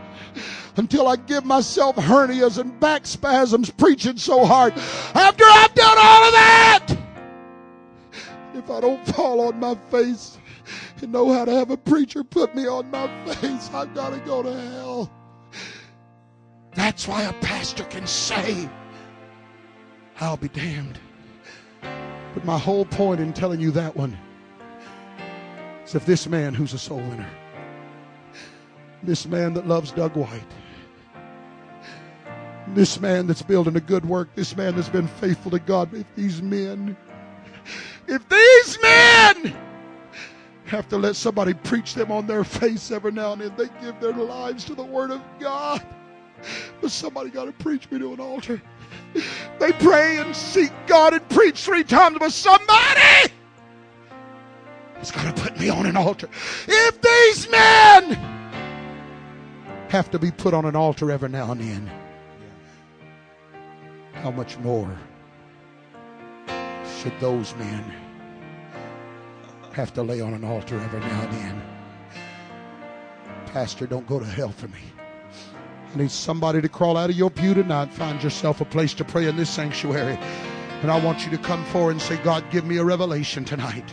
until 0.77 1.07
I 1.07 1.17
give 1.17 1.45
myself 1.45 1.97
hernias 1.97 2.59
and 2.59 2.79
back 2.81 3.07
spasms 3.07 3.71
preaching 3.71 4.17
so 4.17 4.47
hard. 4.47 4.73
After 5.15 5.45
I've 5.45 5.75
done 5.75 5.99
all 5.99 6.25
of 6.25 6.33
that, 6.33 6.87
if 8.55 8.71
I 8.71 8.81
don't 8.81 9.07
fall 9.09 9.41
on 9.43 9.61
my 9.61 9.75
face 9.91 10.39
and 11.03 11.13
know 11.13 11.33
how 11.33 11.45
to 11.45 11.53
have 11.53 11.71
a 11.71 11.77
preacher 11.77 12.25
put 12.25 12.55
me 12.55 12.67
on 12.67 12.91
my 12.91 13.09
face, 13.27 13.71
I've 13.75 13.95
got 13.95 14.11
to 14.11 14.21
go 14.21 14.43
to 14.43 14.53
hell. 14.53 15.13
That's 16.75 17.07
why 17.07 17.23
a 17.25 17.33
pastor 17.35 17.85
can 17.85 18.07
say, 18.07 18.71
I'll 20.21 20.39
be 20.39 20.49
damned. 20.49 20.99
But 21.83 22.45
my 22.47 22.59
whole 22.59 22.87
point 22.87 23.21
in 23.21 23.35
telling 23.35 23.61
you 23.61 23.71
that 23.73 23.95
one 23.95 24.17
If 25.85 26.07
this 26.07 26.27
man 26.27 26.55
who's 26.55 26.73
a 26.73 26.79
soul 26.79 27.01
winner, 27.01 27.29
this 29.03 29.27
man 29.27 29.53
that 29.55 29.69
loves 29.69 29.93
Doug 29.93 30.17
White, 30.17 30.43
this 32.69 32.99
man 32.99 33.27
that's 33.27 33.43
building 33.43 33.77
a 33.77 33.81
good 33.81 34.07
work, 34.07 34.35
this 34.35 34.57
man 34.57 34.75
that's 34.75 34.89
been 34.89 35.07
faithful 35.07 35.51
to 35.51 35.59
God, 35.59 35.93
if 35.93 36.07
these 36.15 36.41
men, 36.41 36.97
if 38.07 38.27
these 38.27 38.79
men 38.81 39.55
have 40.65 40.89
to 40.89 40.97
let 40.97 41.15
somebody 41.15 41.53
preach 41.53 41.93
them 41.93 42.11
on 42.11 42.27
their 42.27 42.45
face 42.45 42.91
every 42.91 43.13
now 43.13 43.33
and 43.33 43.43
then, 43.43 43.53
they 43.59 43.69
give 43.83 44.01
their 44.01 44.15
lives 44.15 44.65
to 44.65 44.75
the 44.75 44.83
Word 44.83 45.11
of 45.11 45.21
God. 45.39 45.87
But 46.81 46.91
somebody 46.91 47.29
got 47.29 47.45
to 47.45 47.53
preach 47.53 47.91
me 47.91 47.99
to 47.99 48.15
an 48.15 48.21
altar. 48.21 48.63
They 49.59 49.73
pray 49.73 50.17
and 50.17 50.35
seek 50.35 50.73
God 50.87 51.13
and 51.13 51.29
preach 51.29 51.63
three 51.63 51.85
times, 51.85 52.17
but 52.19 52.33
somebody 52.33 53.31
has 55.03 55.11
got 55.11 55.35
to 55.35 55.43
put 55.43 55.59
me 55.59 55.69
on 55.69 55.85
an 55.85 55.97
altar. 55.97 56.29
If 56.69 57.01
these 57.03 57.51
men 57.51 58.13
have 59.89 60.09
to 60.13 60.19
be 60.21 60.31
put 60.31 60.55
on 60.55 60.65
an 60.65 60.77
altar 60.77 61.11
every 61.11 61.29
now 61.29 61.51
and 61.51 61.61
then, 61.61 61.91
how 64.13 64.31
much 64.31 64.57
more 64.59 64.97
should 67.01 67.19
those 67.19 67.53
men 67.57 67.93
have 69.73 69.93
to 69.95 70.05
lay 70.05 70.21
on 70.21 70.35
an 70.35 70.45
altar 70.45 70.79
every 70.79 71.01
now 71.01 71.23
and 71.23 71.33
then? 71.33 71.63
Pastor, 73.47 73.89
don't 73.89 74.07
go 74.07 74.21
to 74.21 74.25
hell 74.25 74.53
for 74.53 74.69
me. 74.69 74.79
I 75.93 75.99
need 75.99 76.13
somebody 76.13 76.63
to 76.63 76.69
crawl 76.69 76.97
out 76.97 77.11
of 77.11 77.17
your 77.17 77.29
pew 77.29 77.55
tonight, 77.55 77.93
find 77.93 78.23
yourself 78.23 78.61
a 78.61 78.65
place 78.65 78.95
to 78.95 79.05
pray 79.05 79.27
in 79.27 79.37
this 79.37 79.51
sanctuary. 79.51 80.17
And 80.83 80.93
I 80.93 81.05
want 81.05 81.25
you 81.25 81.31
to 81.33 81.39
come 81.39 81.65
forward 81.67 81.91
and 81.91 82.01
say, 82.01 82.19
God, 82.19 82.45
give 82.53 82.65
me 82.65 82.77
a 82.77 82.85
revelation 82.85 83.45
tonight. 83.45 83.93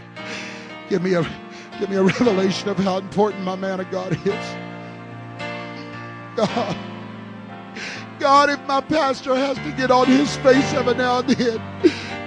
Give 0.90 1.02
me 1.02 1.14
a 1.14 1.24
give 1.80 1.90
me 1.90 1.98
a 1.98 2.04
revelation 2.20 2.70
of 2.70 2.78
how 2.78 2.98
important 2.98 3.44
my 3.44 3.56
man 3.56 3.80
of 3.80 3.90
God 3.92 4.14
is. 4.26 4.46
God. 6.36 6.78
God, 8.20 8.50
if 8.50 8.60
my 8.68 8.82
pastor 8.82 9.34
has 9.34 9.58
to 9.58 9.72
get 9.78 9.92
on 9.92 10.08
his 10.08 10.36
face 10.38 10.74
every 10.74 10.96
now 10.96 11.20
and 11.20 11.30
then, 11.30 11.62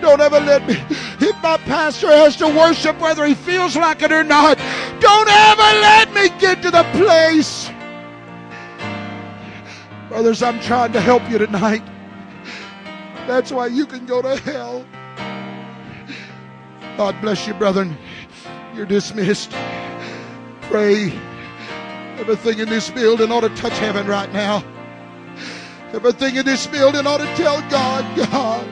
don't 0.00 0.22
ever 0.22 0.40
let 0.40 0.66
me. 0.66 0.74
If 1.20 1.36
my 1.42 1.58
pastor 1.58 2.08
has 2.08 2.36
to 2.36 2.46
worship 2.46 2.98
whether 2.98 3.26
he 3.26 3.34
feels 3.34 3.76
like 3.76 4.00
it 4.00 4.10
or 4.10 4.24
not, 4.24 4.56
don't 5.00 5.28
ever 5.28 5.62
let 5.80 6.14
me 6.14 6.30
get 6.40 6.62
to 6.62 6.70
the 6.70 6.84
place 6.94 7.70
Brothers, 10.12 10.42
I'm 10.42 10.60
trying 10.60 10.92
to 10.92 11.00
help 11.00 11.26
you 11.30 11.38
tonight. 11.38 11.82
That's 13.26 13.50
why 13.50 13.68
you 13.68 13.86
can 13.86 14.04
go 14.04 14.20
to 14.20 14.36
hell. 14.36 14.84
God 16.98 17.18
bless 17.22 17.46
you, 17.46 17.54
brethren. 17.54 17.96
You're 18.74 18.86
dismissed. 18.86 19.50
Pray. 20.62 21.12
Everything 22.18 22.58
in 22.60 22.68
this 22.68 22.90
building 22.90 23.30
ought 23.30 23.40
to 23.40 23.50
touch 23.50 23.76
heaven 23.78 24.06
right 24.06 24.32
now. 24.32 24.64
Everything 25.92 26.36
in 26.36 26.46
this 26.46 26.66
building 26.66 27.06
ought 27.06 27.18
to 27.18 27.26
tell 27.36 27.60
God, 27.68 28.16
God, 28.16 28.66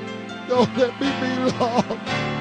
don't 0.49 0.75
let 0.77 0.99
me 1.01 1.11
be 1.21 1.59
lost. 1.59 2.40